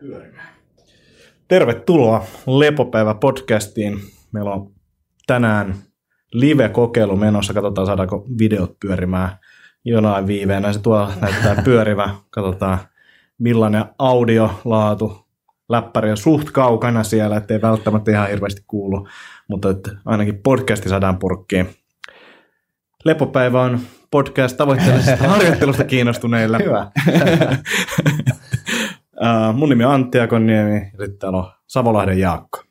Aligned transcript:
pyörimään. 0.00 0.48
Tervetuloa 1.48 2.24
Lepopäivä 2.46 3.14
podcastiin. 3.14 3.98
Meillä 4.32 4.50
on 4.50 4.70
tänään 5.26 5.74
live-kokeilu 6.32 7.16
menossa. 7.16 7.54
Katsotaan 7.54 7.86
saadaanko 7.86 8.26
videot 8.38 8.80
pyörimään 8.80 9.30
jonain 9.84 10.26
viiveenä. 10.26 10.72
Se 10.72 10.80
tuo 10.80 11.08
näyttää 11.20 11.62
pyörivä. 11.64 12.14
Katsotaan 12.30 12.78
millainen 13.38 13.84
audiolaatu. 13.98 15.26
Läppäri 15.68 16.10
on 16.10 16.16
suht 16.16 16.50
kaukana 16.50 17.04
siellä, 17.04 17.36
ettei 17.36 17.62
välttämättä 17.62 18.10
ihan 18.10 18.28
hirveästi 18.28 18.62
kuulu. 18.66 19.08
Mutta 19.48 19.70
että 19.70 19.90
ainakin 20.04 20.42
podcasti 20.42 20.88
saadaan 20.88 21.18
purkkiin. 21.18 21.70
Lepopäivä 23.04 23.62
on 23.62 23.80
podcast 24.10 24.56
tavoitteellisesta 24.56 25.28
harjoittelusta 25.28 25.84
kiinnostuneille. 25.84 26.58
Hyvä. 26.64 26.90
Uh, 29.22 29.54
mun 29.54 29.68
nimi 29.68 29.84
on 29.84 29.92
Antti 29.92 30.20
Akonniemi 30.20 30.74
ja 30.74 30.82
sitten 30.82 31.18
täällä 31.18 31.38
on 31.38 31.50
Savolahden 31.66 32.18
Jaakko. 32.18 32.62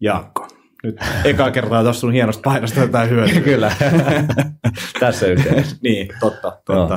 Jaakko, 0.00 0.48
nyt 0.82 0.96
eka 1.24 1.50
kertaa 1.50 1.82
tuossa 1.82 2.00
sun 2.00 2.12
hienosta 2.12 2.42
painosta 2.44 2.80
jotain 2.80 3.10
hyötyä. 3.10 3.40
Kyllä. 3.50 3.72
Tässä 5.00 5.26
yhteydessä. 5.26 5.76
niin, 5.82 6.08
totta, 6.20 6.50
totta. 6.64 6.94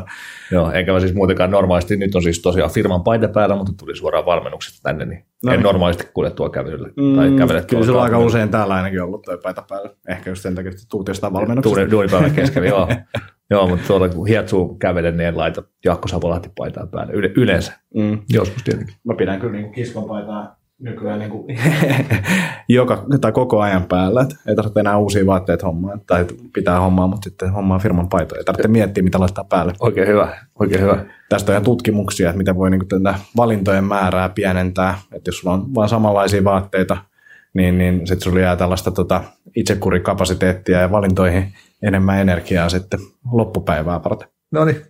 Joo. 0.52 0.62
Joo, 0.64 0.72
enkä 0.72 0.94
mä 0.94 1.00
siis 1.00 1.14
muutenkaan 1.14 1.52
normaalisti, 1.52 1.98
nyt 1.98 2.16
on 2.16 2.24
siis 2.24 2.42
tosiaan 2.42 2.72
firman 2.72 3.04
paita 3.04 3.28
päällä, 3.28 3.56
mutta 3.56 3.72
tuli 3.80 3.96
suoraan 3.96 4.26
valmennukset 4.26 4.74
tänne, 4.84 5.06
niin 5.06 5.26
No 5.46 5.52
en 5.52 5.58
niin. 5.60 5.64
normaalisti 5.64 6.08
kulje 6.14 6.32
tuolla 6.32 6.54
kävelyllä. 6.54 6.88
tai 7.16 7.30
kävele 7.38 7.38
Mm, 7.38 7.38
kyllä 7.38 7.62
tuolla 7.62 7.86
sulla 7.86 8.00
on 8.00 8.04
aika 8.04 8.20
usein 8.20 8.50
täällä 8.50 8.74
ainakin 8.74 9.02
ollut 9.02 9.22
toi 9.22 9.38
paita 9.44 9.64
päällä. 9.70 9.90
Ehkä 10.08 10.30
just 10.30 10.42
sen 10.42 10.56
takia, 10.56 10.72
että 10.72 10.84
tuut 10.90 11.08
jostain 11.08 11.34
valmennuksesta. 11.34 11.76
Duuni, 11.80 11.92
duunipäivän 11.92 12.32
keskellä, 12.32 12.68
joo. 12.68 12.88
joo, 13.52 13.68
mutta 13.68 13.88
tuolla 13.88 14.10
kun 14.10 14.28
hietsuu 14.28 14.76
kävelen, 14.76 15.18
niin 15.18 15.28
en 15.28 15.38
laita 15.38 15.64
Jaakko 15.86 16.08
Savolahti 16.08 16.50
paitaa 16.58 16.88
päälle. 16.88 17.14
Yle, 17.14 17.32
yleensä. 17.36 17.74
Mm. 17.96 18.20
Joskus 18.30 18.64
tietenkin. 18.64 18.96
Mä 19.04 19.14
pidän 19.14 19.40
kyllä 19.40 19.54
niin 19.54 19.72
kiskon 19.72 20.04
paitaa 20.04 20.62
nykyään 20.82 21.20
niin 21.20 21.32
kuin 21.32 21.46
joka, 22.70 23.06
tai 23.22 23.32
koko 23.32 23.62
ajan 23.62 23.84
päällä. 23.84 24.22
Et 24.22 24.36
ei 24.48 24.56
tarvitse 24.56 24.80
enää 24.80 24.98
uusia 24.98 25.26
vaatteita 25.26 25.68
hommaa, 25.68 25.98
tai 26.08 26.26
pitää 26.54 26.80
hommaa, 26.80 27.08
mutta 27.08 27.30
sitten 27.30 27.52
hommaa 27.52 27.80
firman 27.80 28.10
paitoja. 28.10 28.40
Ei 28.40 28.44
tarvitse 28.44 28.68
miettiä, 28.68 29.04
mitä 29.04 29.20
laittaa 29.20 29.44
päälle. 29.44 29.74
Oikein 29.80 30.08
hyvä, 30.08 30.38
oikein 30.60 30.82
hyvä. 30.82 31.06
Tästä 31.30 31.52
on 31.52 31.54
ihan 31.54 31.64
tutkimuksia, 31.64 32.30
että 32.30 32.38
miten 32.38 32.56
voi 32.56 32.70
niin 32.70 32.88
tätä 32.88 33.16
valintojen 33.38 33.84
määrää 33.84 34.30
pienentää. 34.30 34.98
Että 35.14 35.28
jos 35.28 35.40
sulla 35.40 35.54
on 35.54 35.76
vain 35.76 35.90
samanlaisia 35.90 36.44
vaatteita, 36.44 36.98
niin, 37.54 37.78
niin 37.78 38.08
sitten 38.08 38.22
sulla 38.22 38.40
jää 38.40 38.56
tällaista 38.56 38.92
tota, 38.92 39.24
itsekurikapasiteettia 39.56 40.80
ja 40.82 40.92
valintoihin 40.92 41.54
enemmän 41.84 42.20
energiaa 42.20 42.70
sitten 42.70 43.00
loppupäivää 43.32 44.04
varten. 44.04 44.28
No 44.52 44.66
niin, 44.66 44.82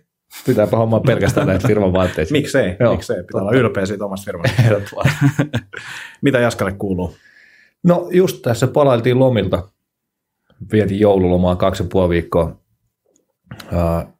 pitääpä 0.46 0.76
hommaa 0.76 1.00
pelkästään 1.00 1.46
näitä 1.46 1.68
firman 1.68 1.92
vaatteita. 1.92 2.32
Miksei? 2.32 2.76
Joo, 2.80 2.92
Miksei? 2.92 3.22
Pitää 3.22 3.42
olla 3.42 3.52
ylpeä 3.52 3.86
siitä 3.86 4.04
omasta 4.04 4.24
firmasta. 4.24 4.62
Ehdottomasti. 4.62 5.14
Mitä 6.22 6.38
Jaskalle 6.38 6.72
kuuluu? 6.72 7.16
No 7.84 8.08
just 8.12 8.42
tässä 8.42 8.66
palailtiin 8.66 9.18
lomilta. 9.18 9.68
Vietin 10.72 11.00
joululomaa 11.00 11.56
kaksi 11.56 11.82
ja 11.82 11.88
puoli 11.92 12.08
viikkoa. 12.08 12.56
Ää, 13.72 14.12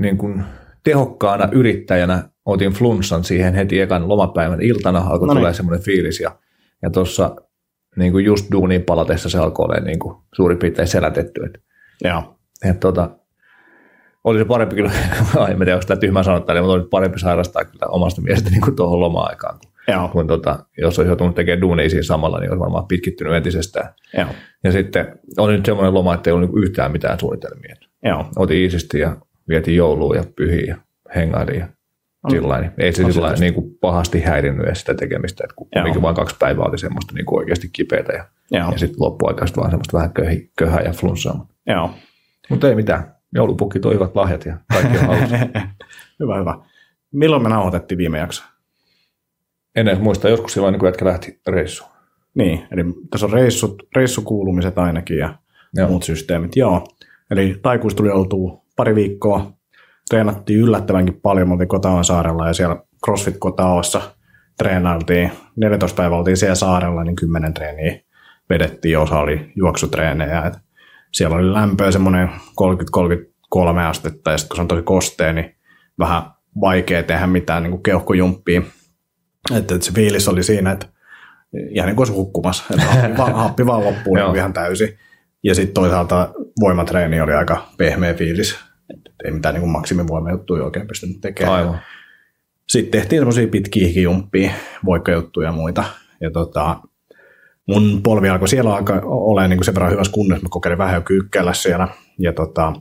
niin 0.00 0.18
kuin 0.18 0.44
tehokkaana 0.84 1.48
yrittäjänä 1.52 2.28
otin 2.44 2.72
flunssan 2.72 3.24
siihen 3.24 3.54
heti 3.54 3.80
ekan 3.80 4.08
lomapäivän 4.08 4.62
iltana. 4.62 4.98
Alkoi 4.98 5.26
No 5.28 5.34
niin. 5.34 5.40
tulla 5.40 5.52
semmoinen 5.52 5.84
fiilis 5.84 6.20
ja, 6.20 6.38
ja 6.82 6.90
tuossa 6.90 7.36
niin 7.96 8.12
kuin 8.12 8.24
just 8.24 8.52
duuniin 8.52 8.82
palatessa 8.82 9.28
se 9.28 9.38
alkoi 9.38 9.64
olla 9.64 9.80
niin 9.80 9.98
kuin 9.98 10.16
suurin 10.34 10.58
piirtein 10.58 10.88
selätetty. 10.88 11.44
Et, 11.44 11.62
Joo. 12.04 12.38
et 12.64 12.80
tota, 12.80 13.10
oli 14.24 14.38
se 14.38 14.44
parempi 14.44 14.76
kyllä, 14.76 14.90
en 15.50 15.58
tiedä, 15.58 15.74
onko 15.74 15.86
tämä 15.86 16.00
tyhmä 16.00 16.22
sanottaa, 16.22 16.56
mutta 16.56 16.72
oli 16.72 16.88
parempi 16.90 17.18
sairastaa 17.18 17.64
kyllä 17.64 17.86
omasta 17.86 18.20
mielestä 18.20 18.50
niin 18.50 18.60
kuin 18.60 18.76
tuohon 18.76 19.00
loma-aikaan, 19.00 19.58
kun 19.58 19.94
Joo. 19.94 20.08
kun 20.08 20.26
tota, 20.26 20.64
jos 20.78 20.98
olisi 20.98 21.08
joutunut 21.08 21.34
tekemään 21.34 21.60
duunia 21.60 21.90
siinä 21.90 22.02
samalla, 22.02 22.40
niin 22.40 22.50
olisi 22.50 22.60
varmaan 22.60 22.86
pitkittynyt 22.86 23.34
entisestään. 23.34 23.94
Joo. 24.18 24.28
Ja 24.64 24.72
sitten 24.72 25.18
oli 25.38 25.56
nyt 25.56 25.66
semmoinen 25.66 25.94
loma, 25.94 26.14
että 26.14 26.30
ei 26.30 26.34
ollut 26.34 26.48
niinku 26.48 26.66
yhtään 26.66 26.92
mitään 26.92 27.20
suunnitelmia. 27.20 27.74
Joo. 28.04 28.26
Otin 28.36 28.56
iisisti 28.56 28.98
ja 28.98 29.16
vietin 29.48 29.76
joulua 29.76 30.16
ja 30.16 30.24
pyhiä 30.36 30.64
ja 30.66 30.76
hengailin 31.14 31.58
ja 31.58 31.68
sillä 32.30 32.60
niin 32.60 32.72
ei 32.78 32.92
se 32.92 33.12
sillä 33.12 33.32
niin 33.32 33.54
kuin 33.54 33.78
pahasti 33.80 34.20
häirinnyt 34.20 34.66
edes 34.66 34.80
sitä 34.80 34.94
tekemistä, 34.94 35.44
että 35.44 35.54
kun 35.56 35.68
Joo. 35.76 36.02
vain 36.02 36.14
kaksi 36.14 36.36
päivää 36.38 36.64
oli 36.64 36.78
semmoista 36.78 37.14
niin 37.14 37.26
kuin 37.26 37.38
oikeasti 37.38 37.68
kipeätä 37.72 38.12
ja, 38.12 38.24
Joo. 38.50 38.72
ja 38.72 38.78
sitten 38.78 39.00
loppuaikaista 39.00 39.60
vaan 39.60 39.70
semmoista 39.70 39.96
vähän 39.96 40.12
köhi, 40.12 40.50
köhää 40.56 40.80
ja 40.80 40.92
flunssaa. 40.92 41.46
Joo. 41.66 41.90
Mutta 42.50 42.68
ei 42.68 42.74
mitään. 42.74 43.14
Joulupukki 43.34 43.80
toi 43.80 43.94
hyvät 43.94 44.16
lahjat 44.16 44.46
ja 44.46 44.56
kaikki 44.72 44.98
on 44.98 45.04
hyvä, 46.20 46.38
hyvä. 46.38 46.58
Milloin 47.12 47.42
me 47.42 47.48
nauhoitettiin 47.48 47.98
viime 47.98 48.18
jakso? 48.18 48.44
en 49.76 49.88
edes 49.88 50.00
muista, 50.00 50.28
joskus 50.28 50.52
silloin 50.52 50.72
niin 50.72 50.80
kun 50.80 50.88
jätkä 50.88 51.04
lähti 51.04 51.40
reissuun. 51.46 51.90
Niin, 52.34 52.66
eli 52.70 52.84
tässä 53.10 53.26
on 53.26 53.32
reissut, 53.32 53.82
reissukuulumiset 53.96 54.78
ainakin 54.78 55.18
ja 55.18 55.34
Joo. 55.74 55.88
muut 55.88 56.02
systeemit. 56.02 56.56
Joo, 56.56 56.86
eli 57.30 57.56
taikuus 57.62 57.94
tuli 57.94 58.10
oltua 58.10 58.62
pari 58.76 58.94
viikkoa. 58.94 59.52
Treenattiin 60.10 60.60
yllättävänkin 60.60 61.20
paljon, 61.20 61.48
me 61.48 61.52
oltiin 61.52 61.68
Kotaon 61.68 62.04
saarella 62.04 62.46
ja 62.46 62.54
siellä 62.54 62.76
CrossFit 63.04 63.36
Kotaossa 63.38 64.00
treenailtiin. 64.58 65.32
14 65.56 65.96
päivää 65.96 66.18
oltiin 66.18 66.36
siellä 66.36 66.54
saarella, 66.54 67.04
niin 67.04 67.16
10 67.16 67.54
treeniä 67.54 68.00
vedettiin, 68.50 68.98
osa 68.98 69.18
oli 69.18 69.52
juoksutreenejä. 69.56 70.42
Et 70.42 70.54
siellä 71.12 71.36
oli 71.36 71.52
lämpöä 71.52 71.90
semmoinen 71.90 72.28
30-33 72.28 72.32
astetta 73.88 74.30
ja 74.30 74.38
sitten 74.38 74.48
kun 74.48 74.56
se 74.56 74.62
on 74.62 74.68
tosi 74.68 74.82
kostea, 74.82 75.32
niin 75.32 75.56
vähän 75.98 76.22
vaikea 76.60 77.02
tehdä 77.02 77.26
mitään 77.26 77.62
niin 77.62 77.82
keuhkojumppia. 77.82 78.62
Että, 79.54 79.74
että 79.74 79.86
se 79.86 79.92
fiilis 79.92 80.28
oli 80.28 80.42
siinä, 80.42 80.72
että 80.72 80.86
ihan 81.70 81.86
niin 81.86 81.96
kuin 81.96 82.00
olisi 82.00 82.12
hukkumassa, 82.12 82.64
että 82.70 82.86
happi 82.92 83.16
vaan, 83.16 83.34
happi 83.34 83.66
vaan 83.66 83.84
loppuu 83.84 84.14
niin 84.14 84.36
ihan 84.36 84.52
täysin. 84.52 84.98
Ja 85.42 85.54
sitten 85.54 85.74
toisaalta 85.74 86.32
voimatreeni 86.60 87.20
oli 87.20 87.32
aika 87.32 87.66
pehmeä 87.78 88.14
fiilis, 88.14 88.58
ei 89.24 89.30
mitään 89.30 89.54
niin 89.54 89.68
maksimivoimajuttuja 89.68 90.64
oikein 90.64 90.86
pystynyt 90.86 91.20
tekemään. 91.20 91.54
Aivan. 91.56 91.78
Sitten 92.68 93.00
tehtiin 93.00 93.20
semmoisia 93.20 93.48
pitkiä 93.48 93.88
hikijumppia, 93.88 94.50
voikkajuttuja 94.84 95.48
ja 95.48 95.52
muita. 95.52 95.84
Ja 96.20 96.30
tota, 96.30 96.80
mun 97.68 98.02
polvi 98.02 98.28
alkoi 98.28 98.48
siellä 98.48 98.76
alkaa 98.76 99.00
olemaan 99.04 99.50
niin 99.50 99.64
sen 99.64 99.74
verran 99.74 99.92
hyvässä 99.92 100.12
kunnossa, 100.12 100.42
mä 100.42 100.48
kokeilin 100.50 100.78
vähän 100.78 100.94
jo 100.94 101.00
kyykkäillä 101.00 101.52
siellä. 101.52 101.88
Ja 102.18 102.32
tota, 102.32 102.72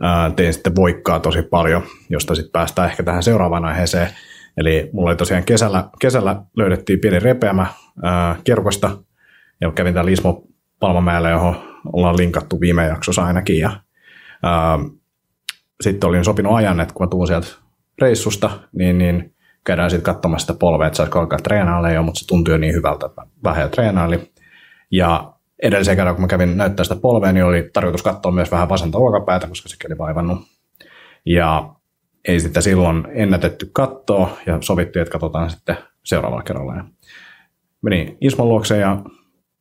ää, 0.00 0.30
tein 0.30 0.52
sitten 0.52 0.76
voikkaa 0.76 1.20
tosi 1.20 1.42
paljon, 1.42 1.82
josta 2.10 2.34
sitten 2.34 2.52
päästään 2.52 2.90
ehkä 2.90 3.02
tähän 3.02 3.22
seuraavaan 3.22 3.64
aiheeseen. 3.64 4.08
Eli 4.56 4.90
mulla 4.92 5.10
oli 5.10 5.16
tosiaan 5.16 5.44
kesällä, 5.44 5.88
kesällä 6.00 6.42
löydettiin 6.56 7.00
pieni 7.00 7.18
repeämä 7.18 7.66
ää, 8.02 8.36
kerukasta 8.44 8.98
ja 9.60 9.72
kävin 9.72 9.94
täällä 9.94 10.10
Lismo 10.10 10.42
Palmamäellä, 10.80 11.30
johon 11.30 11.56
ollaan 11.92 12.16
linkattu 12.16 12.60
viime 12.60 12.86
jaksossa 12.86 13.24
ainakin. 13.24 13.58
Ja, 13.58 13.70
ää, 14.42 14.78
sitten 15.80 16.08
olin 16.08 16.24
sopinut 16.24 16.56
ajan, 16.56 16.80
että 16.80 16.94
kun 16.94 17.06
mä 17.06 17.10
tuun 17.10 17.26
sieltä 17.26 17.46
reissusta, 18.00 18.50
niin, 18.72 18.98
niin 18.98 19.34
käydään 19.64 19.90
sitten 19.90 20.14
katsomassa 20.14 20.46
sitä 20.46 20.58
polvea, 20.58 20.86
että 20.86 20.96
saisiko 20.96 21.20
alkaa 21.20 21.38
treenailemaan 21.38 21.94
jo, 21.94 22.02
mutta 22.02 22.20
se 22.20 22.26
tuntui 22.26 22.54
jo 22.54 22.58
niin 22.58 22.74
hyvältä, 22.74 23.06
että 23.06 23.22
vähän 23.44 23.62
jo 23.62 23.68
treenailin. 23.68 24.30
Ja 24.90 25.32
edellisen 25.62 25.96
kerran, 25.96 26.14
kun 26.14 26.22
mä 26.22 26.28
kävin 26.28 26.56
näyttää 26.56 26.84
sitä 26.84 26.96
polvea, 26.96 27.32
niin 27.32 27.44
oli 27.44 27.70
tarkoitus 27.72 28.02
katsoa 28.02 28.32
myös 28.32 28.50
vähän 28.50 28.68
vasenta 28.68 28.98
olkapäätä, 28.98 29.46
koska 29.46 29.68
se 29.68 29.76
oli 29.86 29.98
vaivannut. 29.98 30.38
Ja 31.26 31.74
ei 32.28 32.40
sitä 32.40 32.60
silloin 32.60 33.06
ennätetty 33.10 33.70
kattoa 33.72 34.36
ja 34.46 34.58
sovittiin, 34.60 35.00
että 35.02 35.12
katsotaan 35.12 35.50
sitten 35.50 35.76
seuraavalla 36.04 36.42
kerralla. 36.42 36.76
Ja 36.76 36.84
menin 37.82 38.16
Ismon 38.20 38.48
luokse 38.48 38.78
ja 38.78 39.02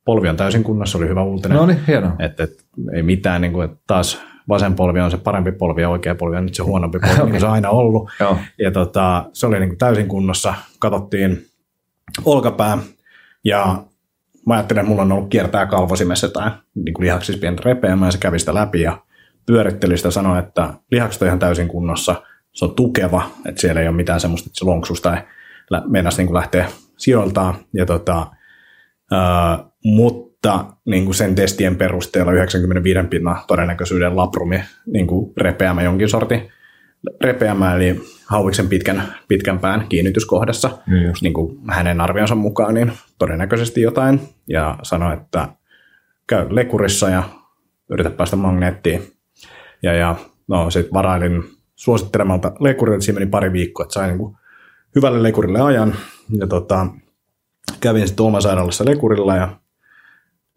polvi 0.05 0.29
on 0.29 0.37
täysin 0.37 0.63
kunnossa, 0.63 0.97
oli 0.97 1.07
hyvä 1.07 1.23
uutinen. 1.23 1.57
No 1.57 1.65
niin, 1.65 1.79
hienoa. 1.87 2.11
Että 2.19 2.43
et, 2.43 2.65
ei 2.93 3.03
mitään, 3.03 3.41
niin 3.41 3.53
kuin, 3.53 3.65
että 3.65 3.77
taas 3.87 4.21
vasen 4.49 4.75
polvi 4.75 4.99
on 4.99 5.11
se 5.11 5.17
parempi 5.17 5.51
polvi 5.51 5.81
ja 5.81 5.89
oikea 5.89 6.15
polvi 6.15 6.37
on 6.37 6.45
nyt 6.45 6.55
se 6.55 6.63
huonompi 6.63 6.99
polvi, 7.07 7.17
niin 7.17 7.29
kuin 7.29 7.39
se 7.39 7.45
on 7.45 7.51
aina 7.51 7.69
ollut. 7.69 8.09
Joo. 8.19 8.37
Ja 8.59 8.71
tota, 8.71 9.25
se 9.33 9.47
oli 9.47 9.59
niin 9.59 9.69
kuin 9.69 9.77
täysin 9.77 10.07
kunnossa. 10.07 10.53
Katsottiin 10.79 11.45
olkapää 12.25 12.77
ja 13.43 13.83
mä 14.47 14.53
ajattelin, 14.53 14.79
että 14.79 14.89
mulla 14.89 15.01
on 15.01 15.11
ollut 15.11 15.29
kiertää 15.29 15.65
kalvosimessa 15.65 16.29
tai 16.29 16.51
niin 16.75 16.93
kuin 16.93 17.03
lihaksissa 17.05 17.39
pientä 17.41 17.61
repeämää 17.65 18.07
ja 18.07 18.11
se 18.11 18.17
kävi 18.17 18.39
sitä 18.39 18.53
läpi 18.53 18.81
ja 18.81 18.97
pyöritteli 19.45 19.97
sitä 19.97 20.11
sanoi, 20.11 20.39
että 20.39 20.73
lihakset 20.91 21.21
on 21.21 21.27
ihan 21.27 21.39
täysin 21.39 21.67
kunnossa. 21.67 22.21
Se 22.53 22.65
on 22.65 22.75
tukeva, 22.75 23.29
että 23.45 23.61
siellä 23.61 23.81
ei 23.81 23.87
ole 23.87 23.95
mitään 23.95 24.19
semmoista, 24.19 24.47
että 24.47 24.59
se 24.59 24.65
lonksus 24.65 25.01
tai 25.01 25.17
meinasi 25.87 26.23
niin 26.23 26.33
lähteä 26.33 26.69
sijoiltaan. 26.97 27.55
Ja 27.73 27.85
tota, 27.85 28.27
ää, 29.11 29.63
mutta 29.83 30.28
niin 30.85 31.05
kuin 31.05 31.15
sen 31.15 31.35
testien 31.35 31.75
perusteella 31.75 32.31
95 32.31 32.99
pinnan 33.09 33.37
todennäköisyyden 33.47 34.15
laprumi 34.15 34.63
niin 34.85 35.07
kuin 35.07 35.33
repeämä 35.37 35.81
jonkin 35.81 36.09
sortin 36.09 36.51
repeämä, 37.21 37.75
eli 37.75 38.01
hauiksen 38.25 38.67
pitkän, 38.67 39.15
pitkän 39.27 39.59
pään 39.59 39.85
kiinnityskohdassa, 39.89 40.77
just. 41.07 41.21
niin 41.21 41.33
kuin 41.33 41.59
hänen 41.67 42.01
arvionsa 42.01 42.35
mukaan, 42.35 42.73
niin 42.73 42.91
todennäköisesti 43.17 43.81
jotain, 43.81 44.21
ja 44.47 44.77
sanoi, 44.83 45.13
että 45.13 45.47
käy 46.27 46.47
lekurissa 46.49 47.09
ja 47.09 47.23
yritä 47.89 48.09
päästä 48.09 48.35
magneettiin. 48.35 49.13
Ja, 49.83 49.93
ja 49.93 50.15
no 50.47 50.71
sitten 50.71 50.93
varailin 50.93 51.43
suosittelemalta 51.75 52.51
lekurilta, 52.59 53.01
siinä 53.01 53.19
meni 53.19 53.29
pari 53.31 53.53
viikkoa, 53.53 53.83
että 53.83 53.93
sai 53.93 54.07
niin 54.07 54.17
kuin 54.17 54.35
hyvälle 54.95 55.23
lekurille 55.23 55.61
ajan. 55.61 55.95
Ja 56.29 56.47
tota, 56.47 56.87
kävin 57.79 58.07
sitten 58.07 58.41
sairaalassa 58.41 58.85
lekurilla 58.85 59.35
ja 59.35 59.59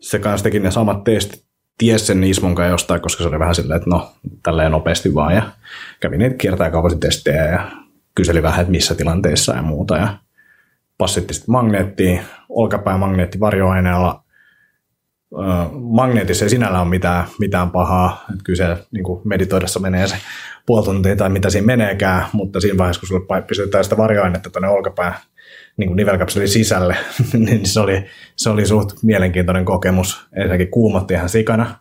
se 0.03 0.19
kanssa 0.19 0.45
teki 0.45 0.61
ne 0.61 0.71
samat 0.71 1.05
testit. 1.05 1.45
Ties 1.79 2.07
sen 2.07 2.25
Ismon 2.25 2.55
kanssa 2.55 2.71
jostain, 2.71 3.01
koska 3.01 3.23
se 3.23 3.29
oli 3.29 3.39
vähän 3.39 3.55
silleen, 3.55 3.77
että 3.77 3.91
no, 3.91 4.13
tälleen 4.43 4.73
nopeasti 4.73 5.15
vaan. 5.15 5.35
Ja 5.35 5.43
kävin 6.01 6.19
niitä 6.19 6.37
kiertää 6.37 6.71
testejä 7.01 7.45
ja 7.45 7.71
kyseli 8.15 8.43
vähän, 8.43 8.61
että 8.61 8.71
missä 8.71 8.95
tilanteissa 8.95 9.55
ja 9.55 9.63
muuta. 9.63 9.97
Ja 9.97 10.17
passitti 10.99 11.35
sitten 11.35 11.53
magneettiin, 11.53 12.21
olkapää 12.49 12.99
magneetti 12.99 13.41
varjoaineella. 13.41 14.23
Magneetissa 15.73 16.45
ei 16.45 16.51
sinällä 16.51 16.81
ole 16.81 16.89
mitään, 16.89 17.25
mitään 17.39 17.71
pahaa, 17.71 18.25
että 18.31 18.45
kyllä 18.45 18.57
se 18.57 18.87
niin 18.91 19.05
meditoidessa 19.25 19.81
menee 19.81 20.09
se 20.09 20.17
puoli 20.67 20.85
tuntia 20.85 21.17
tai 21.17 21.29
mitä 21.29 21.51
siinä 21.51 21.67
meneekään, 21.67 22.25
mutta 22.33 22.61
siinä 22.61 22.79
vaiheessa, 22.79 23.01
kun 23.01 23.09
sulle 23.09 23.43
pistetään 23.43 23.85
sitä 23.85 23.97
varjoainetta 23.97 24.51
tuonne 24.51 24.69
olkapään 24.69 25.15
niin 25.77 25.89
kuin 25.89 25.97
nivelkapselin 25.97 26.49
sisälle, 26.49 26.97
niin 27.47 27.67
se 27.67 27.81
oli, 27.81 28.05
se 28.37 28.51
oli 28.51 28.67
suht 28.67 29.03
mielenkiintoinen 29.03 29.65
kokemus. 29.65 30.27
Ensinnäkin 30.37 30.71
kuumotti 30.71 31.15
ihan 31.15 31.29
sikana. 31.29 31.81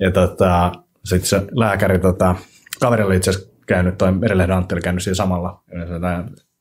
Ja 0.00 0.10
tota, 0.10 0.72
sitten 1.04 1.28
se 1.28 1.42
lääkäri, 1.50 1.98
tota, 1.98 2.34
kaveri 2.80 3.02
oli 3.02 3.16
itse 3.16 3.30
asiassa 3.30 3.50
käynyt, 3.66 3.98
toi 3.98 4.12
Merilehden 4.12 4.56
Antti 4.56 4.74
oli 4.74 4.82
käynyt 4.82 5.02
siinä 5.02 5.14
samalla 5.14 5.62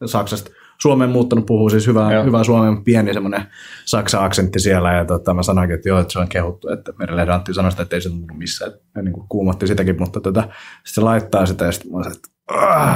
Saksasta 0.06 0.52
Suomeen 0.82 1.10
muuttanut, 1.10 1.46
puhuu 1.46 1.70
siis 1.70 1.88
hyvää, 1.88 2.24
hyvää 2.24 2.44
Suomen 2.44 2.84
pieni 2.84 3.14
semmoinen 3.14 3.44
Saksa-aksentti 3.86 4.60
siellä, 4.60 4.94
ja 4.94 5.06
tota, 5.06 5.34
mä 5.34 5.44
sanoinkin, 5.44 5.76
että 5.76 5.90
joo, 5.90 6.00
että 6.00 6.14
se 6.14 6.20
on 6.20 6.28
kehuttu, 6.28 6.70
että 6.70 6.94
Merilehden 7.00 7.34
Antti 7.34 7.54
sanoi 7.54 7.72
sitä, 7.72 7.84
että 7.84 7.96
ei 7.96 8.02
se 8.02 8.10
tunnu 8.10 8.34
missään, 8.34 8.72
että 8.72 9.02
niin 9.02 9.14
kuin 9.14 9.28
kuumotti 9.30 9.68
sitäkin, 9.68 10.00
mutta 10.00 10.20
tota, 10.20 10.42
sitten 10.42 10.54
se 10.84 11.02
laittaa 11.02 11.46
sitä, 11.46 11.66
ja 11.66 11.72
sitten 11.72 11.92
mä 11.92 12.04
sanoin, 12.04 12.16
että 12.18 12.30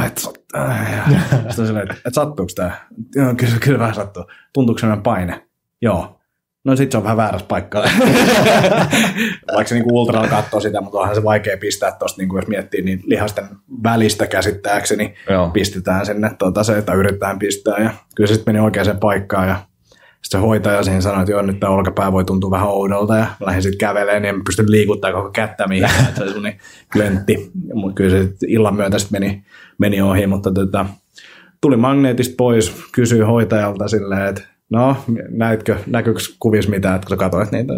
että 0.05 0.21
sitten 1.47 1.67
silleen, 1.67 1.83
että, 1.83 1.93
että 1.93 2.13
sattuuko 2.13 2.51
tämä? 2.55 2.71
Joo, 3.15 3.35
kyllä, 3.35 3.53
kyllä 3.59 3.79
vähän 3.79 3.95
sattuu. 3.95 4.25
Tuntuuko 4.53 4.79
sellainen 4.79 5.03
paine? 5.03 5.47
Joo. 5.81 6.17
No 6.63 6.75
sit 6.75 6.91
se 6.91 6.97
on 6.97 7.03
vähän 7.03 7.17
väärässä 7.17 7.47
paikkaa. 7.47 7.83
Vaikka 9.55 9.69
se 9.69 9.75
niinku 9.75 9.99
ultralla 9.99 10.27
katsoo 10.27 10.59
sitä, 10.59 10.81
mutta 10.81 10.97
onhan 10.99 11.15
se 11.15 11.23
vaikea 11.23 11.57
pistää 11.57 11.91
tuosta, 11.91 12.21
niinku 12.21 12.35
jos 12.35 12.47
miettii, 12.47 12.81
niin 12.81 13.03
lihasten 13.05 13.45
välistä 13.83 14.27
käsittääkseni 14.27 15.15
Joo. 15.29 15.49
pistetään 15.49 16.05
sinne 16.05 16.31
tuota, 16.39 16.63
se, 16.63 16.77
että 16.77 16.93
yritetään 16.93 17.39
pistää. 17.39 17.77
Ja 17.83 17.89
kyllä 18.15 18.27
se 18.27 18.33
sitten 18.33 18.53
meni 18.53 18.65
oikeaan 18.65 18.99
paikkaan 18.99 19.47
ja 19.47 19.55
sitten 20.21 20.41
hoitaja 20.41 20.83
siinä 20.83 21.01
sanoi, 21.01 21.21
että 21.21 21.31
joo, 21.31 21.41
nyt 21.41 21.59
tämä 21.59 21.73
olkapää 21.73 22.11
voi 22.11 22.25
tuntua 22.25 22.51
vähän 22.51 22.67
oudolta 22.67 23.17
ja 23.17 23.25
lähdin 23.39 23.63
sitten 23.63 23.77
kävelemään, 23.77 24.21
niin 24.21 24.35
en 24.35 24.43
pystynyt 24.43 24.69
liikuttamaan 24.69 25.21
koko 25.21 25.31
kättä 25.31 25.67
mihinkään, 25.67 26.05
että 26.09 26.31
se 26.31 26.37
oli 26.37 26.57
klöntti. 26.93 27.51
Mutta 27.73 27.95
kyllä 27.95 28.09
se 28.09 28.33
illan 28.47 28.75
myötä 28.75 28.99
sitten 28.99 29.21
meni, 29.21 29.43
meni 29.77 30.01
ohi, 30.01 30.27
mutta 30.27 30.51
tota, 30.51 30.85
tuli 31.61 31.77
magneetista 31.77 32.35
pois, 32.37 32.75
kysyi 32.91 33.19
hoitajalta 33.19 33.87
silleen, 33.87 34.27
että 34.27 34.41
no, 34.69 34.97
näitkö, 35.29 35.77
näkyykö 35.87 36.19
kuvissa 36.39 36.71
mitään, 36.71 36.95
että 36.95 37.07
kun 37.07 37.17
katsoit 37.17 37.51
niitä. 37.51 37.73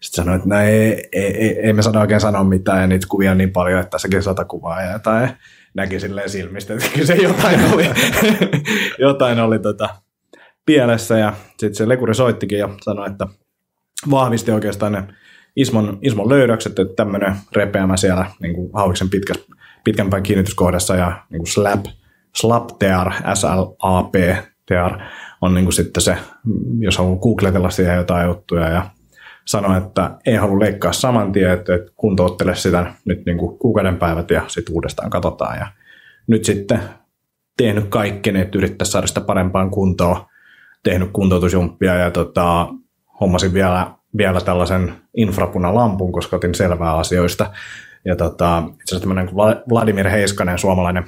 Sitten 0.00 0.24
sanoin, 0.24 0.36
että 0.36 0.48
no 0.48 0.60
ei, 0.60 1.08
ei, 1.12 1.36
ei, 1.36 1.58
ei 1.60 1.72
me 1.72 1.82
sano 1.82 2.00
oikein 2.00 2.20
sanoa 2.20 2.44
mitään 2.44 2.80
ja 2.80 2.86
niitä 2.86 3.06
kuvia 3.10 3.30
on 3.30 3.38
niin 3.38 3.52
paljon, 3.52 3.80
että 3.80 3.90
tässäkin 3.90 4.22
sata 4.22 4.44
kuvaa 4.44 4.82
ja 4.82 4.92
jotain. 4.92 5.30
Näki 5.74 6.00
silleen 6.00 6.30
silmistä, 6.30 6.74
että 6.74 6.86
kyllä 6.92 7.06
se 7.06 7.14
jotain 7.14 7.60
oli, 7.72 7.84
jotain 8.98 9.40
oli 9.40 9.58
tota, 9.58 9.88
pielessä 10.70 11.18
ja 11.18 11.32
sitten 11.48 11.74
se 11.74 11.88
lekuri 11.88 12.14
soittikin 12.14 12.58
ja 12.58 12.68
sanoi, 12.82 13.06
että 13.06 13.26
vahvisti 14.10 14.50
oikeastaan 14.50 14.92
ne 14.92 15.04
Ismon, 15.56 15.98
Ismon 16.02 16.28
löydökset, 16.28 16.78
että 16.78 16.94
tämmöinen 16.94 17.34
repeämä 17.52 17.96
siellä 17.96 18.26
niin 18.42 18.54
kuin 18.54 18.70
hauiksen 18.74 19.10
pitkä, 19.10 19.34
pitkänpään 19.84 20.22
kiinnityskohdassa 20.22 20.96
ja 20.96 21.22
niin 21.30 21.38
kuin 21.38 21.46
slap, 21.46 21.84
slap 22.36 22.68
tear, 22.78 23.12
S-L-A-P 23.34 24.14
tear 24.66 25.00
on 25.40 25.54
niin 25.54 25.64
kuin 25.64 25.72
sitten 25.72 26.02
se, 26.02 26.16
jos 26.78 26.98
haluaa 26.98 27.18
googletella 27.18 27.70
siihen 27.70 27.96
jotain 27.96 28.26
juttuja 28.26 28.68
ja 28.68 28.90
sanoi, 29.46 29.78
että 29.78 30.10
ei 30.26 30.36
halua 30.36 30.60
leikkaa 30.60 30.92
saman 30.92 31.32
tien, 31.32 31.50
että, 31.50 31.72
kuntouttele 31.96 32.54
sitä 32.54 32.92
nyt 33.04 33.26
niin 33.26 33.38
kuin 33.38 33.58
kuukauden 33.58 33.96
päivät 33.96 34.30
ja 34.30 34.44
sitten 34.48 34.74
uudestaan 34.74 35.10
katsotaan. 35.10 35.58
Ja 35.58 35.66
nyt 36.26 36.44
sitten 36.44 36.80
tehnyt 37.56 37.88
kaikkeen, 37.88 38.36
että 38.36 38.58
yrittäisi 38.58 38.92
saada 38.92 39.06
sitä 39.06 39.20
parempaan 39.20 39.70
kuntoon, 39.70 40.29
tehnyt 40.82 41.10
kuntoutusjumppia 41.12 41.94
ja 41.94 42.10
tota, 42.10 42.68
hommasin 43.20 43.54
vielä, 43.54 43.90
vielä 44.16 44.40
tällaisen 44.40 44.92
infrapunalampun, 45.16 46.12
koska 46.12 46.36
otin 46.36 46.54
selvää 46.54 46.96
asioista. 46.96 47.52
Ja 48.04 48.16
tota, 48.16 48.62
itse 48.66 48.84
asiassa 48.84 49.08
tämmöinen 49.08 49.36
Vladimir 49.70 50.08
Heiskanen, 50.08 50.58
suomalainen 50.58 51.04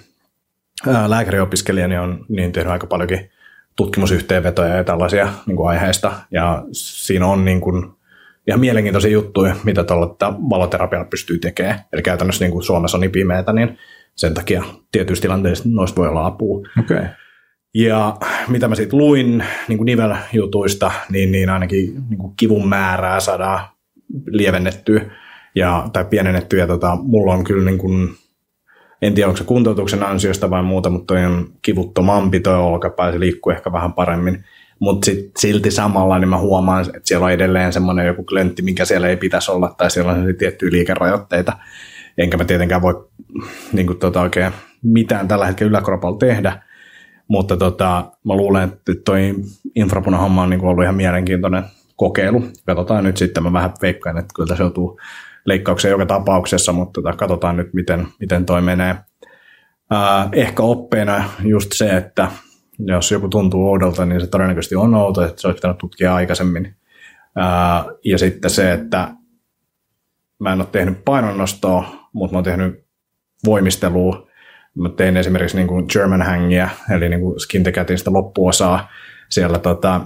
ää, 0.89 1.11
lääkäriopiskelija, 1.11 1.89
niin 1.89 2.01
on 2.01 2.27
niin 2.29 2.53
tehnyt 2.53 2.73
aika 2.73 2.87
paljonkin 2.87 3.31
tutkimusyhteenvetoja 3.77 4.77
ja 4.77 4.85
tällaisia 4.85 5.29
niin 5.47 5.57
kuin 5.57 5.69
aiheista. 5.69 6.13
Ja 6.31 6.65
siinä 6.73 7.27
on 7.27 7.45
niin 7.45 7.61
kuin, 7.61 7.93
ihan 8.47 8.61
mielenkiintoisia 8.61 9.11
juttuja, 9.11 9.57
mitä 9.65 9.85
tuolla 9.85 10.17
valoterapialla 10.51 11.07
pystyy 11.11 11.39
tekemään. 11.39 11.81
Eli 11.93 12.03
käytännössä 12.03 12.45
niin 12.45 12.53
kuin 12.53 12.63
Suomessa 12.63 12.97
on 12.97 13.01
niin 13.01 13.11
pimeätä, 13.11 13.53
niin 13.53 13.79
sen 14.15 14.35
takia 14.35 14.63
tietyissä 14.93 15.23
tilanteissa 15.23 15.65
noista 15.67 16.01
voi 16.01 16.09
olla 16.09 16.27
apua. 16.27 16.69
Okay. 16.81 17.05
Ja 17.75 18.17
mitä 18.49 18.69
mä 18.69 18.75
sitten 18.75 18.99
luin 18.99 19.45
niin 19.69 19.79
kuin 19.79 19.87
niveljutuista, 19.87 20.93
niin, 21.11 21.33
niin 21.33 21.51
ainakin 21.51 21.95
niin 22.09 22.19
kuin 22.19 22.33
kivun 22.37 22.69
määrää 22.69 23.21
saadaan 23.21 23.61
lievennettyä 24.27 25.01
ja, 25.55 25.89
tai 25.93 26.05
pienennettyä. 26.05 26.59
Ja 26.59 26.67
tota, 26.67 26.97
mulla 27.03 27.33
on 27.33 27.45
kyllä 27.45 27.65
niin 27.65 27.79
kuin 27.79 28.09
en 29.03 29.15
tiedä 29.15 29.29
onko 29.29 29.37
se 29.37 29.45
kuntoutuksen 29.45 30.03
ansiosta 30.03 30.51
vai 30.51 30.63
muuta, 30.63 30.91
mutta 30.91 31.15
toi 31.15 31.25
on 31.25 31.53
kivuttomampi 31.63 32.41
toi 32.41 32.57
olkapää, 32.57 33.13
se 33.13 33.21
liikkuu 33.21 33.53
ehkä 33.53 33.73
vähän 33.73 33.93
paremmin. 33.93 34.45
Mutta 34.79 35.11
silti 35.39 35.71
samalla 35.71 36.19
niin 36.19 36.29
mä 36.29 36.39
huomaan, 36.39 36.83
että 36.87 37.01
siellä 37.05 37.27
on 37.27 37.33
edelleen 37.33 37.73
semmoinen 37.73 38.07
joku 38.07 38.25
klöntti, 38.25 38.63
minkä 38.63 38.85
siellä 38.85 39.09
ei 39.09 39.17
pitäisi 39.17 39.53
olla, 39.53 39.75
tai 39.79 39.91
siellä 39.91 40.13
on 40.13 40.35
tiettyjä 40.39 40.73
liikerajoitteita. 40.73 41.53
Enkä 42.19 42.37
mä 42.37 42.45
tietenkään 42.45 42.83
voi 42.83 43.09
niin 43.73 43.87
kuin, 43.87 43.99
tota, 43.99 44.21
oikein 44.21 44.53
mitään 44.83 45.29
tällä 45.29 45.47
hetkellä 45.47 45.71
yläkropalla 45.71 46.19
tehdä, 46.19 46.63
mutta 47.29 47.57
tota, 47.57 48.13
mä 48.25 48.37
luulen, 48.37 48.69
että 48.69 48.93
toi 49.05 49.35
infrapuna-homma 49.75 50.43
on 50.43 50.51
niin 50.51 50.65
ollut 50.65 50.83
ihan 50.83 50.95
mielenkiintoinen 50.95 51.65
kokeilu. 51.97 52.45
Katsotaan 52.67 53.05
nyt 53.05 53.17
sitten, 53.17 53.43
mä 53.43 53.53
vähän 53.53 53.73
veikkaan, 53.83 54.19
että 54.19 54.33
kyllä 54.35 54.57
se 54.57 54.63
joutuu 54.63 55.01
leikkauksia 55.45 55.91
joka 55.91 56.07
tapauksessa, 56.07 56.73
mutta 56.73 57.03
tota, 57.03 57.17
katsotaan 57.17 57.57
nyt, 57.57 57.75
miten, 57.75 58.09
miten 58.21 58.47
toi 58.47 58.63
menee. 58.63 58.97
Ää, 59.91 60.29
ehkä 60.33 60.63
oppeena 60.63 61.25
just 61.45 61.73
se, 61.73 61.97
että 61.97 62.29
jos 62.79 63.11
joku 63.11 63.29
tuntuu 63.29 63.71
oudolta, 63.71 64.07
niin 64.07 64.21
se 64.21 64.27
todennäköisesti 64.27 64.77
on 64.77 64.95
outo, 64.95 65.23
että 65.23 65.41
se 65.41 65.47
olisi 65.47 65.59
pitänyt 65.59 65.79
tutkia 65.79 66.15
aikaisemmin. 66.15 66.77
Ää, 67.37 67.85
ja 68.05 68.19
sitten 68.19 68.51
se, 68.51 68.73
että 68.73 69.09
mä 70.39 70.53
en 70.53 70.61
ole 70.61 70.69
tehnyt 70.73 71.05
painonnostoa, 71.05 71.85
mutta 72.13 72.35
mä 72.35 72.37
oon 72.37 72.45
tehnyt 72.45 72.85
voimistelua. 73.45 74.27
Mä 74.75 74.89
tein 74.89 75.17
esimerkiksi 75.17 75.57
niin 75.57 75.69
kuin 75.69 75.87
German 75.93 76.23
Hangia, 76.23 76.69
eli 76.91 77.09
niin 77.09 77.21
kuin 77.21 77.41
Skin 77.41 77.63
the 77.63 77.73
Catin 77.73 77.99
sitä 77.99 78.13
loppuosaa. 78.13 78.91
Siellä 79.29 79.59
tota, 79.59 80.01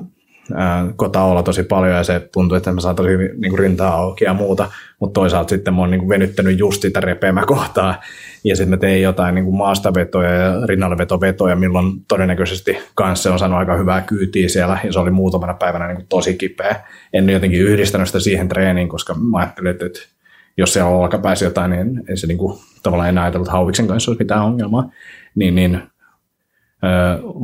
kotaolla 0.97 1.43
tosi 1.43 1.63
paljon 1.63 1.97
ja 1.97 2.05
se 2.05 2.29
tuntuu, 2.33 2.57
että 2.57 2.73
mä 2.73 2.81
saan 2.81 2.97
tosi 2.97 3.09
niin 3.17 3.51
kuin 3.51 3.59
rintaa 3.59 3.95
auki 3.95 4.25
ja 4.25 4.35
muuta, 4.35 4.71
mutta 5.01 5.21
toisaalta 5.21 5.49
sitten 5.49 5.75
mä 5.75 5.81
oon 5.81 5.91
niin 5.91 5.99
kuin 5.99 6.09
venyttänyt 6.09 6.59
just 6.59 6.83
sitä 6.83 7.01
kohtaa. 7.47 8.01
Ja 8.45 8.57
sitten 8.57 8.71
mä 8.71 8.77
tein 8.77 9.03
jotain 9.03 9.35
niin 9.35 9.45
kuin 9.45 9.57
maastavetoja 9.57 10.31
ja 10.31 10.67
rinnallevetoja, 10.67 11.57
milloin 11.57 12.05
todennäköisesti 12.09 12.79
kanssa 12.95 13.33
on 13.33 13.39
saanut 13.39 13.59
aika 13.59 13.77
hyvää 13.77 14.01
kyytiä 14.01 14.49
siellä. 14.49 14.79
Ja 14.85 14.93
se 14.93 14.99
oli 14.99 15.11
muutamana 15.11 15.55
päivänä 15.55 15.87
niin 15.87 15.97
kuin 15.97 16.09
tosi 16.09 16.35
kipeä. 16.35 16.77
En 17.13 17.31
jotenkin 17.31 17.61
yhdistänyt 17.61 18.09
sitä 18.09 18.21
siihen 18.21 18.49
treeniin, 18.49 18.89
koska 18.89 19.15
mä 19.15 19.39
ajattelin, 19.39 19.71
että 19.71 20.16
jos 20.57 20.73
siellä 20.73 20.91
olkapääsi 20.91 21.45
jotain, 21.45 21.71
niin 21.71 22.03
ei 22.09 22.17
se 22.17 22.27
niin 22.27 22.39
kuin, 22.39 22.59
tavallaan 22.83 23.09
enää 23.09 23.25
ajatellut, 23.25 23.47
että 23.47 23.57
hauviksen 23.57 23.87
kanssa 23.87 24.11
olisi 24.11 24.25
mitään 24.25 24.45
ongelmaa. 24.45 24.91
Niin, 25.35 25.55
niin 25.55 25.83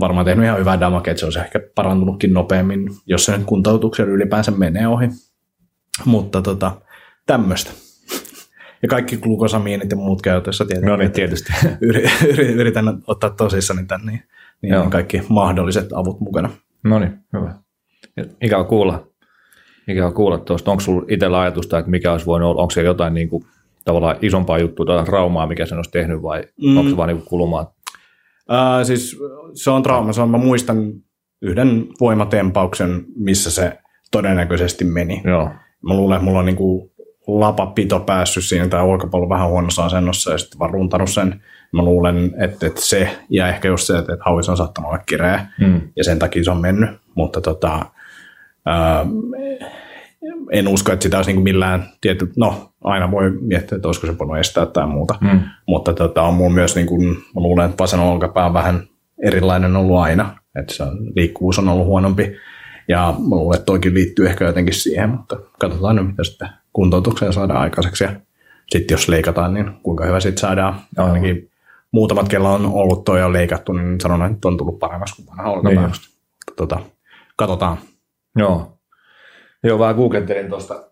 varmaan 0.00 0.26
tehnyt 0.26 0.44
ihan 0.44 0.58
hyvää 0.58 0.80
damage, 0.80 1.10
että 1.10 1.20
se 1.20 1.26
olisi 1.26 1.38
ehkä 1.38 1.60
parantunutkin 1.74 2.32
nopeammin, 2.32 2.88
jos 3.06 3.24
se 3.24 3.40
kuntoutuksen 3.46 4.08
ylipäänsä 4.08 4.50
menee 4.50 4.86
ohi. 4.86 5.08
Mutta 6.04 6.42
tota, 6.42 6.80
tämmöistä. 7.26 7.70
Ja 8.82 8.88
kaikki 8.88 9.16
glukosamiinit 9.16 9.90
ja 9.90 9.96
muut 9.96 10.22
käytössä 10.22 10.64
tietenkin. 10.64 10.90
No 10.90 10.96
niin, 10.96 11.12
tietysti. 11.12 11.52
Yritän 12.60 13.02
ottaa 13.06 13.30
tosissani 13.30 13.86
tänne, 13.86 14.12
niin, 14.12 14.22
niin 14.62 14.76
on 14.76 14.90
kaikki 14.90 15.22
mahdolliset 15.28 15.92
avut 15.92 16.20
mukana. 16.20 16.50
No 16.84 16.98
niin, 16.98 17.18
hyvä. 17.32 17.54
Ikävä 18.40 18.64
kuulla. 18.64 19.11
Ikävä 19.88 20.10
kuulla 20.10 20.38
tuosta. 20.38 20.70
Onko 20.70 20.80
sinulla 20.80 21.06
itsellä 21.08 21.40
ajatusta, 21.40 21.78
että 21.78 21.90
mikä 21.90 22.12
olisi 22.12 22.26
voinut 22.26 22.50
olla? 22.50 22.62
Onko 22.62 22.70
se 22.70 22.82
jotain 22.82 23.14
niin 23.14 23.28
kuin, 23.28 23.44
tavallaan 23.84 24.16
isompaa 24.22 24.58
juttua 24.58 24.86
tai 24.86 25.04
raumaa, 25.08 25.46
mikä 25.46 25.66
sen 25.66 25.78
olisi 25.78 25.90
tehnyt 25.90 26.22
vai 26.22 26.44
mm. 26.62 26.76
onko 26.76 26.90
se 26.90 26.96
vaan 26.96 27.08
niin 27.08 27.22
kulumaa? 27.22 27.74
Uh, 28.50 28.86
siis 28.86 29.18
se 29.54 29.70
on 29.70 29.82
trauma. 29.82 30.12
Se 30.12 30.22
on, 30.22 30.30
mä 30.30 30.38
muistan 30.38 30.92
yhden 31.42 31.86
voimatempauksen, 32.00 33.04
missä 33.16 33.50
se 33.50 33.78
todennäköisesti 34.10 34.84
meni. 34.84 35.22
Joo. 35.24 35.50
Mä 35.82 35.94
luulen, 35.94 36.16
että 36.16 36.24
mulla 36.24 36.38
on 36.38 36.46
niinku 36.46 36.92
lapapito 37.26 38.00
päässyt 38.00 38.44
siinä 38.44 38.68
tai 38.68 38.82
olkapallo 38.82 39.28
vähän 39.28 39.48
huonossa 39.48 39.84
asennossa 39.84 40.32
ja 40.32 40.38
sitten 40.38 40.58
vaan 40.58 40.70
runtannut 40.70 41.10
sen. 41.10 41.42
Mä 41.72 41.82
luulen, 41.82 42.34
että, 42.38 42.66
että 42.66 42.80
se 42.80 43.08
ja 43.30 43.48
ehkä 43.48 43.68
just 43.68 43.86
se, 43.86 43.98
että, 43.98 44.12
että 44.12 44.24
hauis 44.24 44.48
on 44.48 44.56
saattanut 44.56 44.88
olla 44.90 44.98
kireä 44.98 45.46
Mm. 45.60 45.80
ja 45.96 46.04
sen 46.04 46.18
takia 46.18 46.44
se 46.44 46.50
on 46.50 46.60
mennyt, 46.60 46.90
mutta 47.14 47.40
tota, 47.40 47.86
en 50.52 50.68
usko, 50.68 50.92
että 50.92 51.02
sitä 51.02 51.16
olisi 51.16 51.32
niin 51.32 51.42
millään 51.42 51.88
tietty, 52.00 52.32
no 52.36 52.72
aina 52.84 53.10
voi 53.10 53.30
miettiä, 53.40 53.76
että 53.76 53.88
olisiko 53.88 54.06
se 54.06 54.18
voinut 54.18 54.38
estää 54.38 54.66
tai 54.66 54.86
muuta, 54.86 55.14
Mm. 55.20 55.40
mutta 55.66 55.92
tota, 55.92 56.22
on 56.22 56.34
mulla 56.34 56.52
myös, 56.54 56.74
niin 56.76 56.86
kuin, 56.86 57.06
mä 57.08 57.40
luulen, 57.40 57.64
että 57.70 57.82
vasen 57.82 58.00
olkapää 58.00 58.46
on 58.46 58.54
vähän 58.54 58.82
erilainen 59.26 59.76
ollut 59.76 59.98
aina, 59.98 60.36
että 60.60 60.74
se 60.74 60.84
liikkuvuus 61.16 61.58
on 61.58 61.68
ollut 61.68 61.86
huonompi, 61.86 62.36
ja 62.88 63.14
mä 63.18 63.36
luulen, 63.36 63.56
että 63.56 63.66
toikin 63.66 63.94
liittyy 63.94 64.26
ehkä 64.26 64.44
jotenkin 64.44 64.74
siihen, 64.74 65.10
mutta 65.10 65.36
katsotaan 65.60 65.96
nyt, 65.96 66.06
mitä 66.06 66.24
sitten 66.24 66.48
kuntoutukseen 66.72 67.32
saadaan 67.32 67.60
aikaiseksi, 67.60 68.04
ja 68.04 68.10
sitten 68.68 68.94
jos 68.94 69.08
leikataan, 69.08 69.54
niin 69.54 69.70
kuinka 69.82 70.04
hyvä 70.06 70.20
sitten 70.20 70.40
saadaan, 70.40 70.74
Aivan. 70.98 71.12
ainakin 71.12 71.50
muutamat, 71.92 72.28
kella 72.28 72.50
on 72.52 72.66
ollut 72.66 73.04
toi 73.04 73.20
ja 73.20 73.32
leikattu, 73.32 73.72
niin 73.72 74.00
sanon, 74.00 74.32
että 74.32 74.48
on 74.48 74.56
tullut 74.56 74.78
paremmaksi 74.78 75.16
kuin 75.16 75.26
vanha 75.26 75.50
olkapää. 75.50 75.82
Niin 75.86 76.56
tota, 76.56 76.80
katsotaan. 77.36 77.76
Joo. 78.36 78.78
Joo, 79.64 79.78
vähän 79.78 79.96
googlettelin 79.96 80.48
tuosta. 80.48 80.90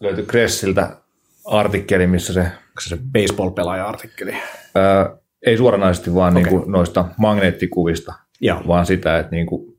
Löytyi 0.00 0.26
Kressiltä 0.26 0.96
artikkeli, 1.44 2.06
missä 2.06 2.32
se 2.32 2.40
Onko 2.40 2.80
se 2.80 2.88
se 2.88 2.98
baseball-pelaaja-artikkeli? 3.12 4.32
ää, 4.74 5.16
ei 5.46 5.56
suoranaisesti 5.56 6.14
vaan 6.14 6.32
okay. 6.32 6.42
niin 6.42 6.50
kuin 6.50 6.72
noista 6.72 7.04
magneettikuvista, 7.16 8.14
Joo. 8.40 8.62
vaan 8.66 8.86
sitä, 8.86 9.18
että 9.18 9.30
niin 9.36 9.46
kuin 9.46 9.78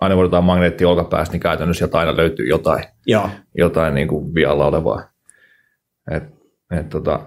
aina 0.00 0.14
kun 0.14 0.24
otetaan 0.24 0.44
magneetti 0.44 0.84
olkapäästä, 0.84 1.32
niin 1.32 1.40
käytännössä 1.40 1.78
sieltä 1.78 1.98
aina 1.98 2.16
löytyy 2.16 2.46
jotain, 2.46 2.84
Joo. 3.06 3.30
jotain 3.58 3.94
niin 3.94 4.08
kuin 4.08 4.34
vialla 4.34 4.66
olevaa. 4.66 5.02
Et, 6.10 6.22
et 6.78 6.88
tota, 6.88 7.20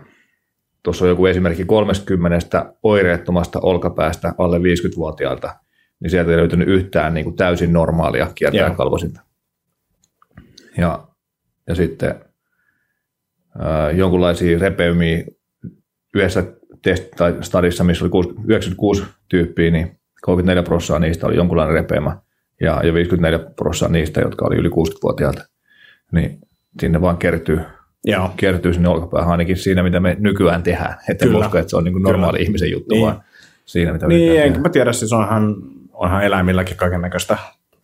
tuossa 0.83 1.05
on 1.05 1.09
joku 1.09 1.25
esimerkki 1.25 1.65
30 1.65 2.73
oireettomasta 2.83 3.59
olkapäästä 3.59 4.33
alle 4.37 4.57
50-vuotiaalta, 4.57 5.55
niin 5.99 6.11
sieltä 6.11 6.31
ei 6.31 6.37
löytynyt 6.37 6.67
yhtään 6.67 7.13
niin 7.13 7.23
kuin 7.23 7.35
täysin 7.35 7.73
normaalia 7.73 8.31
kiertäjän 8.35 8.67
Joo. 8.67 8.75
kalvosinta. 8.75 9.21
Ja, 10.77 11.07
ja 11.67 11.75
sitten 11.75 12.15
ää, 13.59 13.91
jonkunlaisia 13.91 14.59
repeymiä 14.59 15.23
yhdessä 16.15 16.43
test- 16.87 17.09
tai 17.17 17.37
stadissa, 17.41 17.83
missä 17.83 18.05
oli 18.05 18.09
60 18.09 18.47
96 18.53 19.03
tyyppiä, 19.29 19.71
niin 19.71 19.99
34 20.21 20.63
prosenttia 20.63 20.99
niistä 20.99 21.27
oli 21.27 21.35
jonkunlainen 21.35 21.73
repeämä 21.75 22.17
ja, 22.61 22.81
ja 22.83 22.93
54 22.93 23.39
prosenttia 23.55 23.99
niistä, 23.99 24.21
jotka 24.21 24.45
oli 24.45 24.55
yli 24.55 24.69
60-vuotiailta, 24.69 25.41
niin 26.11 26.39
sinne 26.81 27.01
vaan 27.01 27.17
kertyy, 27.17 27.59
Joo. 28.05 28.31
kertyy 28.37 28.73
sinne 28.73 28.89
olkapäähän 28.89 29.31
ainakin 29.31 29.57
siinä, 29.57 29.83
mitä 29.83 29.99
me 29.99 30.15
nykyään 30.19 30.63
tehdään. 30.63 30.95
Että 31.09 31.25
en 31.25 31.31
Kyllä. 31.31 31.45
usko, 31.45 31.57
että 31.57 31.69
se 31.69 31.77
on 31.77 31.83
niin 31.83 32.01
normaali 32.01 32.41
ihmisen 32.41 32.71
juttu, 32.71 32.95
Niin. 32.95 33.05
vaan 33.05 33.23
siinä, 33.65 33.93
mitä 33.93 34.07
Niin, 34.07 34.41
enkä 34.41 34.59
mä 34.59 34.69
tiedä, 34.69 34.93
siis 34.93 35.13
onhan, 35.13 35.55
onhan 35.97 36.23
eläimilläkin 36.23 36.77
kaiken 36.77 37.01
näköistä 37.01 37.37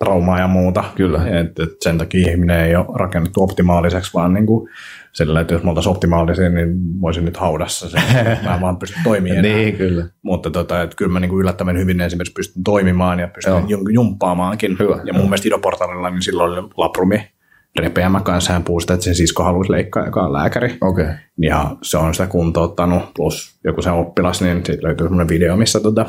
traumaa 0.04 0.40
ja 0.40 0.48
muuta. 0.48 0.84
Kyllä. 0.96 1.40
Et, 1.40 1.60
et 1.60 1.70
sen 1.82 1.98
takia 1.98 2.32
ihminen 2.32 2.60
ei 2.60 2.76
ole 2.76 2.86
rakennettu 2.96 3.44
optimaaliseksi, 3.44 4.14
vaan 4.14 4.34
niin 4.34 4.46
kuin 4.46 4.70
sillä, 5.12 5.42
että 5.42 5.54
jos 5.54 5.64
me 5.64 5.70
oltaisiin 5.70 5.92
optimaalisia, 5.92 6.50
niin 6.50 7.02
voisin 7.02 7.26
nyt 7.26 7.38
haudassa 7.38 7.90
sen. 7.90 8.02
mä 8.44 8.62
vaan 8.62 8.78
pysty 8.78 9.00
toimimaan. 9.04 9.42
Niin, 9.54 9.78
kyllä. 9.78 10.06
Mutta 10.22 10.50
tota, 10.50 10.82
että 10.82 10.96
kyllä 10.96 11.12
mä 11.12 11.20
niin 11.20 11.30
kuin 11.30 11.42
yllättävän 11.42 11.78
hyvin 11.78 12.02
esimerkiksi 12.02 12.34
pystyn 12.34 12.64
toimimaan 12.64 13.20
ja 13.20 13.28
pystyn 13.28 13.54
Joo. 13.54 13.62
jum- 13.62 13.94
jumppaamaankin. 13.94 14.76
Hyvä, 14.80 15.00
ja 15.04 15.14
mun 15.14 15.24
mielestä 15.24 15.48
idoportaalilla 15.48 16.10
niin 16.10 16.22
silloin 16.22 16.52
oli 16.52 16.70
laprumi 16.78 17.32
repeämä 17.80 18.22
kanssa. 18.22 18.54
Hän 18.54 18.64
puhui 18.64 18.82
sitä, 18.82 18.94
että 18.94 19.04
sen 19.04 19.16
sisko 19.16 19.44
halusi 19.44 19.72
leikkaa, 19.72 20.06
joka 20.06 20.24
on 20.24 20.34
lääkäri. 20.34 20.78
Okei. 20.82 21.06
Okay. 21.06 21.16
Ja 21.38 21.76
se 21.82 21.98
on 21.98 22.14
sitä 22.14 22.28
kuntouttanut, 22.28 23.04
plus 23.16 23.60
joku 23.64 23.82
se 23.82 23.92
oppilas, 23.92 24.42
niin 24.42 24.66
siitä 24.66 24.88
löytyy 24.88 25.06
semmoinen 25.06 25.30
video, 25.30 25.58
missä 25.58 25.80
tota, 25.80 26.06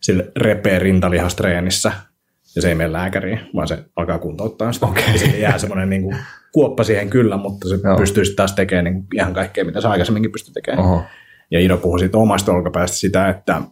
sillä 0.00 0.24
repee 0.36 0.78
rintalihastreenissä, 0.78 1.92
ja 2.56 2.62
se 2.62 2.68
ei 2.68 2.74
mene 2.74 2.92
lääkäriin, 2.92 3.40
vaan 3.54 3.68
se 3.68 3.84
alkaa 3.96 4.18
kuntouttaa 4.18 4.72
sitä. 4.72 4.86
Okei. 4.86 5.12
Ja 5.12 5.18
siitä 5.18 5.36
jää 5.36 5.58
semmoinen 5.58 5.90
niin 5.90 6.02
kuin, 6.02 6.16
kuoppa 6.52 6.84
siihen 6.84 7.10
kyllä, 7.10 7.36
mutta 7.36 7.68
se 7.68 7.78
Joo. 7.84 7.96
pystyy 7.96 8.24
sitten 8.24 8.36
taas 8.36 8.52
tekemään 8.52 8.84
niin 8.84 8.94
kuin, 8.94 9.06
ihan 9.14 9.34
kaikkea, 9.34 9.64
mitä 9.64 9.80
se 9.80 9.88
aikaisemminkin 9.88 10.32
pystyi 10.32 10.52
tekemään. 10.52 10.84
Oho. 10.84 11.02
Ja 11.50 11.60
Ido 11.60 11.76
puhui 11.76 11.98
siitä 11.98 12.18
omasta 12.18 12.52
olkapäästä 12.52 12.96
sitä, 12.96 13.28
että 13.28 13.62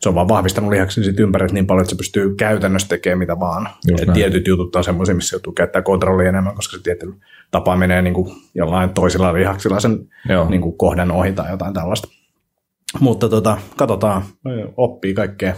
se 0.00 0.08
on 0.08 0.14
vaan 0.14 0.28
vahvistanut 0.28 0.70
lihaksen 0.70 1.04
siitä 1.04 1.22
ympärillä 1.22 1.54
niin 1.54 1.66
paljon, 1.66 1.82
että 1.82 1.90
se 1.90 1.96
pystyy 1.96 2.34
käytännössä 2.34 2.88
tekemään 2.88 3.18
mitä 3.18 3.40
vaan. 3.40 3.68
Just 3.88 4.06
näin. 4.06 4.14
tietyt 4.14 4.46
jutut 4.46 4.76
on 4.76 4.84
semmoisia, 4.84 5.14
missä 5.14 5.34
joutuu 5.34 5.52
käyttää 5.52 5.82
kontrollia 5.82 6.28
enemmän, 6.28 6.54
koska 6.54 6.76
se 6.76 6.82
tietyllä 6.82 7.14
tapaa 7.50 7.76
menee 7.76 8.02
niin 8.02 8.14
kuin 8.14 8.36
jollain 8.54 8.90
toisilla 8.90 9.34
lihaksilla 9.34 9.80
sen 9.80 9.98
Joo. 10.28 10.48
niin 10.50 10.60
kuin 10.60 10.78
kohdan 10.78 11.10
ohi 11.10 11.32
tai 11.32 11.50
jotain 11.50 11.74
tällaista. 11.74 12.08
Mutta 13.00 13.28
tota, 13.28 13.58
katsotaan, 13.76 14.22
oppii 14.76 15.14
kaikkea. 15.14 15.54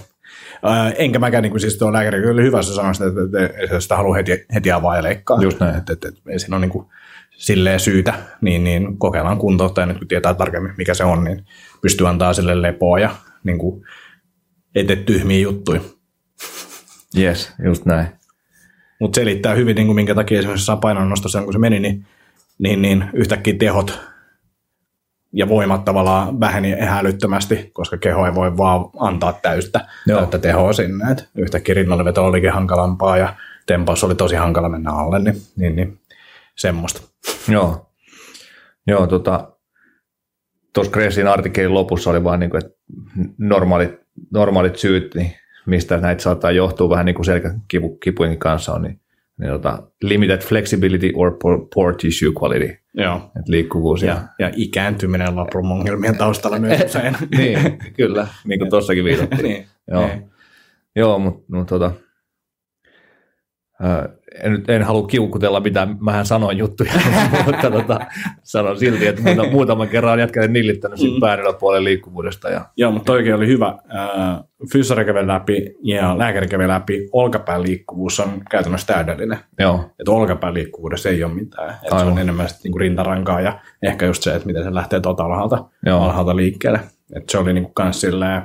Ää, 0.62 0.90
enkä 0.90 1.18
mäkään, 1.18 1.42
niin 1.42 1.50
kuin, 1.50 1.60
siis 1.60 1.78
tuo 1.78 1.92
lääkäri 1.92 2.22
kyllä 2.22 2.42
hyvä, 2.42 2.62
se 2.62 2.74
sanoi 2.74 2.94
sitä, 2.94 3.06
että, 3.08 3.44
että, 3.44 3.62
että 3.64 3.80
sitä 3.80 3.96
haluaa 3.96 4.16
heti, 4.16 4.44
heti 4.54 4.72
avaa 4.72 4.96
ja 4.96 5.02
leikkaa. 5.02 5.42
Just 5.42 5.60
näin. 5.60 5.76
Että, 5.76 5.92
että, 5.92 6.08
että 6.08 6.20
ei 6.28 6.38
siinä 6.38 6.56
ole 6.56 6.60
niin 6.60 6.72
kuin, 6.72 6.86
silleen 7.36 7.80
syytä, 7.80 8.14
niin, 8.40 8.64
niin 8.64 8.98
kokeillaan 8.98 9.38
kuntoutta 9.38 9.80
ja 9.80 9.86
nyt 9.86 9.98
kun 9.98 10.08
tietää 10.08 10.34
tarkemmin, 10.34 10.72
mikä 10.78 10.94
se 10.94 11.04
on, 11.04 11.24
niin 11.24 11.44
pystyy 11.82 12.08
antaa 12.08 12.32
sille 12.32 12.62
lepoa 12.62 12.98
ja 12.98 13.10
niin 13.44 13.58
kuin, 13.58 13.84
ei 14.74 14.84
tee 14.84 14.96
tyhmiä 14.96 15.38
juttuja. 15.38 15.80
Yes, 17.18 17.52
just 17.64 17.84
näin. 17.84 18.06
Mutta 19.00 19.16
selittää 19.16 19.54
hyvin, 19.54 19.76
niin 19.76 19.86
kuin 19.86 19.96
minkä 19.96 20.14
takia 20.14 20.38
esimerkiksi 20.38 20.66
saa 20.66 20.76
painonnostossa, 20.76 21.42
kun 21.42 21.52
se 21.52 21.58
meni, 21.58 21.80
niin, 21.80 22.06
niin, 22.58 22.82
niin 22.82 23.04
yhtäkkiä 23.12 23.54
tehot 23.58 24.00
ja 25.36 25.48
voimat 25.48 25.84
tavallaan 25.84 26.40
väheni 26.40 26.70
ihan 26.70 26.98
älyttömästi, 26.98 27.70
koska 27.72 27.96
keho 27.96 28.26
ei 28.26 28.34
voi 28.34 28.56
vaan 28.56 28.84
antaa 28.98 29.32
täystä, 29.32 29.86
Joo. 30.06 30.18
täyttä 30.18 30.38
tehoa 30.38 30.72
sinne. 30.72 31.12
Et 31.12 31.28
yhtäkkiä 31.36 31.74
rinnalleveto 31.74 32.26
olikin 32.26 32.52
hankalampaa 32.52 33.16
ja 33.16 33.34
tempaus 33.66 34.04
oli 34.04 34.14
tosi 34.14 34.36
hankala 34.36 34.68
mennä 34.68 34.90
alle, 34.90 35.18
niin, 35.18 35.36
niin, 35.56 35.76
niin 35.76 35.98
semmoista. 36.54 37.00
Joo. 37.48 37.90
Joo, 38.86 39.06
tota, 39.06 39.52
tuossa 40.72 40.92
Gressin 40.92 41.28
artikkelin 41.28 41.74
lopussa 41.74 42.10
oli 42.10 42.24
vaan, 42.24 42.40
niin 42.40 42.50
kuin, 42.50 42.64
että 42.64 42.78
normaalit, 43.38 43.94
normaalit 44.30 44.76
syyt, 44.76 45.14
niin 45.14 45.32
mistä 45.66 45.96
näitä 45.96 46.22
saattaa 46.22 46.50
johtua 46.50 46.90
vähän 46.90 47.06
niin 47.06 47.14
kuin 47.14 47.26
selkäkipujenkin 47.26 48.38
kanssa 48.38 48.72
on, 48.72 48.82
niin, 48.82 49.00
niin 49.40 49.50
tota, 49.52 49.82
limited 50.02 50.40
flexibility 50.42 51.12
or 51.14 51.36
poor, 51.42 51.66
poor 51.74 51.96
tissue 51.96 52.32
quality, 52.42 52.78
Joo. 52.94 53.16
että 53.16 53.52
liikkuvuus 53.52 54.02
ja, 54.02 54.12
Ja, 54.12 54.22
ja 54.46 54.52
ikääntyminen 54.56 55.36
laprumongilmien 55.36 56.16
taustalla 56.18 56.58
myös 56.58 56.80
usein. 56.84 57.16
niin, 57.38 57.78
kyllä, 57.96 58.26
niin 58.44 58.58
kuin 58.58 58.70
tuossakin 58.74 59.04
viitattiin. 59.04 59.42
niin. 59.42 59.66
Joo, 59.90 60.06
Niin. 60.06 60.30
Joo 60.96 61.18
mutta 61.18 61.44
mut, 61.56 61.66
tota, 61.66 61.92
en, 64.42 64.52
nyt 64.52 64.70
en 64.70 64.82
halua 64.82 65.06
kiukutella 65.06 65.60
mitään, 65.60 65.96
mähän 66.00 66.26
sanoin 66.26 66.58
juttuja, 66.58 66.92
mutta 67.46 67.70
tota, 67.70 68.00
sanon 68.42 68.78
silti, 68.78 69.06
että 69.06 69.22
muuta, 69.22 69.50
muutaman 69.52 69.88
kerran 69.88 70.12
on 70.12 70.18
jätkäinen 70.18 70.52
nillittänyt 70.52 70.98
mm. 70.98 71.20
päädyllä 71.20 71.52
puolen 71.52 71.84
liikkuvuudesta. 71.84 72.48
Ja, 72.48 72.64
Joo, 72.76 72.92
mutta 72.92 73.12
toikin 73.12 73.34
oli 73.34 73.46
hyvä. 73.46 73.78
Fyssari 74.72 75.04
käveli 75.04 75.26
läpi 75.26 75.74
ja 75.82 76.18
lääkäri 76.18 76.48
käveli 76.48 76.68
läpi. 76.68 77.08
Olkapään 77.12 77.62
liikkuvuus 77.62 78.20
on 78.20 78.42
käytännössä 78.50 78.94
täydellinen. 78.94 79.38
joo, 79.58 79.90
Että 80.00 80.10
olkapään 80.10 80.54
liikkuvuudessa 80.54 81.08
ei 81.08 81.24
ole 81.24 81.34
mitään. 81.34 81.70
Että 81.82 81.98
se 81.98 82.04
on 82.04 82.18
enemmän 82.18 82.48
sitten 82.48 82.62
niinku 82.64 82.78
rintarankaa 82.78 83.40
ja 83.40 83.58
ehkä 83.82 84.06
just 84.06 84.22
se, 84.22 84.34
että 84.34 84.46
miten 84.46 84.64
se 84.64 84.74
lähtee 84.74 85.00
tuota 85.00 85.24
alhaalta, 85.24 85.64
Joo. 85.86 86.02
alhaalta 86.02 86.36
liikkeelle. 86.36 86.80
Että 87.16 87.32
se 87.32 87.38
oli 87.38 87.52
niinku 87.52 87.70
kans 87.74 88.00
silleen 88.00 88.42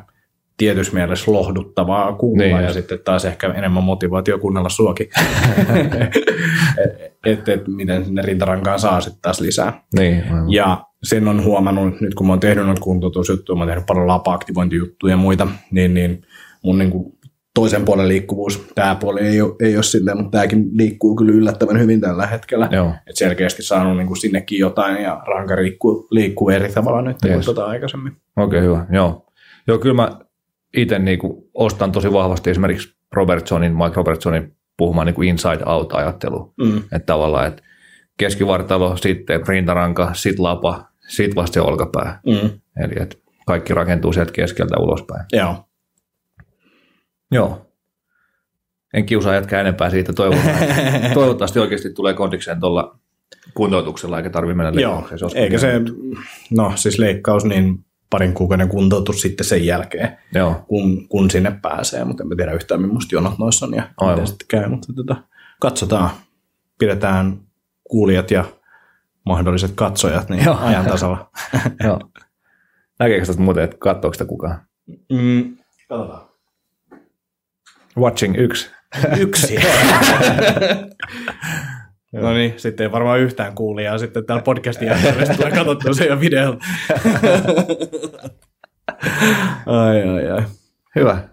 tietyssä 0.62 0.94
mielessä 0.94 1.32
lohduttavaa 1.32 2.13
kuulla 2.13 2.44
Niin 2.44 2.63
ja 2.63 2.74
sitten 2.74 3.00
taas 3.06 3.25
ehkä 3.25 3.48
enemmän 3.48 3.84
motivaatio 3.84 4.39
kuunnella 4.39 4.70
suokin. 4.70 5.08
että 7.25 7.53
et, 7.53 7.68
miten 7.68 8.06
sinne 8.06 8.22
rintarankaan 8.22 8.80
saa 8.80 9.01
sitten 9.01 9.22
taas 9.22 9.41
lisää. 9.41 9.84
niin, 9.98 10.24
aivan. 10.24 10.51
Ja 10.51 10.86
sen 11.03 11.27
on 11.27 11.44
huomannut, 11.44 12.01
nyt 12.01 12.15
kun 12.15 12.27
mä 12.27 12.34
oon 12.34 12.39
tehnyt 12.39 12.65
noita 12.65 12.82
kuntoutusjuttuja, 12.82 13.56
mä 13.56 13.62
oon 13.62 13.68
tehnyt 13.68 13.86
paljon 13.86 14.08
lapa-aktivointijuttuja 14.08 15.13
ja 15.13 15.18
muita, 15.18 15.48
niin, 15.72 15.94
niin 15.94 16.22
mun 16.63 16.77
niin 16.77 16.91
kuin 16.91 17.13
toisen 17.56 17.86
puolen 17.86 18.08
liikkuvuus, 18.08 18.68
tämä 18.75 18.96
puoli 18.96 19.20
ei 19.20 19.41
ole, 19.41 19.56
ei 19.60 19.75
ole 19.75 19.84
silleen, 19.84 20.18
mutta 20.18 20.38
tämäkin 20.38 20.65
liikkuu 20.74 21.15
kyllä 21.15 21.32
yllättävän 21.32 21.80
hyvin 21.80 22.01
tällä 22.01 22.27
hetkellä. 22.27 22.70
Joo. 22.72 22.94
Et 23.08 23.15
selkeästi 23.15 23.63
saanut 23.63 23.98
niin 23.98 24.08
kuin 24.08 24.18
sinnekin 24.18 24.60
jotain 24.60 25.03
ja 25.03 25.22
ranka 25.27 25.56
liikkuu, 25.56 26.08
liikkuu 26.12 26.50
eri 26.50 26.72
tavalla 26.72 27.01
nyt 27.01 27.18
kuin 27.22 27.34
Yes. 27.34 27.46
tuota 27.46 27.65
aikaisemmin. 27.65 28.13
Okei, 28.38 28.60
okay, 28.60 28.70
hyvä. 28.70 28.86
Joo. 28.91 29.25
Joo, 29.68 29.77
kyllä 29.77 29.96
mä 29.96 30.20
itse 30.78 31.00
niinku 31.00 31.50
ostan 31.54 31.92
tosi 31.92 32.13
vahvasti 32.13 32.50
esimerkiksi 32.50 32.96
Robertsonin, 33.13 33.72
Mike 33.78 33.96
Robertsonin 33.96 34.56
puhumaan 34.78 35.08
niinku 35.08 35.22
inside 35.22 35.63
out 35.66 35.94
ajattelu. 35.94 36.54
Mm. 36.58 36.78
Että 36.78 37.06
tavallaan, 37.06 37.48
että 37.48 37.63
keskivartalo, 38.18 38.98
sitten 38.98 39.48
rintaranka, 39.48 40.13
sitten 40.13 40.44
lapa, 40.44 40.88
sitten 41.08 41.36
vasta 41.36 41.54
se 41.54 41.62
olkapää. 41.62 42.20
Mm. 42.25 42.50
Eli 42.84 42.94
että 42.96 43.18
kaikki 43.46 43.74
rakentuu 43.74 44.13
sieltä 44.13 44.32
keskeltä 44.32 44.78
ulospäin. 44.78 45.25
Joo. 45.34 45.66
Joo. 47.32 47.72
En 48.94 49.06
kiusaa 49.06 49.34
jätkää 49.34 49.62
enempää 49.62 49.90
siitä. 49.90 50.13
Toivotaan, 50.13 50.58
toivottavasti 51.13 51.60
oikeasti 51.60 51.94
tulee 51.94 52.13
kondikseen 52.13 52.60
tuolla 52.60 53.00
kuntoutuksella, 53.54 54.18
eikä 54.18 54.30
tarvitse 54.30 54.58
mennä 54.58 54.82
Joo, 54.82 54.92
leikkaukseen. 54.92 55.24
olisi 55.24 55.40
eikä 55.40 55.58
se, 55.58 55.82
no 56.51 56.72
siis 56.75 57.00
leikkaus, 57.00 57.46
niin 57.46 57.86
parin 58.12 58.34
kuukauden 58.34 58.70
kuntoutus 58.70 59.22
sitten 59.22 59.46
sen 59.46 59.65
jälkeen, 59.65 60.18
Joo, 60.34 60.65
kun, 60.68 61.08
kun 61.08 61.32
sinne 61.32 61.51
pääsee, 61.62 62.06
mutta 62.06 62.24
en 62.24 62.27
mä 62.30 62.36
tiedä 62.36 62.51
yhtään, 62.51 62.82
millaista 62.82 63.15
jonot 63.15 63.38
noissa 63.38 63.65
on 63.65 63.74
ja 63.74 63.89
Aivan. 63.98 64.13
miten 64.13 64.27
sitten 64.27 64.48
käy, 64.48 64.70
mutta 64.70 64.94
tota, 64.94 65.15
katsotaan, 65.60 66.10
pidetään 66.80 67.39
kuulijat 67.84 68.32
ja 68.32 68.46
mahdolliset 69.25 69.72
katsojat 69.75 70.30
niin 70.30 70.46
Joo. 70.46 70.58
ajan 70.58 70.86
tasalla. 70.86 71.30
joo. 71.84 72.00
Näkeekö 73.00 73.25
sitä 73.25 73.41
muuten, 73.41 73.63
että 73.63 73.77
katsoako 73.80 74.13
sitä 74.13 74.25
kukaan? 74.25 74.62
Mm, 75.12 75.58
katsotaan. 75.89 76.27
Watching 77.98 78.36
yksi. 78.38 78.70
Yksi. 79.18 79.56
no 82.12 82.34
niin, 82.34 82.53
sitten 82.58 82.84
ei 82.84 82.91
varmaan 82.91 83.20
yhtään 83.20 83.56
kuulijaa 83.56 83.98
sitten 83.98 84.25
täällä 84.25 84.44
podcastin 84.44 84.88
jälkeen 84.88 85.36
tulee 85.36 85.51
katsottua 85.51 85.94
se 85.94 86.06
jo 86.06 86.20
videolla. 86.20 86.58
ai, 89.65 90.10
ai, 90.10 90.32
ai. 90.32 90.44
Hyvä. 90.96 91.32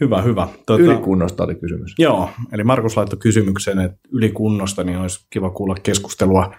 Hyvä, 0.00 0.22
hyvä. 0.22 0.48
Tuota, 0.66 0.82
Ylikunnosta 0.82 1.44
oli 1.44 1.54
kysymys. 1.54 1.94
Joo, 1.98 2.30
eli 2.52 2.64
Markus 2.64 2.96
laittoi 2.96 3.18
kysymyksen, 3.18 3.78
että 3.78 3.98
ylikunnosta 4.12 4.84
niin 4.84 4.98
olisi 4.98 5.26
kiva 5.30 5.50
kuulla 5.50 5.74
keskustelua 5.82 6.54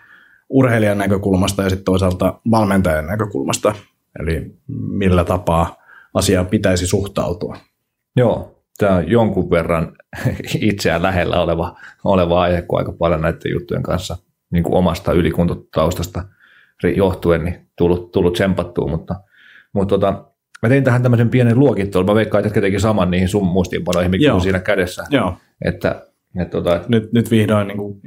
urheilijan 0.49 0.97
näkökulmasta 0.97 1.63
ja 1.63 1.69
sitten 1.69 1.85
toisaalta 1.85 2.39
valmentajan 2.51 3.07
näkökulmasta. 3.07 3.75
Eli 4.19 4.55
millä 4.67 5.23
tapaa 5.23 5.75
asiaan 6.13 6.47
pitäisi 6.47 6.87
suhtautua. 6.87 7.57
Joo, 8.15 8.56
tämä 8.77 8.95
on 8.95 9.11
jonkun 9.11 9.49
verran 9.49 9.95
itseään 10.61 11.03
lähellä 11.03 11.41
oleva, 11.41 11.75
oleva 12.03 12.41
aihe, 12.41 12.61
kun 12.61 12.79
aika 12.79 12.91
paljon 12.91 13.21
näiden 13.21 13.51
juttujen 13.51 13.83
kanssa 13.83 14.17
niin 14.51 14.63
kuin 14.63 14.75
omasta 14.75 15.13
ylikuntotaustasta 15.13 16.23
johtuen 16.95 17.43
niin 17.43 17.69
tullut, 17.77 18.11
tullut 18.11 18.33
tsempattua, 18.33 18.87
mutta, 18.87 19.15
mutta 19.73 19.95
tota, 19.95 20.25
mä 20.61 20.69
tein 20.69 20.83
tähän 20.83 21.03
tämmöisen 21.03 21.29
pienen 21.29 21.59
luokittelun. 21.59 22.05
Mä 22.05 22.15
veikkaan, 22.15 22.45
että 22.45 22.61
teki 22.61 22.79
saman 22.79 23.11
niihin 23.11 23.29
sun 23.29 23.47
muistiinpanoihin, 23.47 24.11
mikä 24.11 24.25
Joo. 24.25 24.35
on 24.35 24.41
siinä 24.41 24.59
kädessä. 24.59 25.03
Joo, 25.09 25.37
Että, 25.65 26.05
että, 26.39 26.51
tota, 26.51 26.75
että 26.75 26.87
nyt, 26.89 27.13
nyt 27.13 27.31
vihdoin 27.31 27.67
niin 27.67 27.77
kuin 27.77 28.01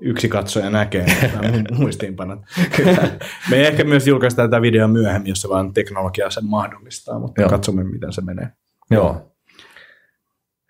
yksi 0.00 0.28
katsoja 0.28 0.70
näkee 0.70 1.06
muistiinpanot. 1.78 2.38
Me 3.50 3.66
ehkä 3.66 3.84
myös 3.84 4.06
julkaista 4.06 4.42
tätä 4.42 4.62
videoa 4.62 4.88
myöhemmin, 4.88 5.28
jos 5.28 5.42
se 5.42 5.48
vaan 5.48 5.72
teknologia 5.72 6.30
sen 6.30 6.44
mahdollistaa, 6.46 7.18
mutta. 7.18 7.42
Joo. 7.42 7.50
katsomme, 7.50 7.84
miten 7.84 8.12
se 8.12 8.22
menee. 8.22 8.48
Joo. 8.90 9.35